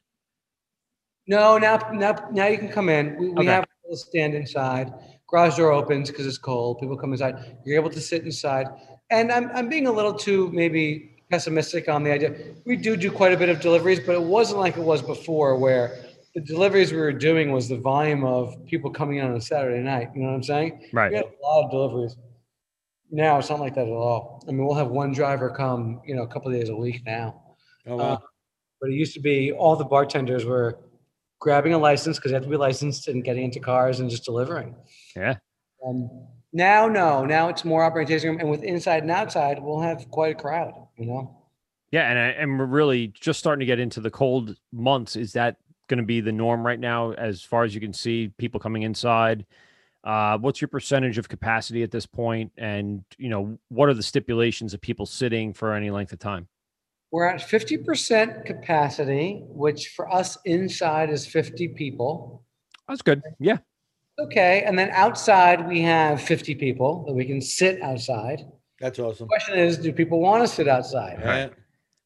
[1.26, 3.16] No, now, now, now you can come in.
[3.18, 3.50] We, we Okay.
[3.50, 4.92] have a little stand inside.
[5.28, 6.80] Garage door opens because it's cold.
[6.80, 7.59] People come inside.
[7.64, 8.66] You're able to sit inside.
[9.10, 12.34] And I'm, I'm being a little too maybe pessimistic on the idea.
[12.64, 15.56] We do do quite a bit of deliveries, but it wasn't like it was before
[15.59, 15.98] where
[16.34, 19.82] the deliveries we were doing was the volume of people coming in on a Saturday
[19.82, 20.09] night.
[20.14, 20.88] You know what I'm saying?
[20.94, 21.10] Right.
[21.10, 22.16] We had a lot of deliveries.
[23.10, 24.44] Now it's not like that at all.
[24.47, 27.02] I mean, we'll have one driver come, you know, a couple of days a week
[27.06, 27.43] now.
[27.86, 28.05] Oh, wow.
[28.05, 28.18] Uh,
[28.80, 30.78] but it used to be all the bartenders were
[31.40, 34.24] grabbing a license because they have to be licensed and getting into cars and just
[34.24, 34.74] delivering.
[35.16, 35.36] Yeah.
[35.86, 36.10] Um,
[36.52, 40.10] now, no, now it's more operating tasting room, and with inside and outside, we'll have
[40.10, 40.72] quite a crowd.
[40.97, 41.36] You know,
[41.90, 45.14] Yeah, and I, and we're really just starting to get into the cold months.
[45.14, 45.56] Is that
[45.89, 48.82] going to be the norm right now, as far as you can see, people coming
[48.82, 49.44] inside?
[50.04, 54.02] Uh, what's your percentage of capacity at this point, and you know what are the
[54.02, 56.48] stipulations of people sitting for any length of time?
[57.10, 62.44] we're at fifty percent capacity, which for us inside is fifty people.
[62.86, 63.22] That's good.
[63.40, 63.58] Yeah.
[64.20, 68.42] Okay, and then outside we have fifty people that we can sit outside.
[68.80, 69.26] That's awesome.
[69.26, 71.20] The question is, do people want to sit outside?
[71.24, 71.50] Right.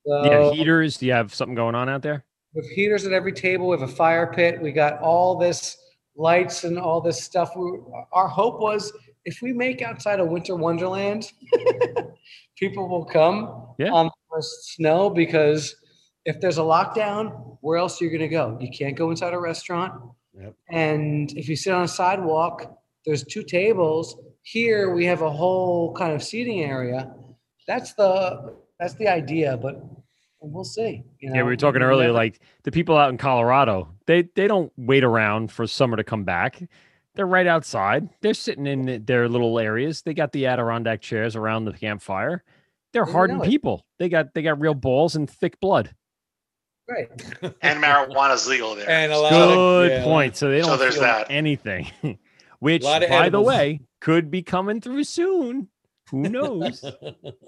[0.07, 0.97] Do you So- heaters?
[0.99, 2.25] Do you have something going on out there?
[2.55, 3.69] with heaters at every table.
[3.69, 4.61] We have a fire pit.
[4.61, 5.79] We got all this
[6.17, 7.53] lights and all this stuff.
[7.57, 7.79] We,
[8.13, 8.93] our hope was
[9.25, 11.33] if we make outside a winter wonderland,
[12.57, 13.91] people will come Yeah.
[13.93, 15.77] on the first snow because
[16.25, 18.57] if there's a lockdown, where else are you going to go?
[18.61, 19.95] You can't go inside a restaurant.
[20.35, 20.55] Yep.
[20.71, 24.17] And if you sit on a sidewalk, there's two tables.
[24.43, 27.13] Here we have a whole kind of seating area.
[27.67, 29.81] That's the that's the idea, but
[30.43, 31.03] we'll see.
[31.21, 31.37] You know?
[31.37, 34.73] Yeah, we were talking earlier, never- like the people out in Colorado, they they don't
[34.77, 36.63] wait around for summer to come back.
[37.15, 38.09] They're right outside.
[38.23, 40.01] They're sitting in their little areas.
[40.03, 42.43] They got the Adirondack chairs around the campfire.
[42.93, 43.85] They're Yeah, hardened people.
[43.99, 45.95] They got they got real balls and thick blood.
[46.89, 47.09] Right.
[47.63, 48.89] and marijuana's legal there.
[48.91, 50.37] And a lot Good of, yeah, point.
[50.37, 51.27] So they don't So there's feel that.
[51.31, 51.87] anything.
[52.59, 55.69] Which, Lot of by the way, could be coming through soon.
[56.11, 56.85] Who knows?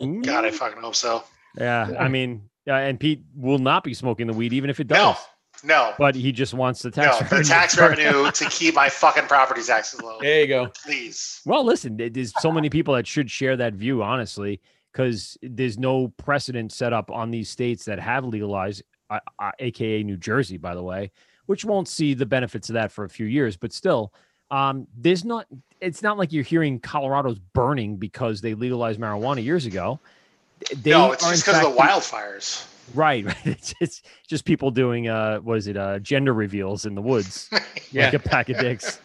[0.01, 1.25] Who God, I fucking hope so.
[1.57, 4.87] Yeah, I mean, yeah, and Pete will not be smoking the weed, even if it
[4.87, 4.99] does.
[4.99, 5.17] No,
[5.63, 7.27] no, But he just wants the tax no.
[7.27, 7.49] tax.
[7.49, 10.19] The tax revenue to keep my fucking property taxes low.
[10.21, 10.73] There you go.
[10.85, 11.41] Please.
[11.45, 14.61] Well, listen, there's so many people that should share that view, honestly,
[14.93, 20.03] because there's no precedent set up on these states that have legalized, uh, uh, aka
[20.03, 21.13] New Jersey, by the way,
[21.47, 23.57] which won't see the benefits of that for a few years.
[23.57, 24.13] But still,
[24.51, 25.47] um, there's not.
[25.81, 30.01] It's not like you're hearing Colorado's burning because they legalized marijuana years ago.
[30.77, 32.67] They no, it's just because of the wildfires.
[32.95, 33.37] Right, right.
[33.47, 37.51] It's, it's just people doing uh was it uh gender reveals in the woods.
[37.91, 38.07] Yeah.
[38.07, 39.01] Like a pack of dicks.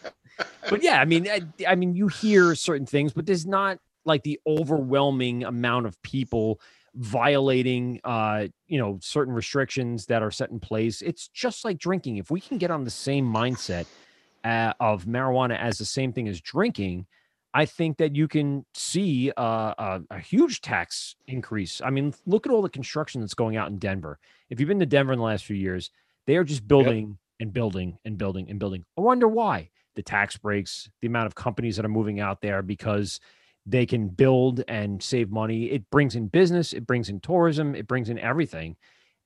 [0.68, 4.24] But yeah, I mean I, I mean you hear certain things, but there's not like
[4.24, 6.60] the overwhelming amount of people
[6.96, 11.02] violating uh you know certain restrictions that are set in place.
[11.02, 12.16] It's just like drinking.
[12.16, 13.86] If we can get on the same mindset
[14.42, 17.06] uh, of marijuana as the same thing as drinking,
[17.52, 21.80] I think that you can see uh, a, a huge tax increase.
[21.84, 24.18] I mean, look at all the construction that's going out in Denver.
[24.50, 25.90] If you've been to Denver in the last few years,
[26.26, 28.84] they are just building and building and building and building.
[28.96, 29.70] I wonder why.
[29.96, 33.18] The tax breaks, the amount of companies that are moving out there because
[33.66, 35.70] they can build and save money.
[35.70, 38.76] It brings in business, it brings in tourism, it brings in everything.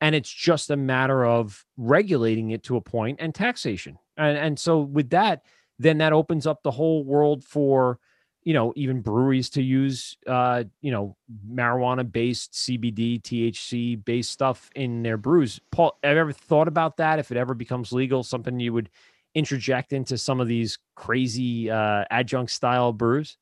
[0.01, 3.99] And it's just a matter of regulating it to a point and taxation.
[4.17, 5.43] And, and so with that,
[5.79, 7.99] then that opens up the whole world for
[8.45, 11.17] you know even breweries to use uh you know
[11.51, 16.97] marijuana based cbd thc based stuff in their brews paul have you ever thought about
[16.97, 18.91] that if it ever becomes legal something you would
[19.35, 23.37] interject into some of these crazy uh adjunct style brews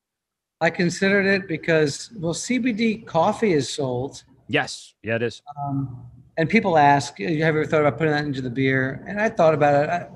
[0.61, 6.05] I considered it because well, CBD coffee is sold, yes yeah it is um,
[6.37, 9.29] and people ask, "Have you ever thought about putting that into the beer?" And I
[9.29, 9.89] thought about it.
[9.89, 10.07] I,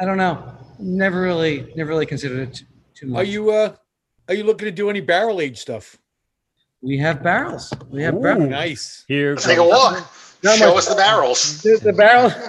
[0.00, 0.56] I don't know.
[0.78, 2.62] Never really, never really considered it
[2.94, 3.20] too much.
[3.20, 3.76] Are you uh
[4.28, 5.96] are you looking to do any barrel age stuff?
[6.82, 7.72] we have barrels.
[7.88, 8.48] We have barrels.
[8.48, 9.04] Nice.
[9.08, 9.30] Here.
[9.32, 10.08] Let's take a walk.
[10.42, 11.62] Not Show much- us the barrels.
[11.62, 12.30] The, the barrel.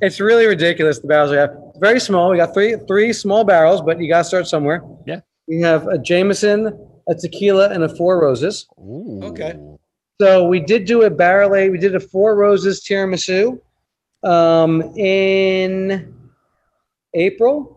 [0.00, 0.98] It's really ridiculous.
[0.98, 2.30] The barrels we have very small.
[2.30, 4.82] We got three three small barrels, but you got to start somewhere.
[5.06, 5.20] Yeah.
[5.46, 6.68] We have a Jameson,
[7.06, 8.66] a tequila, and a Four Roses.
[8.78, 9.58] Okay.
[10.18, 11.72] So we did do a barrel aged.
[11.72, 13.60] We did a Four Roses tiramisu
[14.22, 16.14] um, in
[17.12, 17.73] April.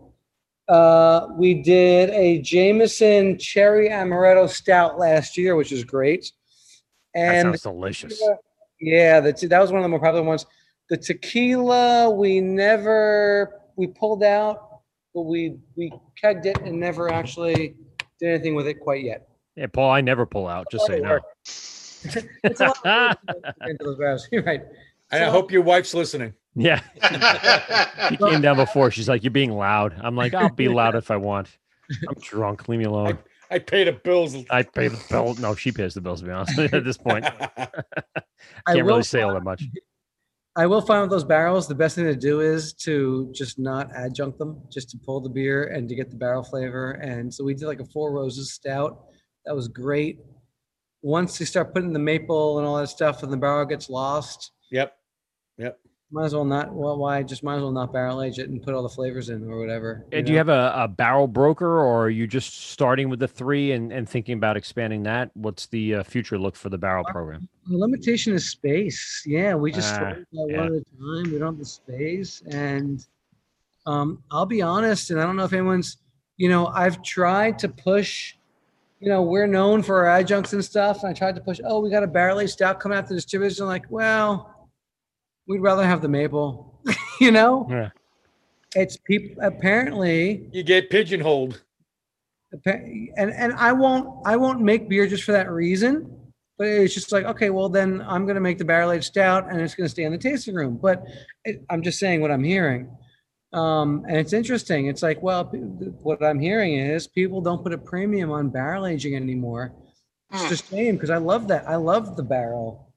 [0.68, 6.30] Uh, we did a Jameson Cherry Amaretto Stout last year, which is great.
[7.14, 8.22] That And sounds delicious.
[8.80, 10.44] yeah, that's that was one of the more popular ones.
[10.90, 14.80] The tequila we never we pulled out,
[15.14, 15.90] but we we
[16.22, 17.74] kegged it and never actually
[18.20, 19.28] did anything with it quite yet.
[19.56, 21.18] Yeah, Paul, I never pull out, just so you know.
[22.04, 24.28] It's a lot of work to get into those barrels.
[24.30, 24.60] You're right.
[25.10, 26.32] And I So- hope your wife's listening.
[26.54, 26.80] Yeah.
[28.08, 28.90] She came down before.
[28.90, 29.94] She's like, You're being loud.
[30.00, 31.58] I'm like, I'll be loud if I want.
[32.08, 32.68] I'm drunk.
[32.68, 33.18] Leave me alone.
[33.50, 34.34] I pay the bills.
[34.50, 35.34] I pay the bill.
[35.34, 37.24] No, she pays the bills, to be honest, at this point.
[37.56, 37.66] I
[38.66, 39.64] Can't will really say all that much.
[40.56, 43.90] I will find with those barrels, the best thing to do is to just not
[43.94, 46.92] adjunct them, just to pull the beer and to get the barrel flavor.
[46.92, 49.04] And so we did like a Four Roses stout.
[49.46, 50.18] That was great.
[51.02, 54.52] Once you start putting the maple and all that stuff and the barrel gets lost,
[54.70, 54.94] Yep.
[55.58, 55.78] Yep.
[56.10, 58.62] Might as well not, well, why, just might as well not barrel age it and
[58.62, 60.06] put all the flavors in or whatever.
[60.10, 63.28] And do you have a, a barrel broker or are you just starting with the
[63.28, 65.30] three and, and thinking about expanding that?
[65.34, 67.46] What's the uh, future look for the barrel program?
[67.66, 69.22] The limitation is space.
[69.26, 70.56] Yeah, we just started yeah.
[70.56, 71.32] one at a time.
[71.32, 73.06] We don't have the space, and
[73.84, 75.98] um, I'll be honest, and I don't know if anyone's,
[76.38, 78.34] you know, I've tried to push.
[79.00, 81.02] You know, we're known for our adjuncts and stuff.
[81.04, 81.60] And I tried to push.
[81.64, 83.60] Oh, we got a barrel aged stout coming out to distributors.
[83.60, 84.57] And like, well,
[85.48, 86.80] we'd rather have the maple.
[87.20, 87.90] you know, Yeah.
[88.76, 91.62] it's people apparently You get pigeonholed.
[92.64, 96.14] And and I won't I won't make beer just for that reason.
[96.56, 99.60] But it's just like okay, well then I'm gonna make the barrel aged stout and
[99.60, 100.78] it's gonna stay in the tasting room.
[100.80, 101.04] But
[101.44, 102.90] it, I'm just saying what I'm hearing,
[103.52, 104.86] um, and it's interesting.
[104.86, 108.86] It's like well, p- what I'm hearing is people don't put a premium on barrel
[108.86, 109.72] aging anymore.
[110.32, 111.68] It's just shame because I love that.
[111.68, 112.87] I love the barrel.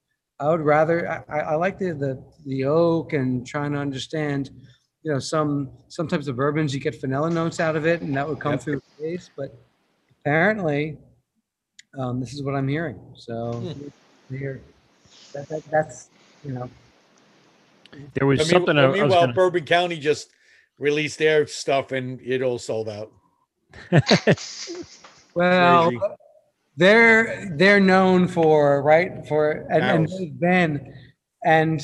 [0.41, 4.49] I would rather I, I I like the, the the oak and trying to understand,
[5.03, 8.15] you know, some some types of bourbons you get vanilla notes out of it and
[8.17, 8.61] that would come Yep.
[8.61, 9.31] through the taste.
[9.37, 9.53] But
[10.19, 10.97] apparently,
[11.97, 12.99] um, this is what I'm hearing.
[13.15, 13.71] So
[14.29, 14.61] here,
[15.33, 16.09] that, that, that's
[16.43, 16.69] you know,
[18.15, 20.31] There was I mean, something I, I was meanwhile, gonna, Bourbon County just
[20.79, 23.11] released their stuff and it all sold out.
[25.35, 25.99] well, Crazy.
[26.77, 30.79] They're they're known for right for and, and Barrels.
[31.43, 31.81] and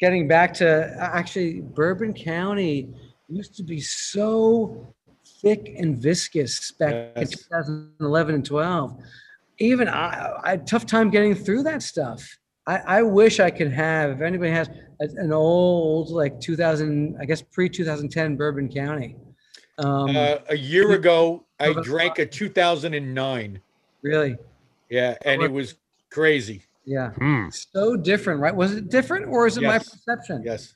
[0.00, 2.94] getting back to actually Bourbon County
[3.28, 4.94] used to be so
[5.42, 8.96] thick and viscous back in 2011 and 12.
[9.58, 12.38] Even I, I had a tough time getting through that stuff.
[12.66, 14.68] I, I wish I could have, if anybody has
[15.00, 19.16] a- an old, like 2000, I guess pre 2010 Bourbon County.
[19.78, 23.60] Um, Uh, a year ago, I drank a 2009.
[24.02, 24.36] Really?
[24.90, 25.74] Yeah, and it was
[26.10, 26.62] crazy.
[26.84, 27.10] Yeah.
[27.10, 27.48] Hmm.
[27.50, 28.54] So different, right?
[28.54, 30.42] Was it different or is it my perception?
[30.42, 30.74] Yes.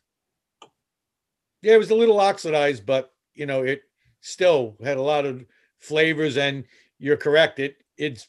[1.62, 3.82] Yeah, it was a little oxidized, but you know, it
[4.20, 5.44] still had a lot of
[5.78, 6.36] flavors.
[6.36, 6.64] And
[6.98, 8.26] you're correct; it it's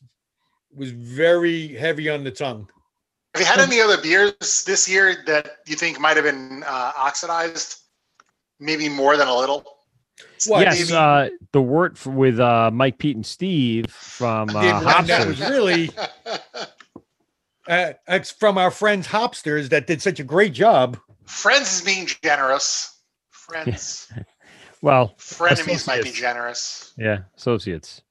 [0.73, 2.69] was very heavy on the tongue.
[3.35, 6.91] Have you had any other beers this year that you think might have been uh,
[6.95, 7.79] oxidized?
[8.59, 9.72] Maybe more than a little.
[10.47, 14.83] What, yes, uh, the Wort f- with uh, Mike, Pete, and Steve from The uh,
[14.83, 15.89] one that was really
[17.67, 20.97] uh, it's from our friends Hopsters that did such a great job.
[21.25, 22.99] Friends is being generous.
[23.31, 24.11] Friends,
[24.81, 26.93] Well, frenemies might be generous.
[26.97, 28.01] Yeah, associates.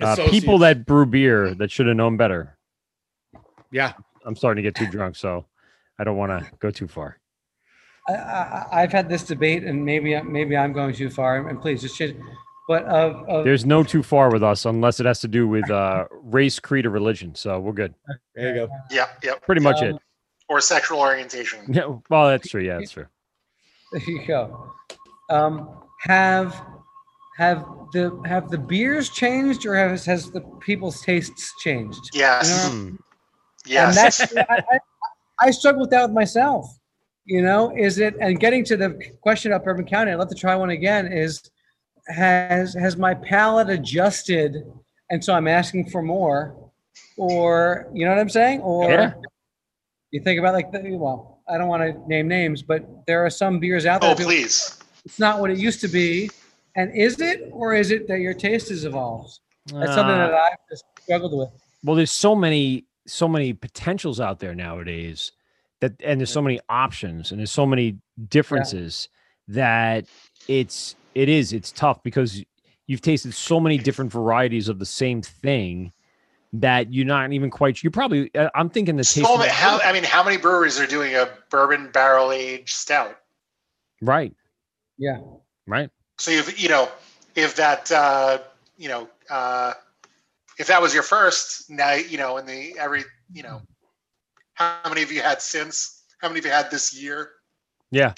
[0.00, 0.30] Uh, Associates.
[0.30, 2.56] people that brew beer that should have known better.
[3.72, 3.94] Yeah,
[4.24, 5.44] I'm starting to get too drunk, so
[5.98, 7.18] I don't want to go too far.
[8.08, 11.48] I, I, I've had this debate, and maybe maybe I'm going too far.
[11.48, 12.16] And please just change.
[12.68, 15.68] But of, of There's no too far with us unless it has to do with
[15.70, 17.34] uh, race, creed, or religion.
[17.34, 17.94] So we're good.
[18.34, 18.72] there you go.
[18.90, 19.42] Yep, yep.
[19.42, 19.98] Pretty much Um,
[20.48, 21.60] Or sexual orientation.
[21.68, 22.62] Yeah, well, that's true.
[22.62, 23.06] Yeah, that's true.
[23.92, 24.72] there you go.
[25.28, 25.68] Um,
[26.02, 26.64] have
[27.36, 32.10] have the have the beers changed, or has has the people's tastes changed?
[32.14, 32.48] Yes.
[32.48, 32.90] You know?
[32.90, 32.96] Hmm.
[33.66, 34.20] Yes.
[34.20, 34.78] And that's I, I,
[35.40, 36.66] I struggle with that with myself.
[37.24, 40.34] You know, is it and getting to the question about Bourbon County, I'd love to
[40.34, 41.06] try one again.
[41.06, 41.50] Is
[42.08, 44.64] has has my palate adjusted,
[45.10, 46.56] and so I'm asking for more,
[47.16, 49.14] or you know what I'm saying, or Yeah.
[50.10, 53.30] you think about like the, well, I don't want to name names, but there are
[53.30, 54.10] some beers out there.
[54.10, 54.78] oh, please.
[55.04, 56.28] It's not what it used to be,
[56.74, 59.38] and is it, or is it that your taste has evolved?
[59.66, 61.50] That's something Uh, that I've just struggled with.
[61.84, 65.32] Well, there's so many so many potentials out there nowadays
[65.82, 67.98] that and there's so many options and there's so many
[68.28, 69.08] differences
[69.48, 70.06] that
[70.46, 72.42] it's it is it's tough because
[72.86, 75.92] you've tasted so many different varieties of the same thing
[76.52, 79.80] that you're not even quite you're probably uh, I'm thinking the taste So many, how,
[79.80, 83.18] I mean, how many breweries are doing a bourbon barrel aged stout?
[84.00, 84.32] right
[84.98, 85.18] Yeah.
[85.66, 86.88] right So if you know,
[87.34, 88.38] if that uh,
[88.76, 89.72] you know, uh,
[90.58, 93.02] if that was your first, now you know, in the every
[93.32, 93.62] you know,
[94.54, 96.04] how many have you had since?
[96.20, 97.30] How many have you had this year?
[97.90, 98.14] Yeah.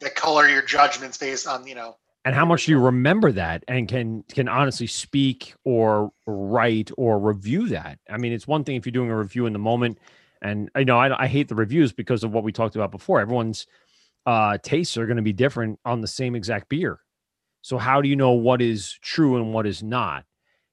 [0.00, 1.96] That color your judgments based on you know?
[2.24, 7.18] and how much do you remember that and can can honestly speak or write or
[7.18, 7.98] review that?
[8.08, 9.98] I mean it's one thing if you're doing a review in the moment
[10.40, 13.20] and i know i, I hate the reviews because of what we talked about before.
[13.20, 13.66] Everyone's
[14.24, 17.00] uh tastes are going to be different on the same exact beer.
[17.62, 20.24] So how do you know what is true and what is not?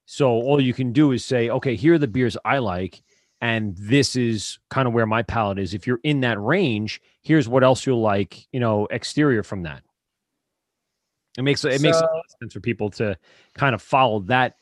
[0.05, 3.01] So all you can do is say okay here are the beers i like
[3.41, 7.47] and this is kind of where my palate is if you're in that range here's
[7.47, 9.81] what else you'll like you know exterior from that
[11.37, 13.17] it makes it makes a So- lot of sense for people to
[13.53, 14.55] kind of follow that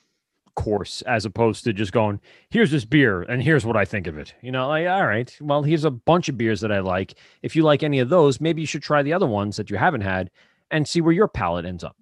[0.56, 4.18] course as opposed to just going, here's this beer and here's what I think of
[4.18, 4.34] it.
[4.42, 7.14] You know, like, all right, well, here's a bunch of beers that I like.
[7.44, 9.78] If you like any of those, maybe you should try the other ones that you
[9.78, 10.32] haven't had
[10.72, 11.96] and see where your palate ends up.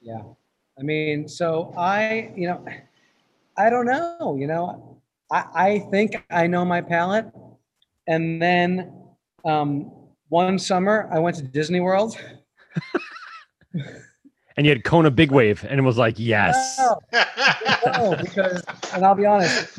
[0.00, 0.22] Yeah.
[0.78, 2.64] I mean, so I, you know,
[3.58, 5.02] I don't know, you know,
[5.32, 7.26] I, I think I know my palate.
[8.06, 8.92] And then
[9.44, 9.90] um,
[10.28, 12.16] one summer I went to Disney World.
[14.56, 16.80] And you had Kona Big Wave and it was like, yes.
[16.80, 16.98] No,
[17.86, 18.60] no, because,
[18.92, 19.78] and I'll be honest,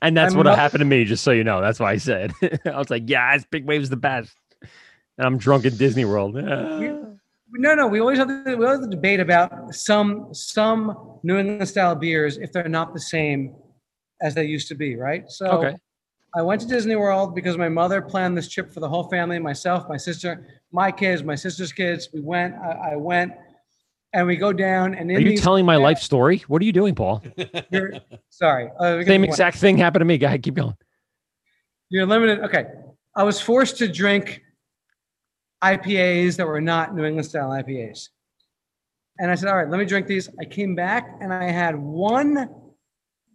[0.00, 1.60] And that's My what mother- happened to me, just so you know.
[1.60, 2.32] That's why I said,
[2.64, 4.36] I was like, yes, Big Wave's the best.
[4.60, 6.36] And I'm drunk at Disney World.
[7.52, 11.38] No, no, we always have the, we always have the debate about some some New
[11.38, 13.54] England style beers if they're not the same
[14.20, 15.24] as they used to be, right?
[15.28, 15.76] So Okay.
[16.34, 19.38] I went to Disney World because my mother planned this trip for the whole family,
[19.38, 22.08] myself, my sister, my kids, my sister's kids.
[22.14, 23.32] We went, I, I went,
[24.14, 26.38] and we go down and in Are you telling my life story?
[26.48, 27.22] What are you doing, Paul?
[27.70, 27.92] you're,
[28.30, 30.16] sorry, uh, Same exact thing happened to me.
[30.16, 30.74] Go ahead, keep going.
[31.90, 32.40] You're limited.
[32.40, 32.64] Okay.
[33.14, 34.40] I was forced to drink
[35.62, 38.08] IPAs that were not New England style IPAs.
[39.18, 40.28] And I said, all right, let me drink these.
[40.40, 42.48] I came back and I had one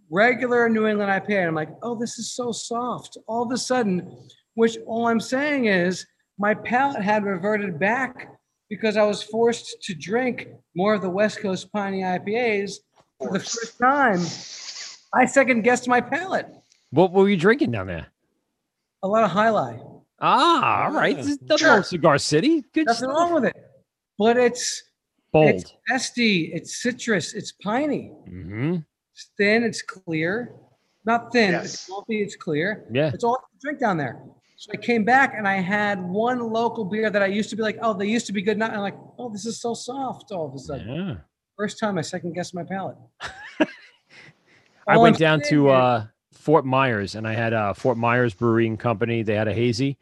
[0.10, 1.40] regular New England IPA.
[1.40, 3.18] And I'm like, oh, this is so soft.
[3.28, 4.18] All of a sudden,
[4.56, 6.06] which all I'm saying is
[6.38, 8.30] my palate had reverted back
[8.70, 12.78] because I was forced to drink more of the West Coast Piney IPAs
[13.20, 14.20] for the first time.
[15.14, 16.48] I second guessed my palate.
[16.91, 18.08] What were you drinking down there?
[19.04, 19.82] A lot of High Life.
[20.19, 21.15] Ah, all right.
[21.15, 22.64] There's nothing wrong with Cigar City.
[22.73, 23.10] Good Nothing stuff.
[23.18, 23.56] wrong with it.
[24.18, 24.84] But it's
[25.31, 25.49] Bold.
[25.49, 28.07] it's zesty, it's citrus, it's piney.
[28.27, 28.77] hmm
[29.14, 30.53] It's thin, it's clear.
[31.06, 32.85] Not thin, it's lumpy, it's clear.
[32.91, 33.11] Yeah.
[33.14, 34.19] It's all to drink down there.
[34.57, 37.61] So I came back and I had one local beer that I used to be
[37.61, 38.57] like, oh, they used to be good.
[38.57, 40.89] Now I'm like, oh, this is so soft all of a sudden.
[40.95, 41.15] Yeah.
[41.56, 42.98] First time I second guessed my palate.
[44.88, 46.06] I went down to uh,
[46.48, 49.22] Fort Myers and I had a Fort Myers Brewing Company.
[49.22, 49.98] They had a hazy.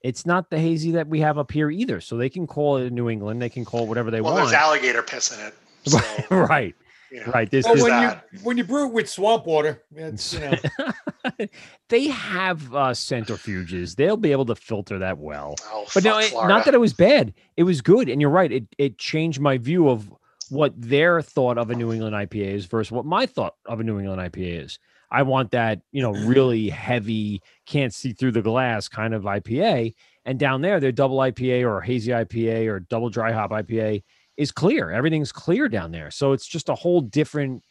[0.00, 2.00] It's not the hazy that we have up here either.
[2.00, 3.42] So they can call it New England.
[3.42, 4.56] They can call it whatever they Well, there's want.
[4.56, 6.30] alligator piss in it.
[6.30, 6.74] right.
[7.26, 7.50] Right.
[7.50, 10.54] This Well, is when you when you brew it with swamp water, it's, you know,
[11.90, 13.94] they have uh, centrifuges.
[13.96, 15.56] They'll be able to filter that well.
[15.66, 17.34] Oh, but no, it- not that it was bad.
[17.58, 18.50] It was good, and you're right.
[18.50, 20.10] It it changed my view of
[20.48, 23.84] what their thought of a New England IPA is versus what my thought of a
[23.84, 24.78] New England IPA is.
[25.10, 29.94] I want that you know really heavy, can't see through the glass kind of IPA.
[30.24, 34.02] And down there, their double IPA or hazy IPA or double dry hop IPA
[34.36, 34.90] is clear.
[34.90, 37.62] Everything's clear down there, so it's just a whole different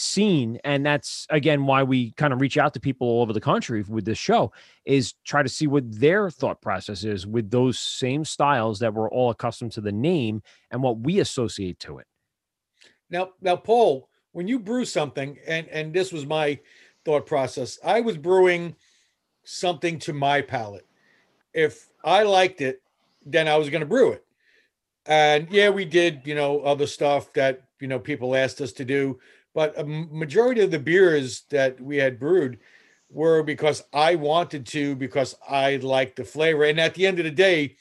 [0.00, 3.40] scene and that's again why we kind of reach out to people all over the
[3.40, 4.52] country with this show
[4.84, 9.10] is try to see what their thought process is with those same styles that we're
[9.10, 12.06] all accustomed to the name and what we associate to it
[13.10, 16.60] Now, now, Paul, when you brew something, and and this was my
[17.08, 18.76] thought process, I was brewing
[19.42, 20.86] something to my palate.
[21.54, 22.82] If I liked it,
[23.24, 24.26] then I was going to brew it.
[25.06, 28.84] And yeah, we did, you know, other stuff that you know people asked us to
[28.84, 29.18] do,
[29.54, 32.58] but a majority of the beers that we had brewed
[33.08, 36.64] were because I wanted to, because I liked the flavor.
[36.64, 37.76] And at the end of the day,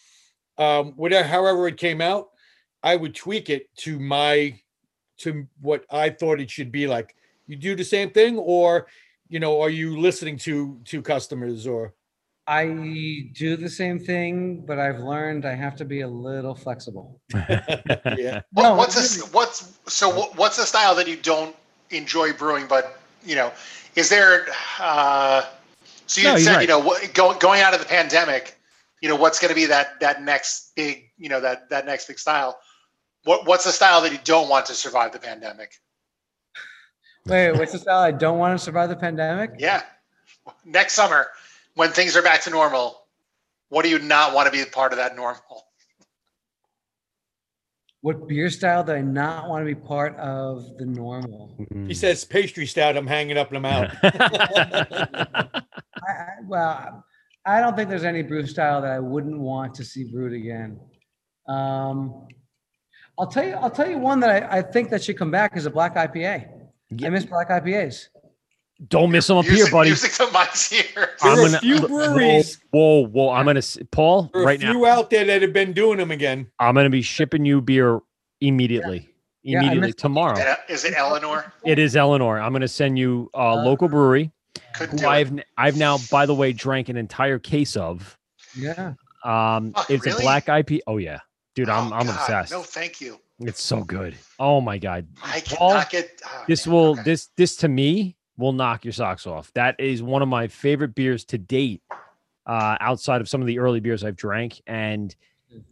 [0.57, 2.29] um, whatever, however it came out,
[2.81, 4.57] I would tweak it to my
[5.17, 7.13] to what I thought it should be like.
[7.45, 8.87] You do the same thing, or
[9.29, 11.93] you know, are you listening to to customers or?
[12.49, 17.19] I do the same thing, but I've learned I have to be a little flexible.
[17.33, 18.41] yeah.
[18.53, 19.33] What, what's this?
[19.33, 20.07] What's so?
[20.09, 21.53] What, what's the style that you don't
[21.89, 23.51] enjoy brewing, but you know,
[23.95, 24.47] is there?
[24.79, 25.43] Uh,
[26.05, 26.61] so you No, said right.
[26.61, 28.57] you know what, go, going out of the pandemic,
[29.01, 32.07] you know what's going to be that that next big you know that that next
[32.07, 32.57] big style.
[33.25, 35.73] What what's the style that you don't want to survive the pandemic?
[37.27, 39.51] Wait, what's the style I don't want to survive the pandemic?
[39.59, 39.81] Yeah,
[40.65, 41.27] next summer
[41.77, 43.03] when things are back to normal,
[43.69, 45.65] what do you not want to be a part of that normal?
[48.01, 51.55] What beer style do I not want to be part of the normal?
[51.87, 52.95] He says pastry stout.
[52.95, 53.91] I'm hanging up and I'm out.
[54.03, 55.59] I,
[56.07, 57.03] I, well,
[57.45, 60.79] I don't think there's any brew style that I wouldn't want to see brewed again.
[61.47, 62.27] Um,
[63.19, 63.53] I'll tell you.
[63.53, 65.95] I'll tell you one that I, I think that should come back is a black
[65.95, 66.56] IPA.
[67.03, 68.07] I miss black IPAs.
[68.89, 69.89] Don't miss them up here, Music, buddy.
[69.89, 71.09] music to my ears.
[71.23, 72.59] I'm are gonna a few breweries.
[72.69, 73.31] Whoa, whoa!
[73.31, 73.61] I'm gonna
[73.91, 74.72] Paul There are right a now.
[74.73, 76.47] few out there that have been doing them again.
[76.59, 77.99] I'm gonna be shipping you beer
[78.39, 79.09] immediately.
[79.41, 80.38] Yeah, Immediately missed- tomorrow.
[80.69, 81.51] Is it Eleanor?
[81.65, 82.39] It is Eleanor.
[82.39, 84.31] I'm gonna send you a local brewery
[84.76, 85.09] Couldn't who do it.
[85.09, 88.15] I've n- I've now, by the way, drank an entire case of.
[88.55, 88.93] Yeah.
[89.23, 90.81] Um, Fuck, it's a black IP.
[90.85, 91.19] Oh yeah,
[91.55, 92.51] dude, I'm Oh, I'm God, obsessed.
[92.51, 93.19] No, thank you.
[93.39, 94.15] It's so good.
[94.39, 95.07] Oh my god.
[95.23, 96.22] I cannot get.
[96.26, 97.03] oh, this man, will okay.
[97.03, 99.51] this this to me will knock your socks off.
[99.53, 101.81] That is one of my favorite beers to date,
[102.45, 105.15] uh, outside of some of the early beers I've drank, and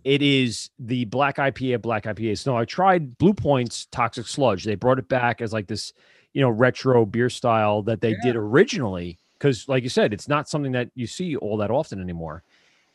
[0.04, 2.40] it is the black IPA black IPAs.
[2.40, 4.64] So I tried Blue Point's Toxic Sludge.
[4.64, 5.94] They brought it back as like this,
[6.34, 9.18] you know, retro beer style that they did originally.
[9.38, 12.44] Because, like you said, it's not something that you see all that often anymore.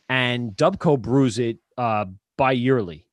[0.09, 3.05] And Dubco brews it uh, bi yearly.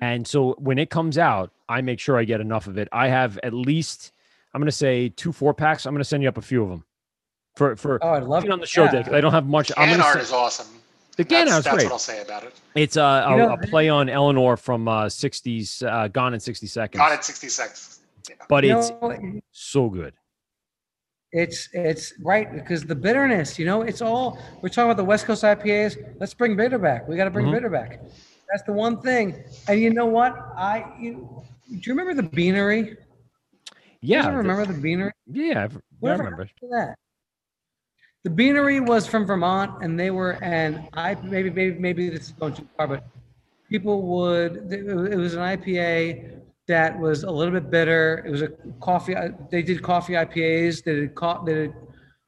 [0.00, 2.88] And so when it comes out, I make sure I get enough of it.
[2.92, 4.12] I have at least,
[4.54, 5.86] I'm going to say two four packs.
[5.86, 6.84] I'm going to send you up a few of them
[7.56, 8.90] for for Oh, I'd love being on the show yeah.
[8.92, 9.70] day 'cause I don't have much.
[9.76, 10.66] I'm Can gonna art send- is awesome.
[11.16, 11.84] the can That's, art's that's great.
[11.84, 12.54] what I'll say about it.
[12.74, 16.40] It's a, a, You know, a play on Eleanor from uh, 60s, uh, Gone in
[16.40, 16.98] 60 Seconds.
[16.98, 17.22] Got it.
[17.24, 18.00] Sixty seconds.
[18.48, 20.14] But You it's know, so good.
[21.32, 25.24] It's it's right because the bitterness, you know, it's all we're talking about the West
[25.26, 25.96] Coast IPAs.
[26.20, 27.08] Let's bring bitter back.
[27.08, 27.52] We got to bring Mhm.
[27.52, 28.00] bitter back.
[28.52, 29.42] That's the one thing.
[29.66, 30.36] And you know what?
[30.56, 32.96] I you, do you remember the Beanery?
[34.02, 34.30] Yeah.
[34.30, 35.12] the- remember the Beanery?
[35.26, 36.46] yeah, I've- I remember.
[36.70, 36.96] that?
[38.24, 42.32] The Beanery was from Vermont, and they were, and I maybe maybe maybe this is
[42.32, 43.04] going too far, but
[43.70, 44.70] people would.
[44.72, 48.22] It was an IPA that was a little bit bitter.
[48.26, 48.48] It was a
[48.80, 49.16] coffee.
[49.16, 50.84] uh, They did coffee IPAs.
[50.84, 51.74] They did co- they did,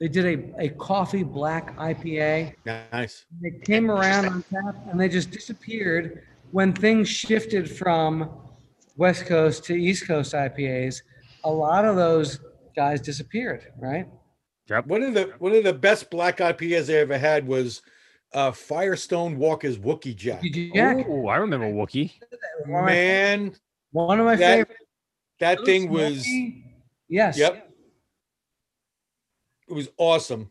[0.01, 0.25] they did
[0.59, 2.55] a, a coffee black IPA.
[2.93, 3.25] Nice.
[3.41, 8.31] They came around on tap and they just disappeared when things shifted from
[8.97, 11.03] West Coast to East Coast IPAs.
[11.45, 12.41] A lot of those
[12.75, 14.07] guys disappeared, right?
[14.69, 14.87] Yep.
[14.87, 17.83] One of the one of the best black IPAs I ever had was
[18.33, 20.43] uh, Firestone Walker's Wookey Jack.
[20.43, 21.07] Jack.
[21.09, 22.12] Oh, I remember Wookey.
[22.66, 23.55] One of my- Man,
[23.93, 24.77] One of my that, favorite.
[25.41, 26.27] that thing was
[27.09, 27.39] Yes.
[27.39, 27.64] yep.
[29.69, 30.51] It was awesome.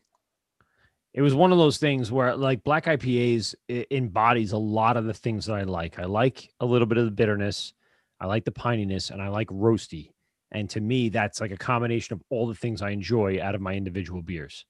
[1.13, 3.53] It was one of those things where like black IPAs
[3.91, 5.99] embodies a lot of the things that I like.
[5.99, 7.73] I like a little bit of the bitterness.
[8.19, 10.09] I like the pininess and I like roasty.
[10.51, 13.61] And to me, that's like a combination of all the things I enjoy out of
[13.61, 14.65] my individual beers.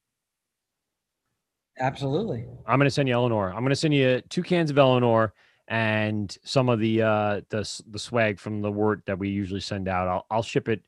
[1.80, 2.46] Absolutely.
[2.68, 3.50] I'm going to send you Eleanor.
[3.50, 5.34] I'm going to send you two cans of Eleanor
[5.70, 9.88] and some of the uh the the swag from the wort that we usually send
[9.88, 10.08] out.
[10.08, 10.82] I'll I'll ship it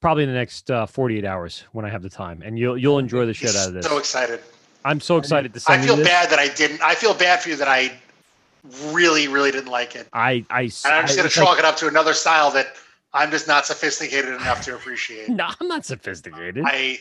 [0.00, 2.98] probably in the next uh, 48 hours when I have the time, and you'll you'll
[2.98, 3.86] enjoy the shit out of this.
[3.86, 4.40] So excited.
[4.84, 6.08] I'm so excited to I feel you this.
[6.08, 6.80] bad that I didn't.
[6.82, 7.92] I feel bad for you that I
[8.90, 10.08] really, really didn't like it.
[10.12, 12.50] I I And I'm just I- to it's like- chalk it up to another style
[12.52, 12.76] that
[13.12, 15.28] I'm just not sophisticated enough to appreciate.
[15.30, 16.62] No, I'm not sophisticated.
[16.66, 16.98] I,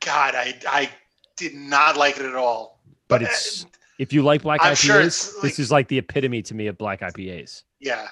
[0.00, 0.90] God, I, I
[1.36, 2.80] did not like it at all.
[3.08, 3.64] but it's
[3.98, 6.66] if you like black I'm IPAs, sure it's this is like the epitome to me
[6.66, 7.62] of black IPAs.
[7.80, 8.08] Yeah.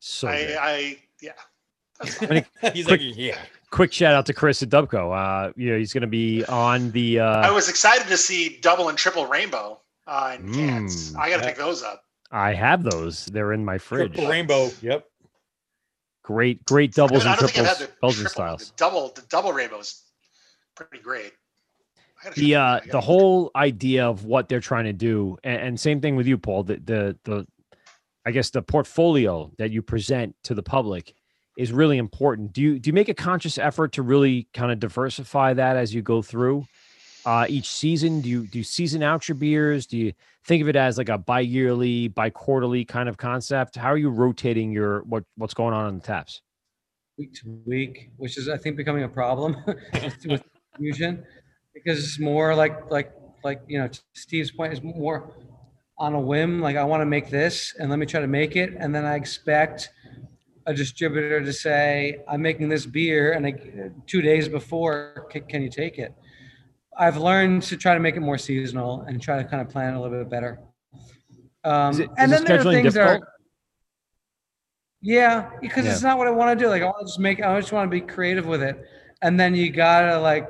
[0.00, 0.56] So I.
[0.60, 1.32] I, yeah.
[2.20, 3.36] And a He's quick, like, yeah.
[3.70, 5.14] quick shout out to Chris at Dubco.
[5.16, 7.20] Uh, you know, he's going to be on the.
[7.20, 11.12] I Uh, was excited to see double and triple rainbow uh, in cans.
[11.12, 12.02] Mm, I got to pick those up.
[12.30, 13.26] I have those.
[13.26, 14.12] They're in my fridge.
[14.14, 14.70] Triple Rainbow.
[14.82, 15.06] Yep.
[16.24, 18.70] Great, great doubles I and don't think I've triples, had the Belgian triple, styles.
[18.70, 20.02] The double, the double rainbows,
[20.74, 21.32] pretty great.
[22.34, 26.16] The uh the whole idea of what they're trying to do and, and same thing
[26.16, 27.46] with you paul the, the the
[28.24, 31.14] i guess the portfolio that you present to the public
[31.56, 32.52] is really important.
[32.52, 35.94] Do you do you make a conscious effort to really kind of diversify that as
[35.94, 36.66] you go through
[37.24, 38.20] uh each season?
[38.20, 39.86] Do you do you season out your beers?
[39.86, 40.12] Do you
[40.44, 43.76] think of it as like a bi-yearly bi-quarterly kind of concept?
[43.76, 46.42] How are you rotating your what what's going on in the taps?
[47.18, 49.56] Week to week, which is I think becoming a problem
[50.26, 50.42] with
[50.76, 51.24] fusion
[51.72, 53.12] because it's more like like
[53.42, 55.32] like you know Steve's point is more
[55.98, 56.60] on a whim.
[56.60, 59.06] Like I want to make this, and let me try to make it, and then
[59.06, 59.88] I expect
[60.66, 63.54] a distributor to say, I'm making this beer and I,
[64.06, 66.12] two days before, can, can you take it?
[66.98, 69.94] I've learned to try to make it more seasonal and try to kind of plan
[69.94, 70.58] it a little bit better.
[71.62, 73.28] Um, Is it- and is then the there are scheduling things that are,
[75.02, 75.92] yeah, because Yeah.
[75.92, 76.68] it's not what I want to do.
[76.68, 78.76] Like I want to just make, I just want to be creative with it.
[79.22, 80.48] And then you gotta like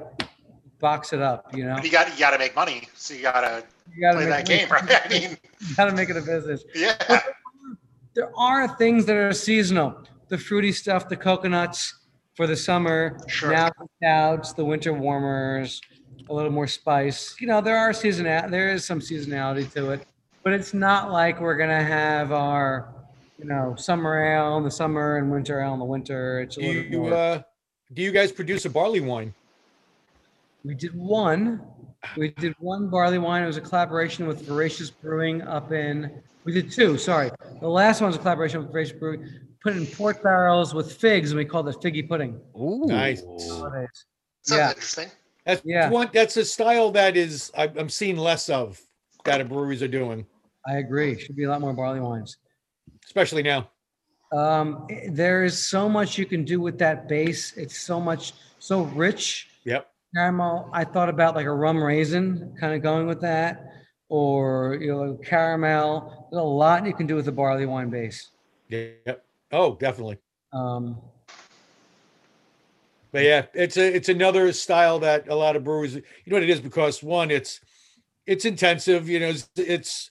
[0.80, 1.78] box it up, you know?
[1.82, 3.64] You gotta, you got to make money, so you got to
[3.94, 5.05] You gotta play that it- game, right?
[5.05, 6.64] I mean, You gotta make it a business.
[6.74, 6.97] yeah.
[8.16, 10.02] There are things that are seasonal.
[10.28, 11.94] The fruity stuff, the coconuts
[12.34, 13.18] for the summer.
[13.28, 13.52] Sure.
[13.52, 15.82] Now the stouts, the winter warmers,
[16.30, 17.36] a little more spice.
[17.38, 20.06] You know, there are season there is some seasonality to it,
[20.43, 22.88] but it's not like we're gonna have our,
[23.38, 26.40] you know, summer ale in the summer and winter ale in the winter.
[26.40, 27.12] It's a Do little you more.
[27.14, 27.43] uh,
[27.93, 29.34] do you guys produce a barley wine?
[30.64, 31.60] We did one.
[32.16, 33.43] We did one barley wine.
[33.43, 36.23] It was a collaboration with Voracious Brewing up in.
[36.45, 36.97] We did two.
[36.99, 37.31] Sorry,
[37.61, 39.28] the last one was a collaboration with Voracious Brewing.
[39.62, 42.41] Put it in port barrels with figs, and we called it figgy pudding.
[42.57, 42.85] Ooh.
[42.87, 43.23] Nice.
[43.49, 43.89] Holidays.
[44.43, 44.69] Sounds Yeah.
[44.69, 45.09] interesting.
[45.45, 45.91] That's Yeah.
[45.91, 46.09] one.
[46.12, 48.81] That's a style that is I- I'm seeing less of
[49.24, 50.24] that breweries are doing,
[50.69, 51.19] I agree.
[51.19, 52.37] Should be a lot more barley wines.
[53.05, 53.70] especially now.
[54.33, 57.57] Um, there is so much you can do with that base.
[57.57, 59.49] It's so much, so rich.
[59.65, 59.89] Yep.
[60.15, 60.70] Caramel.
[60.73, 63.65] I thought about like a rum raisin, kind of going with that,
[64.09, 66.28] or you know, caramel.
[66.31, 68.31] There's a lot you can do with a barley wine base.
[68.69, 69.24] Yep.
[69.53, 70.19] Oh, definitely.
[70.53, 70.97] Um,
[73.12, 75.95] But yeah, it's a it's another style that a lot of brewers.
[75.95, 77.61] You know what it is because one, it's
[78.27, 79.09] it's intensive.
[79.09, 80.11] You know, it's, it's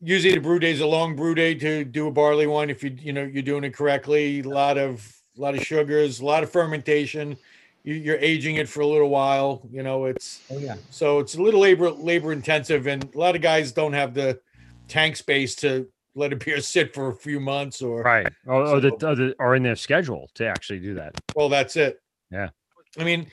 [0.00, 2.84] usually the brew day is a long brew day to do a barley wine if
[2.84, 4.40] you you know you're doing it correctly.
[4.40, 7.36] A lot of a lot of sugars, a lot of fermentation.
[7.82, 9.62] You, you're aging it for a little while.
[9.70, 10.76] You know, it's oh yeah.
[10.90, 14.40] so it's a little labor labor intensive, and a lot of guys don't have the
[14.88, 18.26] tank space to let a beer sit for a few months or Right.
[18.46, 21.14] Or, or, the, or, the, or in their schedule to actually do that.
[21.34, 22.00] Well, that's it.
[22.30, 22.50] Yeah.
[22.98, 23.26] I mean,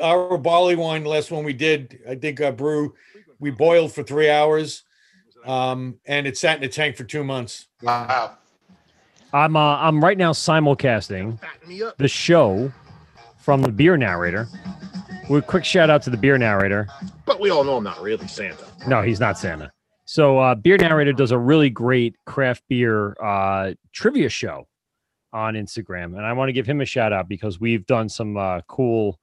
[0.00, 2.94] our barley wine, the last one we did, I think uh, brew,
[3.40, 4.84] we boiled for three hours,
[5.44, 7.66] um, and it sat in the tank for two months.
[7.82, 8.38] Wow.
[9.32, 11.40] I'm uh, I'm right now simulcasting
[11.98, 12.72] the show
[13.44, 14.48] from the beer narrator.
[15.28, 16.88] With quick shout out to the beer narrator.
[17.26, 18.64] But we all know I'm not really Santa.
[18.88, 19.70] No, he's not Santa.
[20.06, 24.66] So uh, beer narrator does a really great craft beer uh, trivia show
[25.32, 28.36] on Instagram, and I want to give him a shout out because we've done some
[28.36, 29.18] uh, cool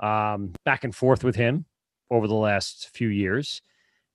[0.00, 1.64] um, back and forth with him
[2.10, 3.60] over the last few years,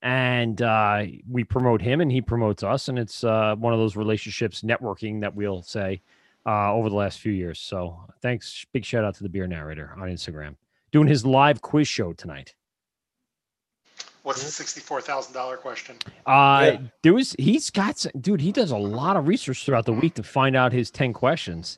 [0.02, 3.96] and uh, we promote him and he promotes us, and it's uh, one of those
[3.96, 6.02] relationships networking that we'll say
[6.46, 7.60] uh, over the last few years.
[7.60, 10.56] So thanks, big shout out to the beer narrator on Instagram
[10.92, 12.54] doing his live quiz show tonight.
[14.22, 15.98] What's the sixty-four thousand dollar question?
[16.26, 18.40] Uh, there was he's got some, dude.
[18.40, 21.78] He does a lot of research throughout the week to find out his ten questions.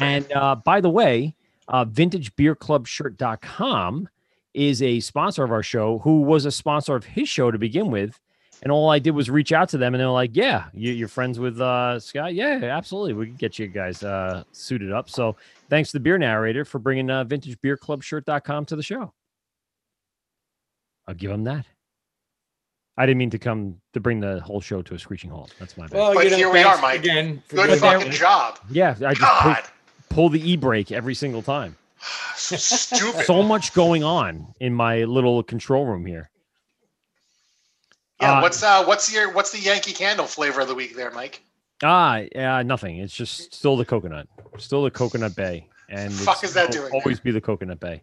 [0.00, 1.36] and uh, by the way,
[1.68, 4.08] uh, VintageBeerClubShirt.com
[4.52, 7.92] is a sponsor of our show, who was a sponsor of his show to begin
[7.92, 8.18] with.
[8.62, 10.92] And all I did was reach out to them, and they were like, "Yeah, you,
[10.92, 12.34] you're friends with uh, Scott?
[12.34, 13.12] Yeah, absolutely.
[13.12, 15.36] We can get you guys uh, suited up." So,
[15.68, 19.12] thanks to the beer narrator for bringing uh, VintageBeerClubShirt.com to the show.
[21.06, 21.66] I'll give him that.
[22.98, 25.54] I didn't mean to come to bring the whole show to a screeching halt.
[25.58, 25.98] That's my bad.
[25.98, 27.00] Well, But you know, here we are, thanks Mike.
[27.00, 27.78] Again, Good doing that.
[27.80, 28.58] fucking job.
[28.70, 29.64] Yeah, I just pull, God.
[30.08, 31.76] pull the e brake every single time.
[32.36, 33.26] Stupid.
[33.26, 36.30] So much going on in my little control room here.
[38.20, 38.38] Yeah.
[38.38, 38.84] uh, what's uh?
[38.84, 41.42] What's your What's the Yankee Candle flavor of the week there, Mike?
[41.82, 42.98] Ah, yeah, nothing.
[42.98, 44.28] It's just still the coconut,
[44.58, 47.00] still the coconut bay, and Fuck is that it'll doing there?
[47.02, 48.02] Always be the coconut bay.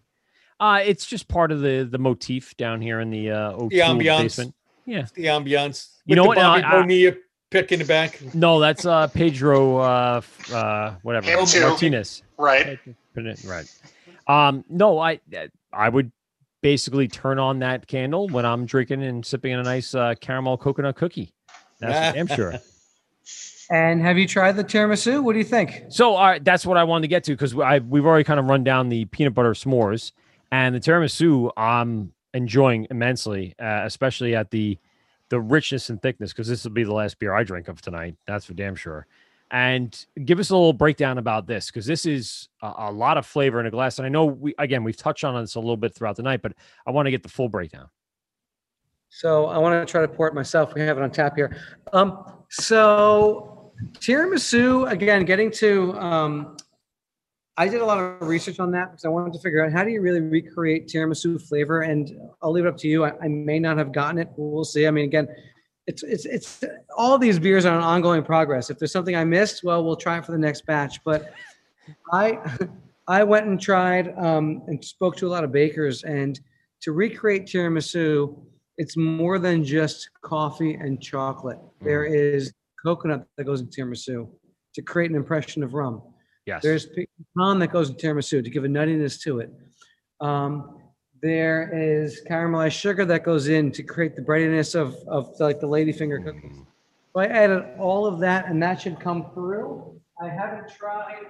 [0.59, 3.69] Uh it's just part of the the motif down here in the uh The O'Toole
[3.79, 4.21] ambiance.
[4.21, 4.55] basement.
[4.85, 5.05] Yeah.
[5.15, 5.89] the ambiance.
[6.05, 6.35] You With know the what?
[6.37, 7.13] Bobby Now, I- Bonilla
[7.49, 8.19] pick in the back.
[8.35, 10.21] No, that's uh Pedro uh
[10.53, 12.21] uh whatever Martinez.
[12.37, 12.79] Right.
[13.43, 13.65] Right.
[14.27, 15.19] Um no, I
[15.73, 16.11] I would
[16.63, 20.57] basically turn on that candle when I'm drinking and sipping in a nice uh, caramel
[20.57, 21.33] coconut cookie.
[21.79, 22.53] That's for damn sure.
[23.71, 25.23] And have you tried the tiramisu?
[25.23, 25.85] What do you think?
[25.87, 28.63] So uh, that's what I wanted to get to because we've already kind of run
[28.65, 30.11] down the peanut butter s'mores
[30.51, 31.49] and the tiramisu.
[31.55, 34.77] I'm enjoying immensely, uh, especially at the
[35.29, 38.15] the richness and thickness because this will be the last beer I drink of tonight.
[38.27, 39.07] That's for damn sure.
[39.53, 43.25] And give us a little breakdown about this because this is a, a lot of
[43.27, 43.99] flavor in a glass.
[43.99, 46.41] And I know we again we've touched on this a little bit throughout the night,
[46.41, 46.53] but
[46.87, 47.87] I want to get the full breakdown.
[49.09, 50.73] So I want to try to pour it myself.
[50.73, 51.55] We have it on tap here.
[51.93, 55.93] Um, so tiramisu again, getting to.
[55.99, 56.57] Um,
[57.55, 59.83] I did a lot of research on that because I wanted to figure out how
[59.83, 62.11] do you really recreate tiramisu flavor, and
[62.41, 63.05] I'll leave it up to you.
[63.05, 64.29] I, I may not have gotten it.
[64.35, 64.87] We'll see.
[64.87, 65.27] I mean, again,
[65.87, 66.63] it's it's it's
[66.97, 68.69] all these beers are an ongoing progress.
[68.69, 71.03] If there's something I missed, well, we'll try it for the next batch.
[71.03, 71.33] But
[72.11, 72.39] I
[73.07, 76.39] I went and tried um, and spoke to a lot of bakers, and
[76.81, 78.37] to recreate tiramisu,
[78.77, 81.59] it's more than just coffee and chocolate.
[81.81, 82.53] There is
[82.83, 84.29] coconut that goes in tiramisu
[84.75, 86.01] to create an impression of rum.
[86.45, 86.61] Yes.
[86.61, 89.51] There's pecan that goes in tiramisu to give a nuttiness to it.
[90.19, 90.77] Um,
[91.23, 95.67] there is caramelized sugar that goes in to create the breadiness of, of like the
[95.67, 96.57] ladyfinger cookies.
[97.13, 99.99] So I added all of that and that should come through.
[100.21, 101.27] I haven't tried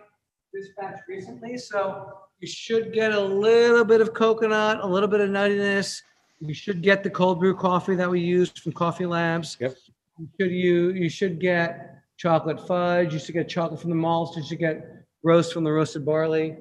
[0.51, 5.21] this batch recently, so you should get a little bit of coconut, a little bit
[5.21, 6.01] of nuttiness.
[6.39, 9.57] You should get the cold brew coffee that we used from Coffee Labs.
[9.59, 9.75] Yep.
[10.17, 13.13] You should you you should get chocolate fudge.
[13.13, 14.35] You should get chocolate from the malts.
[14.35, 16.57] You should get roast from the roasted barley.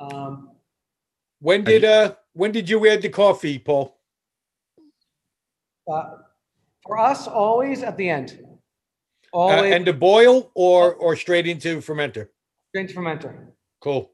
[0.00, 0.50] Um,
[1.40, 3.98] When did uh when did you add the coffee, Paul?
[5.90, 6.16] uh,
[6.86, 8.40] for us, always at the end.
[9.34, 12.28] Uh, and to boil or or straight into fermenter?
[12.70, 13.48] straight to fermenter.
[13.80, 14.10] Cool.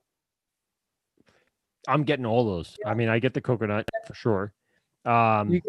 [1.87, 2.77] I'm getting all those.
[2.87, 4.55] I mean, I get the coconut for sure.
[5.05, 5.61] Um, You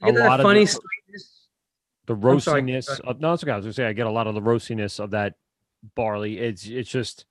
[0.00, 1.48] a get that lot of funny the, sweetness.
[2.06, 3.52] the I'm sorry, roastiness of no, it's okay.
[3.52, 5.34] I was gonna say I get a lot of the roastiness of that
[5.96, 6.38] barley.
[6.38, 7.26] It's it's just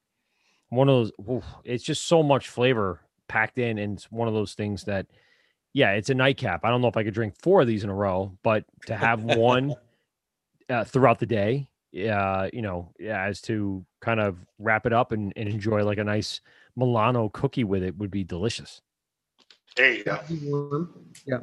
[0.70, 1.12] one of those.
[1.38, 5.08] oof, it's just so much flavor packed in, and it's one of those things that,
[5.74, 6.64] yeah, it's a nightcap.
[6.64, 8.96] I don't know if I could drink four of these in a row, but to
[8.96, 9.76] have one
[10.70, 11.70] uh, throughout the day,
[12.10, 15.98] uh, you know, yeah, as to kind of wrap it up and, and enjoy like
[15.98, 16.42] a nice
[16.76, 18.82] Milano cookie with it would be delicious.
[19.76, 20.88] There you go.
[21.26, 21.40] Yeah.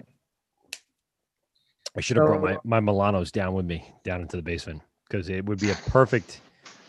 [1.97, 5.29] I should have brought my, my Milanos down with me down into the basement because
[5.29, 6.41] it would be a perfect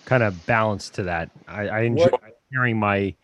[0.05, 1.29] kind of balance to that.
[1.47, 3.15] I, I enjoy What- sharing my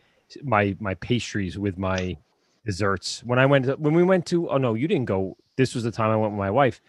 [0.43, 2.17] my my pastries with my
[2.65, 3.23] desserts.
[3.23, 5.37] When I went to, when we went to oh no, you didn't go.
[5.55, 6.81] This was the time I went with my wife.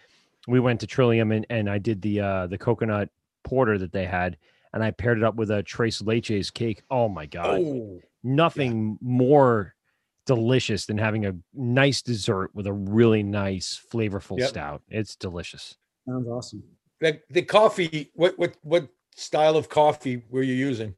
[0.48, 3.10] We went to Trillium and, and I did the uh the coconut
[3.42, 4.36] porter that they had
[4.72, 6.82] and I paired it up with a Tres Leches cake.
[6.90, 7.60] Oh my god.
[7.60, 9.74] Oh, Nothing more
[10.26, 14.48] delicious than having a nice dessert with a really nice flavorful Yep.
[14.48, 14.82] stout.
[14.88, 15.76] It's delicious.
[16.06, 16.62] Sounds awesome.
[17.00, 18.10] the, the coffee.
[18.14, 20.94] What what what style of coffee were you using?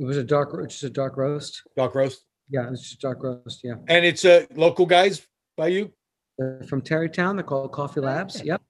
[0.00, 1.62] It was a dark, ro- just a dark roast.
[1.76, 2.24] Dark roast.
[2.48, 3.60] Yeah, it's just dark roast.
[3.62, 3.74] Yeah.
[3.86, 5.24] And it's uh local guys
[5.58, 5.92] by you.
[6.38, 7.36] They're from Tarrytown.
[7.36, 8.42] They're called Coffee Labs.
[8.42, 8.62] Yep.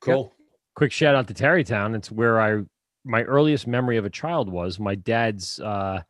[0.00, 0.34] Cool.
[0.74, 1.94] Quick shout out to Tarrytown.
[1.94, 2.62] It's where I
[3.04, 6.02] my earliest memory of a child was my dad's uh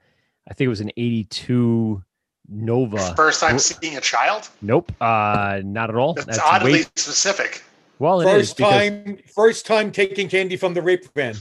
[0.49, 2.03] I think it was an 82
[2.49, 3.15] Nova.
[3.17, 4.49] First time seeing a child?
[4.63, 6.15] Nope, uh not at all.
[6.15, 7.63] That's, oddly way- specific.
[8.05, 11.35] Well it is First because- time first time taking candy from the rape van.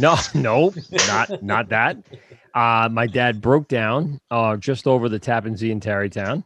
[0.00, 0.72] No, no,
[1.06, 1.96] not not that.
[2.54, 6.42] Uh, my dad broke down uh, just over the Tappan Zee in Tarrytown,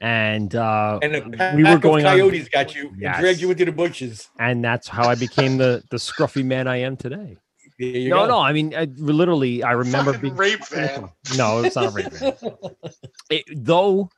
[0.00, 3.14] and uh, And a pack we were of going on, coyotes got you Yes.
[3.16, 4.28] and dragged you into the bushes.
[4.38, 7.38] and that's how I became the the scruffy man I am today.
[7.80, 8.26] No, go.
[8.26, 11.10] no, I mean, I, literally, I remember Fucking being rape van.
[11.36, 12.32] No, it's not a rape van.
[13.30, 14.10] It- though,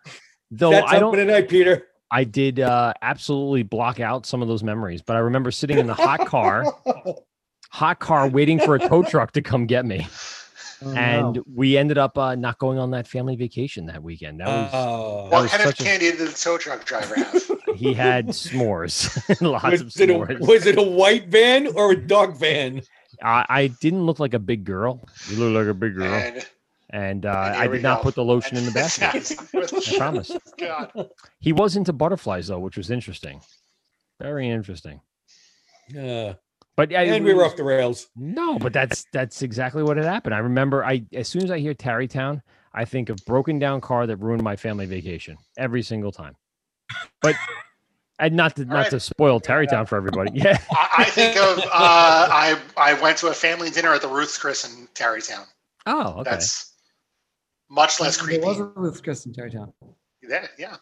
[0.50, 1.14] though That's I don't.
[1.14, 1.86] tonight, Peter.
[2.10, 5.86] I did uh, absolutely block out some of those memories, but I remember sitting in
[5.86, 6.64] the hot car,
[7.70, 10.06] hot car, waiting for a tow truck to come get me.
[10.82, 11.44] Oh, and no.
[11.54, 14.40] we ended up uh, not going on that family vacation that weekend.
[14.40, 15.24] That was Oh.
[15.28, 17.42] that What was kind of such a- candy did the tow truck driver have?
[17.76, 19.06] he had s'mores,
[19.42, 20.40] lots of Was it, a, s'mores.
[20.40, 22.80] was it a white van or a dog van?
[23.22, 25.06] I, I didn't look like a big girl.
[25.28, 26.46] You look like a big girl, and
[26.90, 28.02] and uh, and I did not go.
[28.04, 29.32] put the lotion in the basket.
[29.54, 30.32] I promise.
[30.58, 31.10] God.
[31.38, 33.40] He was into butterflies though, which was interesting.
[34.20, 35.00] Very interesting.
[35.96, 36.34] Uh,
[36.76, 38.08] But yeah, and we were off the rails.
[38.16, 40.34] No, but that's that's exactly what had happened.
[40.34, 42.42] I remember I as soon as I hear Tarrytown,
[42.74, 46.36] I think of broken down car that ruined my family vacation every single time.
[47.22, 47.36] But
[48.18, 48.90] and not to not right.
[48.90, 50.32] to spoil Tarrytown for everybody.
[50.34, 50.58] Yeah.
[50.72, 54.38] I, I think of uh, I I went to a family dinner at the Ruth's
[54.38, 55.44] Chris in Tarrytown.
[55.86, 56.30] Oh, okay.
[56.30, 56.69] That's
[57.70, 59.72] much less There It was a Ruth's Chris in Tarrytown.
[60.22, 60.76] Yeah, yeah.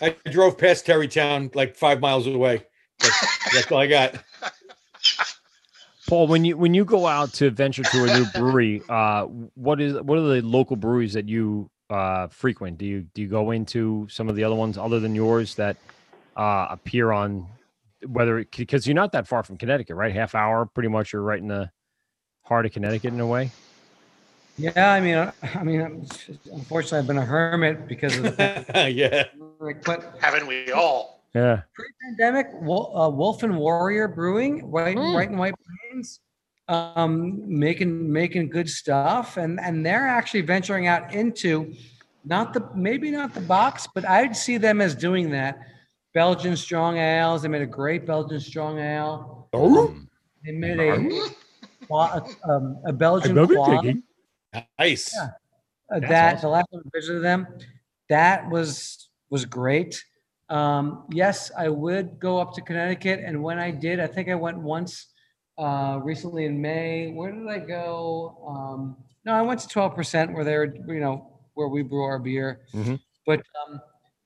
[0.00, 2.64] I drove past Tarrytown like five miles away.
[3.00, 4.22] That's, that's all I got.
[6.06, 9.80] Paul, when you when you go out to venture to a new brewery, uh, what
[9.80, 12.76] is what are the local breweries that you uh, frequent?
[12.76, 15.78] Do you do you go into some of the other ones other than yours that
[16.36, 17.46] uh, appear on
[18.06, 20.12] whether because you're not that far from Connecticut, right?
[20.12, 21.14] Half hour, pretty much.
[21.14, 21.70] You're right in the
[22.42, 23.50] heart of Connecticut in a way.
[24.56, 26.06] Yeah, I mean, I mean,
[26.52, 29.24] unfortunately, I've been a hermit because of the yeah.
[29.84, 31.22] but Haven't we all?
[31.34, 31.62] Yeah.
[31.74, 35.54] pre-pandemic, uh, Wolf and Warrior Brewing, right, right in White
[35.90, 36.20] Plains,
[36.68, 41.74] um, making making good stuff, and and they're actually venturing out into
[42.24, 45.58] not the maybe not the box, but I'd see them as doing that
[46.14, 47.42] Belgian strong ales.
[47.42, 49.48] They made a great Belgian strong ale.
[49.52, 49.96] Oh,
[50.44, 51.30] They made a
[51.86, 53.84] qua- um, a Belgian love it, quad.
[53.84, 54.02] Diggy.
[54.78, 55.14] Nice.
[55.14, 55.28] Yeah.
[55.90, 56.40] Uh, That's that awesome.
[56.42, 57.46] the last time I visited them,
[58.08, 60.02] that was was great.
[60.48, 64.34] Um, yes, I would go up to Connecticut, and when I did, I think I
[64.34, 65.08] went once
[65.58, 67.10] uh, recently in May.
[67.10, 68.44] Where did I go?
[68.46, 72.18] Um, no, I went to twelve percent, where they're you know where we brew our
[72.18, 72.60] beer.
[72.74, 73.00] Mhm.
[73.26, 73.80] But um,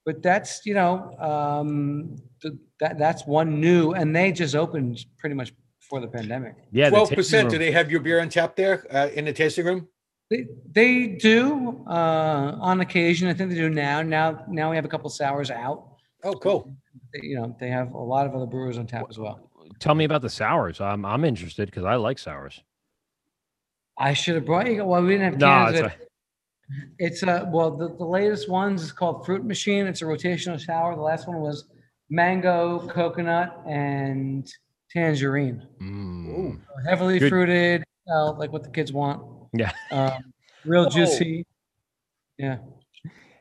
[0.05, 5.34] but that's you know um, th- that that's one new, and they just opened pretty
[5.34, 6.55] much before the pandemic.
[6.72, 7.50] Yeah, twelve percent.
[7.50, 9.88] Do they have your beer on tap there uh, in the tasting room?
[10.30, 13.28] They, they do uh, on occasion.
[13.28, 14.02] I think they do now.
[14.02, 15.88] Now now we have a couple sours out.
[16.24, 16.70] Oh, cool.
[17.14, 19.50] They- You know they have a lot of other brewers on tap as well.
[19.80, 20.80] Tell me about the sours.
[20.80, 22.62] I'm I'm interested because I like sours.
[23.96, 24.84] I should have brought you.
[24.84, 25.70] Well, we didn't have No, cans.
[25.78, 26.09] it's of it.
[26.98, 29.86] It's uh well the, the latest ones is called Fruit Machine.
[29.86, 30.94] It's a rotational sour.
[30.94, 31.64] The last one was
[32.10, 34.46] mango, coconut, and
[34.90, 35.66] tangerine.
[35.80, 36.60] Mm.
[36.86, 37.30] Heavily Good.
[37.30, 39.22] fruited, uh, like what the kids want.
[39.52, 40.32] Yeah, Um,
[40.64, 40.90] real Oh.
[40.90, 41.46] juicy.
[42.36, 42.58] Yeah.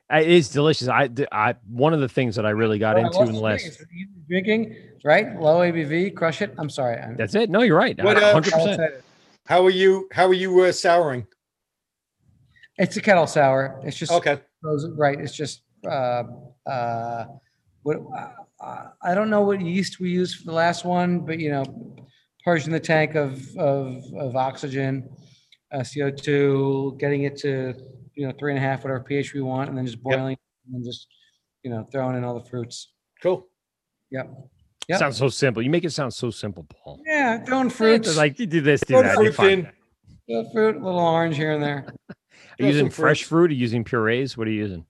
[0.09, 0.87] It is delicious.
[0.87, 3.81] I, I, one of the things that I really got Well, into in the last.
[4.29, 4.73] Drinking,
[5.03, 5.37] right?
[5.39, 6.53] Low ABV, crush it.
[6.57, 6.97] I'm sorry.
[6.97, 7.49] I'm, That's it.
[7.49, 8.01] No, you're right.
[8.01, 8.81] What, uh, Hundred percent.
[9.45, 10.07] How are you?
[10.13, 11.27] How are you uh, souring?
[12.77, 13.81] It's a kettle sour.
[13.83, 14.39] It's just Okay.
[14.61, 15.19] frozen- right.
[15.19, 16.23] It's just uh,
[16.65, 17.25] uh,
[17.83, 17.97] what
[18.61, 21.63] uh, I don't know what yeast we used for the last one, but you know,
[22.45, 25.09] purging the tank of of, of oxygen,
[25.71, 27.73] uh, CO two, getting it to
[28.15, 30.75] you know three and a half, whatever pH we want, and then just boiling, and
[30.75, 31.07] then just
[31.63, 32.91] you know throwing in all the fruits.
[33.21, 33.47] Cool.
[34.11, 34.29] Yep.
[34.87, 34.99] Yep.
[34.99, 35.61] Sounds so simple.
[35.61, 37.01] You make it sound so simple, Paul.
[37.05, 38.15] Yeah, throwing It's fruits.
[38.17, 39.17] like you do this, do Throw that.
[39.17, 39.59] the you're fruits fine.
[39.59, 39.71] in.
[40.29, 41.85] Little fruit, a little orange here and there.
[42.09, 42.15] Are
[42.59, 43.29] you using some fresh fruits.
[43.29, 43.51] fruit?
[43.51, 44.37] Are you using purees?
[44.37, 44.85] What are you using?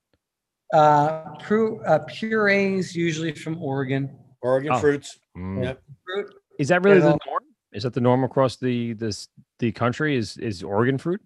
[0.74, 4.16] Uh, pru- uh, purees usually from Oregon.
[4.42, 4.80] Oregon Oh.
[4.80, 5.18] fruits.
[5.38, 5.64] Mm.
[5.64, 5.82] Yep.
[6.06, 6.34] Fruit.
[6.60, 7.42] Is that really it the all- norm?
[7.74, 9.28] Is that the norm across the this
[9.60, 10.16] the country?
[10.16, 11.22] Is is Oregon fruit?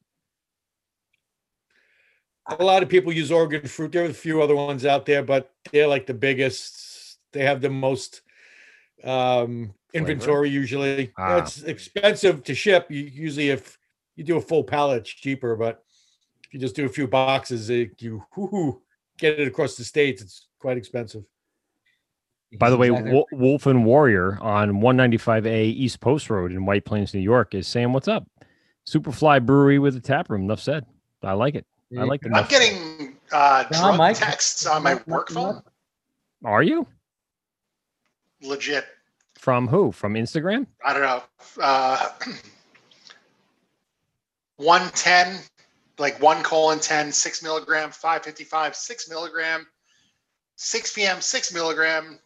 [2.47, 3.91] A lot of people use Oregon fruit.
[3.91, 7.19] There are a few other ones out there, but they're like the biggest.
[7.31, 8.21] They have the most
[9.03, 11.13] um, inventory usually.
[11.17, 11.37] Ah.
[11.37, 12.87] It's expensive to ship.
[12.89, 13.77] You usually if
[14.15, 15.55] you do a full pallet, it's cheaper.
[15.55, 15.83] But
[16.45, 18.23] if you just do a few boxes, it, you
[19.17, 20.21] get it across the states.
[20.21, 21.23] It's quite expensive.
[22.57, 23.11] By the way, Exactly.
[23.13, 27.65] Wo- Wolf and Warrior on 195A East Post Road in White Plains, New York, is
[27.67, 28.27] saying, "What's up?
[28.85, 30.85] Superfly Brewery with a tap room." Enough said.
[31.23, 31.65] I like it.
[31.97, 32.31] I like the.
[32.33, 34.17] I'm getting uh, No, drunk Mike.
[34.17, 35.61] texts on my work phone.
[36.43, 36.87] Are you
[38.41, 38.85] Legit.
[39.35, 39.91] from who?
[39.91, 40.65] From Instagram?
[40.83, 41.23] I don't know.
[41.61, 42.09] Uh,
[44.57, 45.39] 110,
[45.99, 49.67] like 1 colon 10, 6 milligram, 555, 6 milligram,
[50.55, 52.19] 6 p.m., 6 milligram,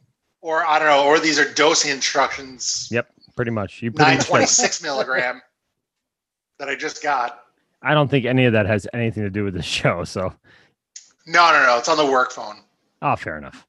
[0.45, 3.81] or I don't know, or these are dosing instructions, Yep, pretty much.
[3.81, 4.27] You pretty much.
[4.27, 5.41] got- 926 milligram
[6.59, 7.39] that I just got.
[7.81, 10.03] I don't think any of that has anything to do with the show.
[10.03, 10.33] So,
[11.25, 11.77] No, no, no.
[11.79, 12.57] It's on the work phone.
[13.01, 13.65] oh, fair enough.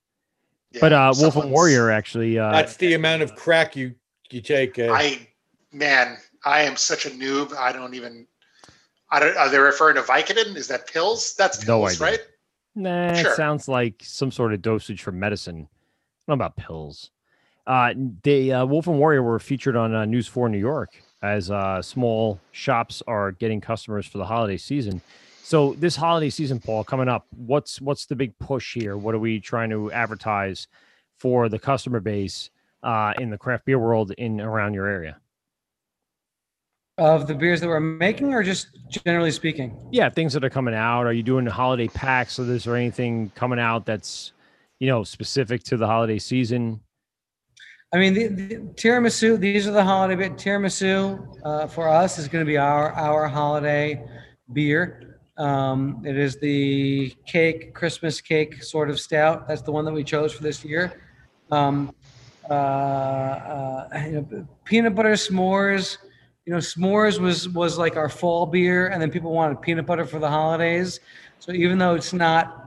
[0.73, 2.39] Yeah, But uh, Wolf and Warrior actually.
[2.39, 3.95] Uh, That's the amount of crack you
[4.31, 4.79] you take.
[4.79, 5.27] Uh, I,
[5.73, 7.57] man, I am such a noob.
[7.57, 8.27] I don't even.
[9.11, 9.35] I don't.
[9.37, 10.57] Are they referring to Vicodin?
[10.57, 11.35] Is that pills?
[11.39, 12.19] That's No pills, idea.
[12.19, 12.21] right?
[12.75, 13.33] Nah, Sure.
[13.33, 15.69] it sounds like some sort of dosage for medicine.
[16.27, 17.11] I don't know about pills.
[17.67, 20.91] Uh, they uh, Wolf and Warrior were featured on uh, News Four New York
[21.23, 25.01] as uh, small shops are getting customers for the holiday season.
[25.43, 28.97] So this holiday season, Paul, coming up, what's what's the big push here?
[28.97, 30.67] What are we trying to advertise
[31.19, 32.51] for the customer base
[32.83, 35.19] uh, in the craft beer world in around your area?
[36.99, 39.77] Of the beers that we're making, or just generally speaking?
[39.93, 41.07] Yeah, things that are coming out.
[41.07, 42.35] Are you doing holiday packs?
[42.35, 44.33] So is there anything coming out that's
[44.79, 46.81] you know specific to the holiday season?
[47.93, 49.39] I mean, the, the tiramisu.
[49.39, 50.33] These are the holiday bit.
[50.37, 54.05] Tiramisu uh, for us is going to be our our holiday
[54.53, 55.21] beer.
[55.39, 59.47] Um, it is the cake, Christmas cake sort of stout.
[59.47, 61.01] That's the one that we chose for this year.
[61.51, 61.95] Um,
[62.49, 65.99] uh, uh, you know, peanut butter s'mores.
[66.45, 70.05] You know, s'mores was was like our fall beer, and then people wanted peanut butter
[70.05, 71.01] for the holidays.
[71.39, 72.66] So even though it's not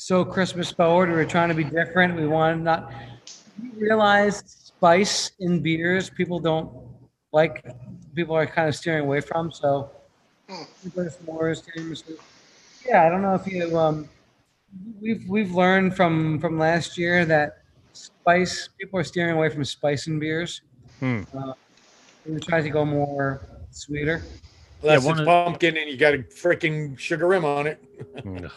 [0.00, 2.16] so Christmas forward, we were trying to be different.
[2.16, 2.90] We wanted not
[3.60, 6.72] we realized spice in beers people don't
[7.32, 7.66] like
[8.14, 9.90] people are kind of steering away from so
[10.48, 11.62] peanut s'mores,
[12.86, 14.08] yeah i don't know if you um
[15.02, 17.58] we've we've learned from from last year that
[17.92, 20.62] spice people are steering away from spice in beers
[21.00, 21.22] Hmm.
[21.36, 21.52] uh,
[22.26, 23.40] we try to go more
[23.70, 24.22] sweeter
[24.82, 27.82] unless one it's pumpkin and you got a freaking sugar rim on it.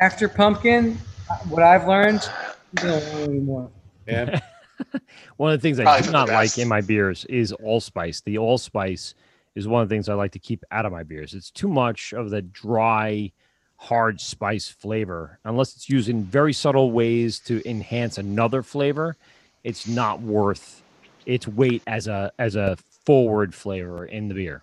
[0.00, 0.98] after pumpkin
[1.30, 2.28] uh, what i've learned
[2.76, 3.70] you don't want any more
[4.06, 4.40] Yeah.
[5.36, 8.20] one of the things I do not like in my beers is allspice.
[8.20, 9.14] The allspice
[9.54, 11.32] is one of the things I like to keep out of my beers.
[11.34, 13.32] It's too much of the dry,
[13.76, 15.38] hard spice flavor.
[15.44, 19.16] Unless it's used in very subtle ways to enhance another flavor,
[19.64, 20.82] it's not worth
[21.24, 24.62] its weight as a as a forward flavor in the beer.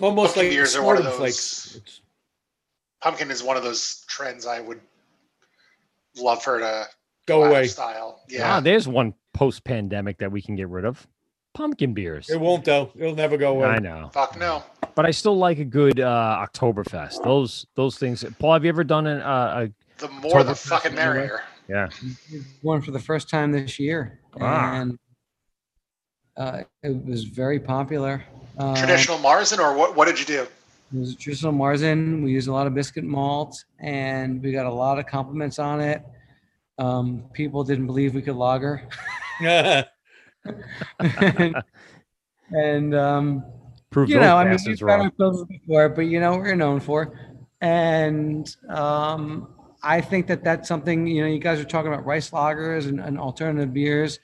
[0.00, 1.16] Almost Pumpkin like beers are one of those.
[1.16, 2.00] flakes.
[3.00, 4.80] Pumpkin is one of those trends I would
[6.16, 6.86] love her to
[7.26, 7.66] Go away.
[7.66, 8.20] Style.
[8.20, 8.60] Ah, Yeah.
[8.60, 11.06] there's one post pandemic that we can get rid of.
[11.54, 12.30] Pumpkin beers.
[12.30, 12.90] It won't though.
[12.96, 13.66] It'll never go away.
[13.68, 14.10] I know.
[14.12, 14.62] Fuck no.
[14.94, 17.22] But I still like a good uh Oktoberfest.
[17.22, 18.24] Those those things.
[18.38, 21.06] Paul, have you ever done an, uh, a The more the Oktoberfest fucking in your
[21.06, 21.14] life?
[21.14, 21.42] merrier.
[21.68, 21.88] Yeah.
[22.62, 24.74] One for the first time this year, Ah.
[24.76, 24.98] and
[26.36, 28.24] uh, it was very popular.
[28.56, 29.94] Uh, Traditional Marzen, or what?
[29.94, 30.46] What did you do?
[30.92, 32.22] It was traditional Marzen.
[32.22, 35.80] We used a lot of biscuit malt, and we got a lot of compliments on
[35.80, 36.02] it.
[36.78, 38.88] Um, people didn't believe we could lager,
[39.40, 39.86] and,
[42.50, 43.44] and um,
[43.90, 45.06] Proved you know, I mean, we've wrong.
[45.06, 47.18] ourselves before, but you know, we're known for.
[47.60, 49.48] And um,
[49.82, 53.00] I think that that's something, you know, you guys are talking about rice lagers and,
[53.00, 54.20] and alternative beers.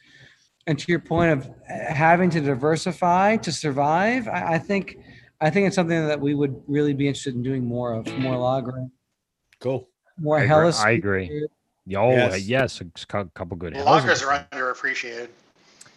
[0.66, 4.98] And to your point of uh, having to diversify to survive, I, I think,
[5.44, 8.36] I think it's something that we would really be interested in doing more of, more
[8.36, 8.90] lagering,
[9.60, 9.86] Cool.
[10.18, 10.48] more I agree.
[10.48, 10.80] Helles.
[10.80, 11.46] I agree.
[11.94, 12.80] Oh, yes, Yes.
[12.80, 13.76] a cou- couple good.
[13.76, 15.28] Helles Lagers are- are underappreciated.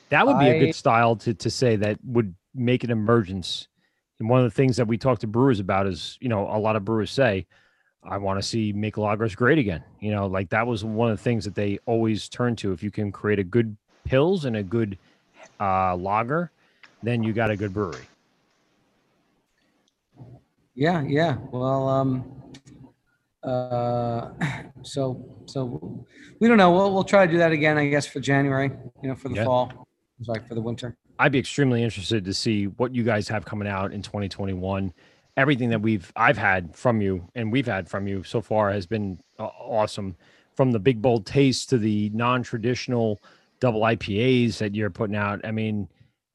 [0.09, 3.69] That would be a I- good style to to say that would make an emergence.
[4.19, 6.59] And one of the things that we talk to brewers about is, you know, a
[6.59, 7.45] lot of brewers say,
[8.03, 9.83] I want to see make lagers great again.
[10.01, 12.73] You know, like that was one of the things that they always turn to.
[12.73, 13.77] If you can create a good
[14.09, 14.97] pils and a good
[15.59, 16.51] uh, lager,
[17.01, 18.03] then you got a good brewery.
[20.77, 21.37] Yeah, yeah.
[21.51, 22.31] Well, um,
[23.43, 24.29] uh,
[24.83, 26.05] so, so
[26.39, 26.71] we don't know.
[26.71, 28.69] We'll, we'll try to do that again, I guess, for January,
[29.01, 29.45] you know, for the Yeah.
[29.45, 29.87] fall,
[30.21, 30.95] sorry, for the winter.
[31.17, 34.93] I'd be extremely interested to see what you guys have coming out in 2021.
[35.35, 38.85] Everything that we've I've had from you and we've had from you so far has
[38.85, 40.15] been uh, awesome.
[40.55, 43.19] From the big bold taste to the non-traditional
[43.59, 45.41] double IPAs that you're putting out.
[45.43, 45.87] I mean,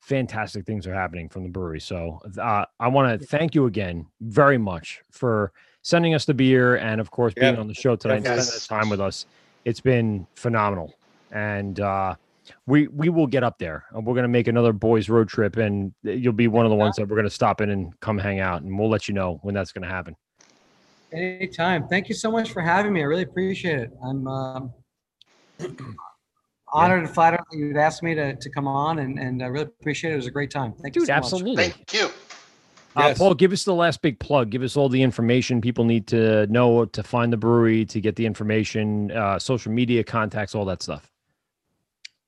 [0.02, 1.80] fantastic things are happening from the brewery.
[1.80, 5.52] So uh, I want to thank you again very much for
[5.82, 8.44] sending us the beer and of course being Yeah, on the show tonight and definitely.
[8.44, 9.26] spending the time with us.
[9.64, 10.92] It's been phenomenal.
[11.30, 12.16] And uh
[12.66, 15.56] we we will get up there and we're going to make another boys road trip
[15.56, 18.18] and you'll be one of the ones that we're going to stop in and come
[18.18, 20.16] hang out and we'll let you know when that's going to happen
[21.12, 21.86] Anytime.
[21.88, 23.00] Thank you so much for having me.
[23.00, 23.90] I really appreciate it.
[24.02, 24.72] I'm um,
[26.72, 29.66] honored and flattered that you'd asked me to, to come on, and, and I really
[29.80, 30.14] appreciate it.
[30.14, 30.72] It was a great time.
[30.82, 31.24] Thank you dude so much.
[31.24, 32.06] absolutely Thank you.
[32.06, 32.10] uh,
[33.08, 33.18] Yes.
[33.18, 36.46] paul give us the last big plug give us all the information people need to
[36.48, 40.82] know to find the brewery to get the information uh, social media contacts all that
[40.82, 41.10] stuff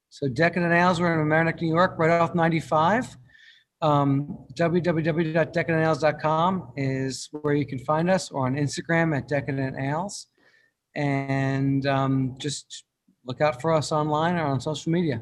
[0.08, 3.16] So Decadent Ales, we're in Mamaroneck, New York, right off 95.
[3.82, 10.28] Um, www.decadentales.com is where you can find us, or on Instagram at Decadent Ales.
[10.94, 12.83] And um, just
[13.24, 15.20] look out for us online or on social media.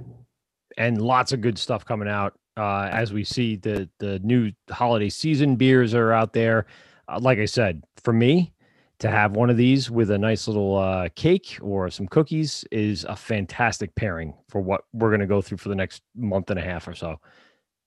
[0.78, 5.08] and lots of good stuff coming out uh, as we see the the new holiday
[5.08, 6.66] season beers are out there.
[7.08, 8.52] Uh, like I said, for me
[8.98, 13.04] to have one of these with a nice little uh, cake or some cookies is
[13.04, 16.58] a fantastic pairing for what we're going to go through for the next month and
[16.58, 17.18] a half or so.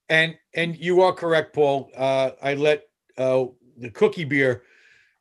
[0.09, 1.89] And and you are correct, Paul.
[1.95, 2.83] Uh, I let
[3.17, 3.45] uh,
[3.77, 4.63] the cookie beer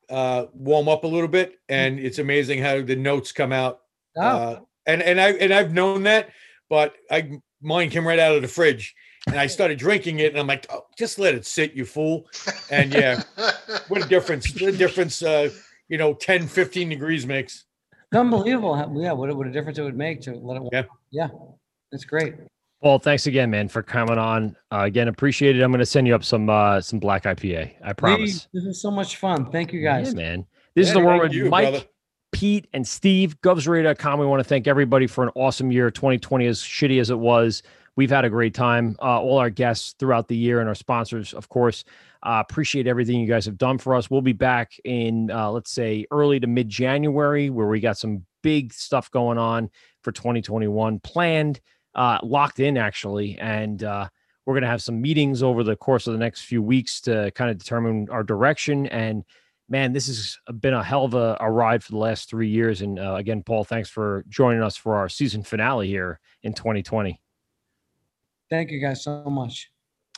[0.09, 3.81] uh, warm up a little bit, and it's amazing how the notes come out.
[4.17, 6.29] Oh, Uh, and and I and I've known that,
[6.69, 8.95] but I mine came right out of the fridge,
[9.27, 12.27] and I started drinking it, and I'm like, oh, just let it sit, you fool.
[12.71, 13.23] And yeah,
[13.87, 14.51] what a difference!
[14.51, 15.21] The difference!
[15.23, 15.49] Uh,
[15.87, 17.65] you know, 10, 15 degrees makes.
[18.13, 18.75] unbelievable.
[18.75, 20.67] How, yeah, what, a- what a difference it would make to let it.
[20.71, 20.83] Yeah.
[21.11, 21.27] Yeah,
[21.91, 22.33] that's great.
[22.81, 24.55] Well, thanks again, man, for coming on.
[24.71, 25.61] Uh, again, appreciate it.
[25.63, 27.73] I'm going to send you up some uh, some black IPA.
[27.83, 28.19] I promise.
[28.19, 29.51] Please, This is so much fun.
[29.51, 30.09] Thank you guys.
[30.09, 30.45] Yeah, man.
[30.75, 31.85] This is the Wort thank with you, Mike, brother.
[32.35, 33.39] Pete, and Steve.
[33.39, 34.19] Govsradio.com.
[34.19, 35.89] We want to thank everybody for an awesome year.
[35.89, 37.63] 2020, as shitty as it was,
[37.95, 38.97] we've had a great time.
[39.01, 41.85] Uh, all our guests throughout the year and our sponsors, of course.
[42.23, 44.11] Uh, appreciate everything you guys have done for us.
[44.11, 48.25] We'll be back in, uh, let's say, early to mid January, where we got some
[48.43, 49.69] big stuff going on
[50.01, 51.61] for 2021 planned,
[51.93, 53.37] uh, locked in actually.
[53.39, 54.09] And uh,
[54.45, 57.31] we're going to have some meetings over the course of the next few weeks to
[57.31, 58.87] kind of determine our direction.
[58.87, 59.23] And
[59.69, 62.81] man, this has been a hell of a, a ride for the last three years.
[62.81, 67.19] And uh, again, Paul, thanks for joining us for our season finale here in 2020.
[68.49, 69.71] Thank you guys so much.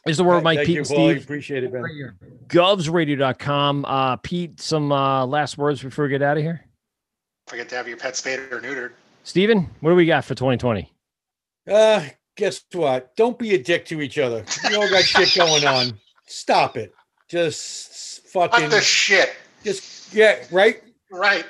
[0.05, 1.09] This is the Wort, Mike, Thank Pete, you, and Paul.
[1.09, 1.23] Steve.
[1.23, 1.81] Appreciate it, man.
[1.81, 2.15] Great year.
[2.47, 3.85] Govsradio.com.
[3.85, 6.65] Uh, Pete, some uh, last words before we get out of here.
[7.47, 8.91] Forget to have your pet spayed or neutered.
[9.23, 10.91] Steven, what do we got for 2020?
[11.69, 12.05] Uh,
[12.37, 13.15] guess what?
[13.17, 14.45] Don't be a dick to each other.
[14.69, 15.97] We all got shit going on.
[16.25, 16.93] Stop it.
[17.29, 18.59] Just fucking.
[18.61, 19.33] Cut the shit.
[19.63, 20.81] Just yeah, right.
[21.11, 21.45] Right.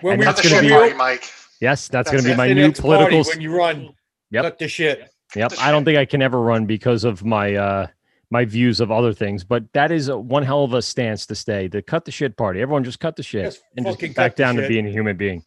[0.00, 1.24] When And we that's the gonna shit be- party, Mike.
[1.60, 2.36] Yes, that's, That's going to be it.
[2.36, 3.22] my the new next political.
[3.24, 3.94] when you run.
[4.30, 4.42] Yep.
[4.44, 5.08] Cut the shit.
[5.34, 5.52] Yep.
[5.52, 7.86] the I don't think I can ever run because of my uh
[8.30, 11.34] my views of other things, but that is a, one hell of a stance to
[11.34, 11.68] stay.
[11.68, 12.60] The cut the shit party.
[12.60, 14.62] Everyone just cut the shit Just and just fucking get back cut the down to
[14.62, 14.68] shit.
[14.68, 15.42] being a human being.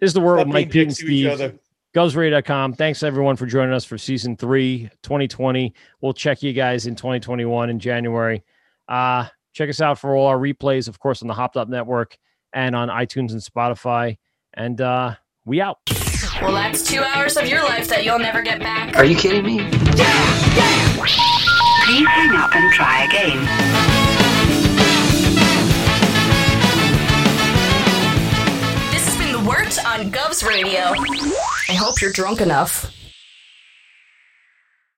[0.00, 1.30] This is the Wort Stop with Mike being Pete and dicks to each Steve.
[1.30, 1.54] other.
[1.94, 2.72] GovsRadio.com.
[2.74, 5.74] Thanks everyone for joining us for season three, 2020.
[6.00, 8.42] We'll check you guys in 2021 in January.
[8.88, 12.16] Uh, check us out for all our replays, of course, on the Hopped Up Network
[12.52, 14.18] and on iTunes and Spotify.
[14.54, 15.14] And uh,
[15.44, 15.78] we out.
[16.40, 18.96] Well, that's two hours of your life that you'll never get back.
[18.96, 19.56] Are you kidding me?
[19.56, 20.96] Yeah, yeah.
[21.84, 23.38] Please hang up and try again.
[28.90, 30.80] This has been The Wort on Govs Radio.
[31.68, 32.92] I hope you're drunk enough.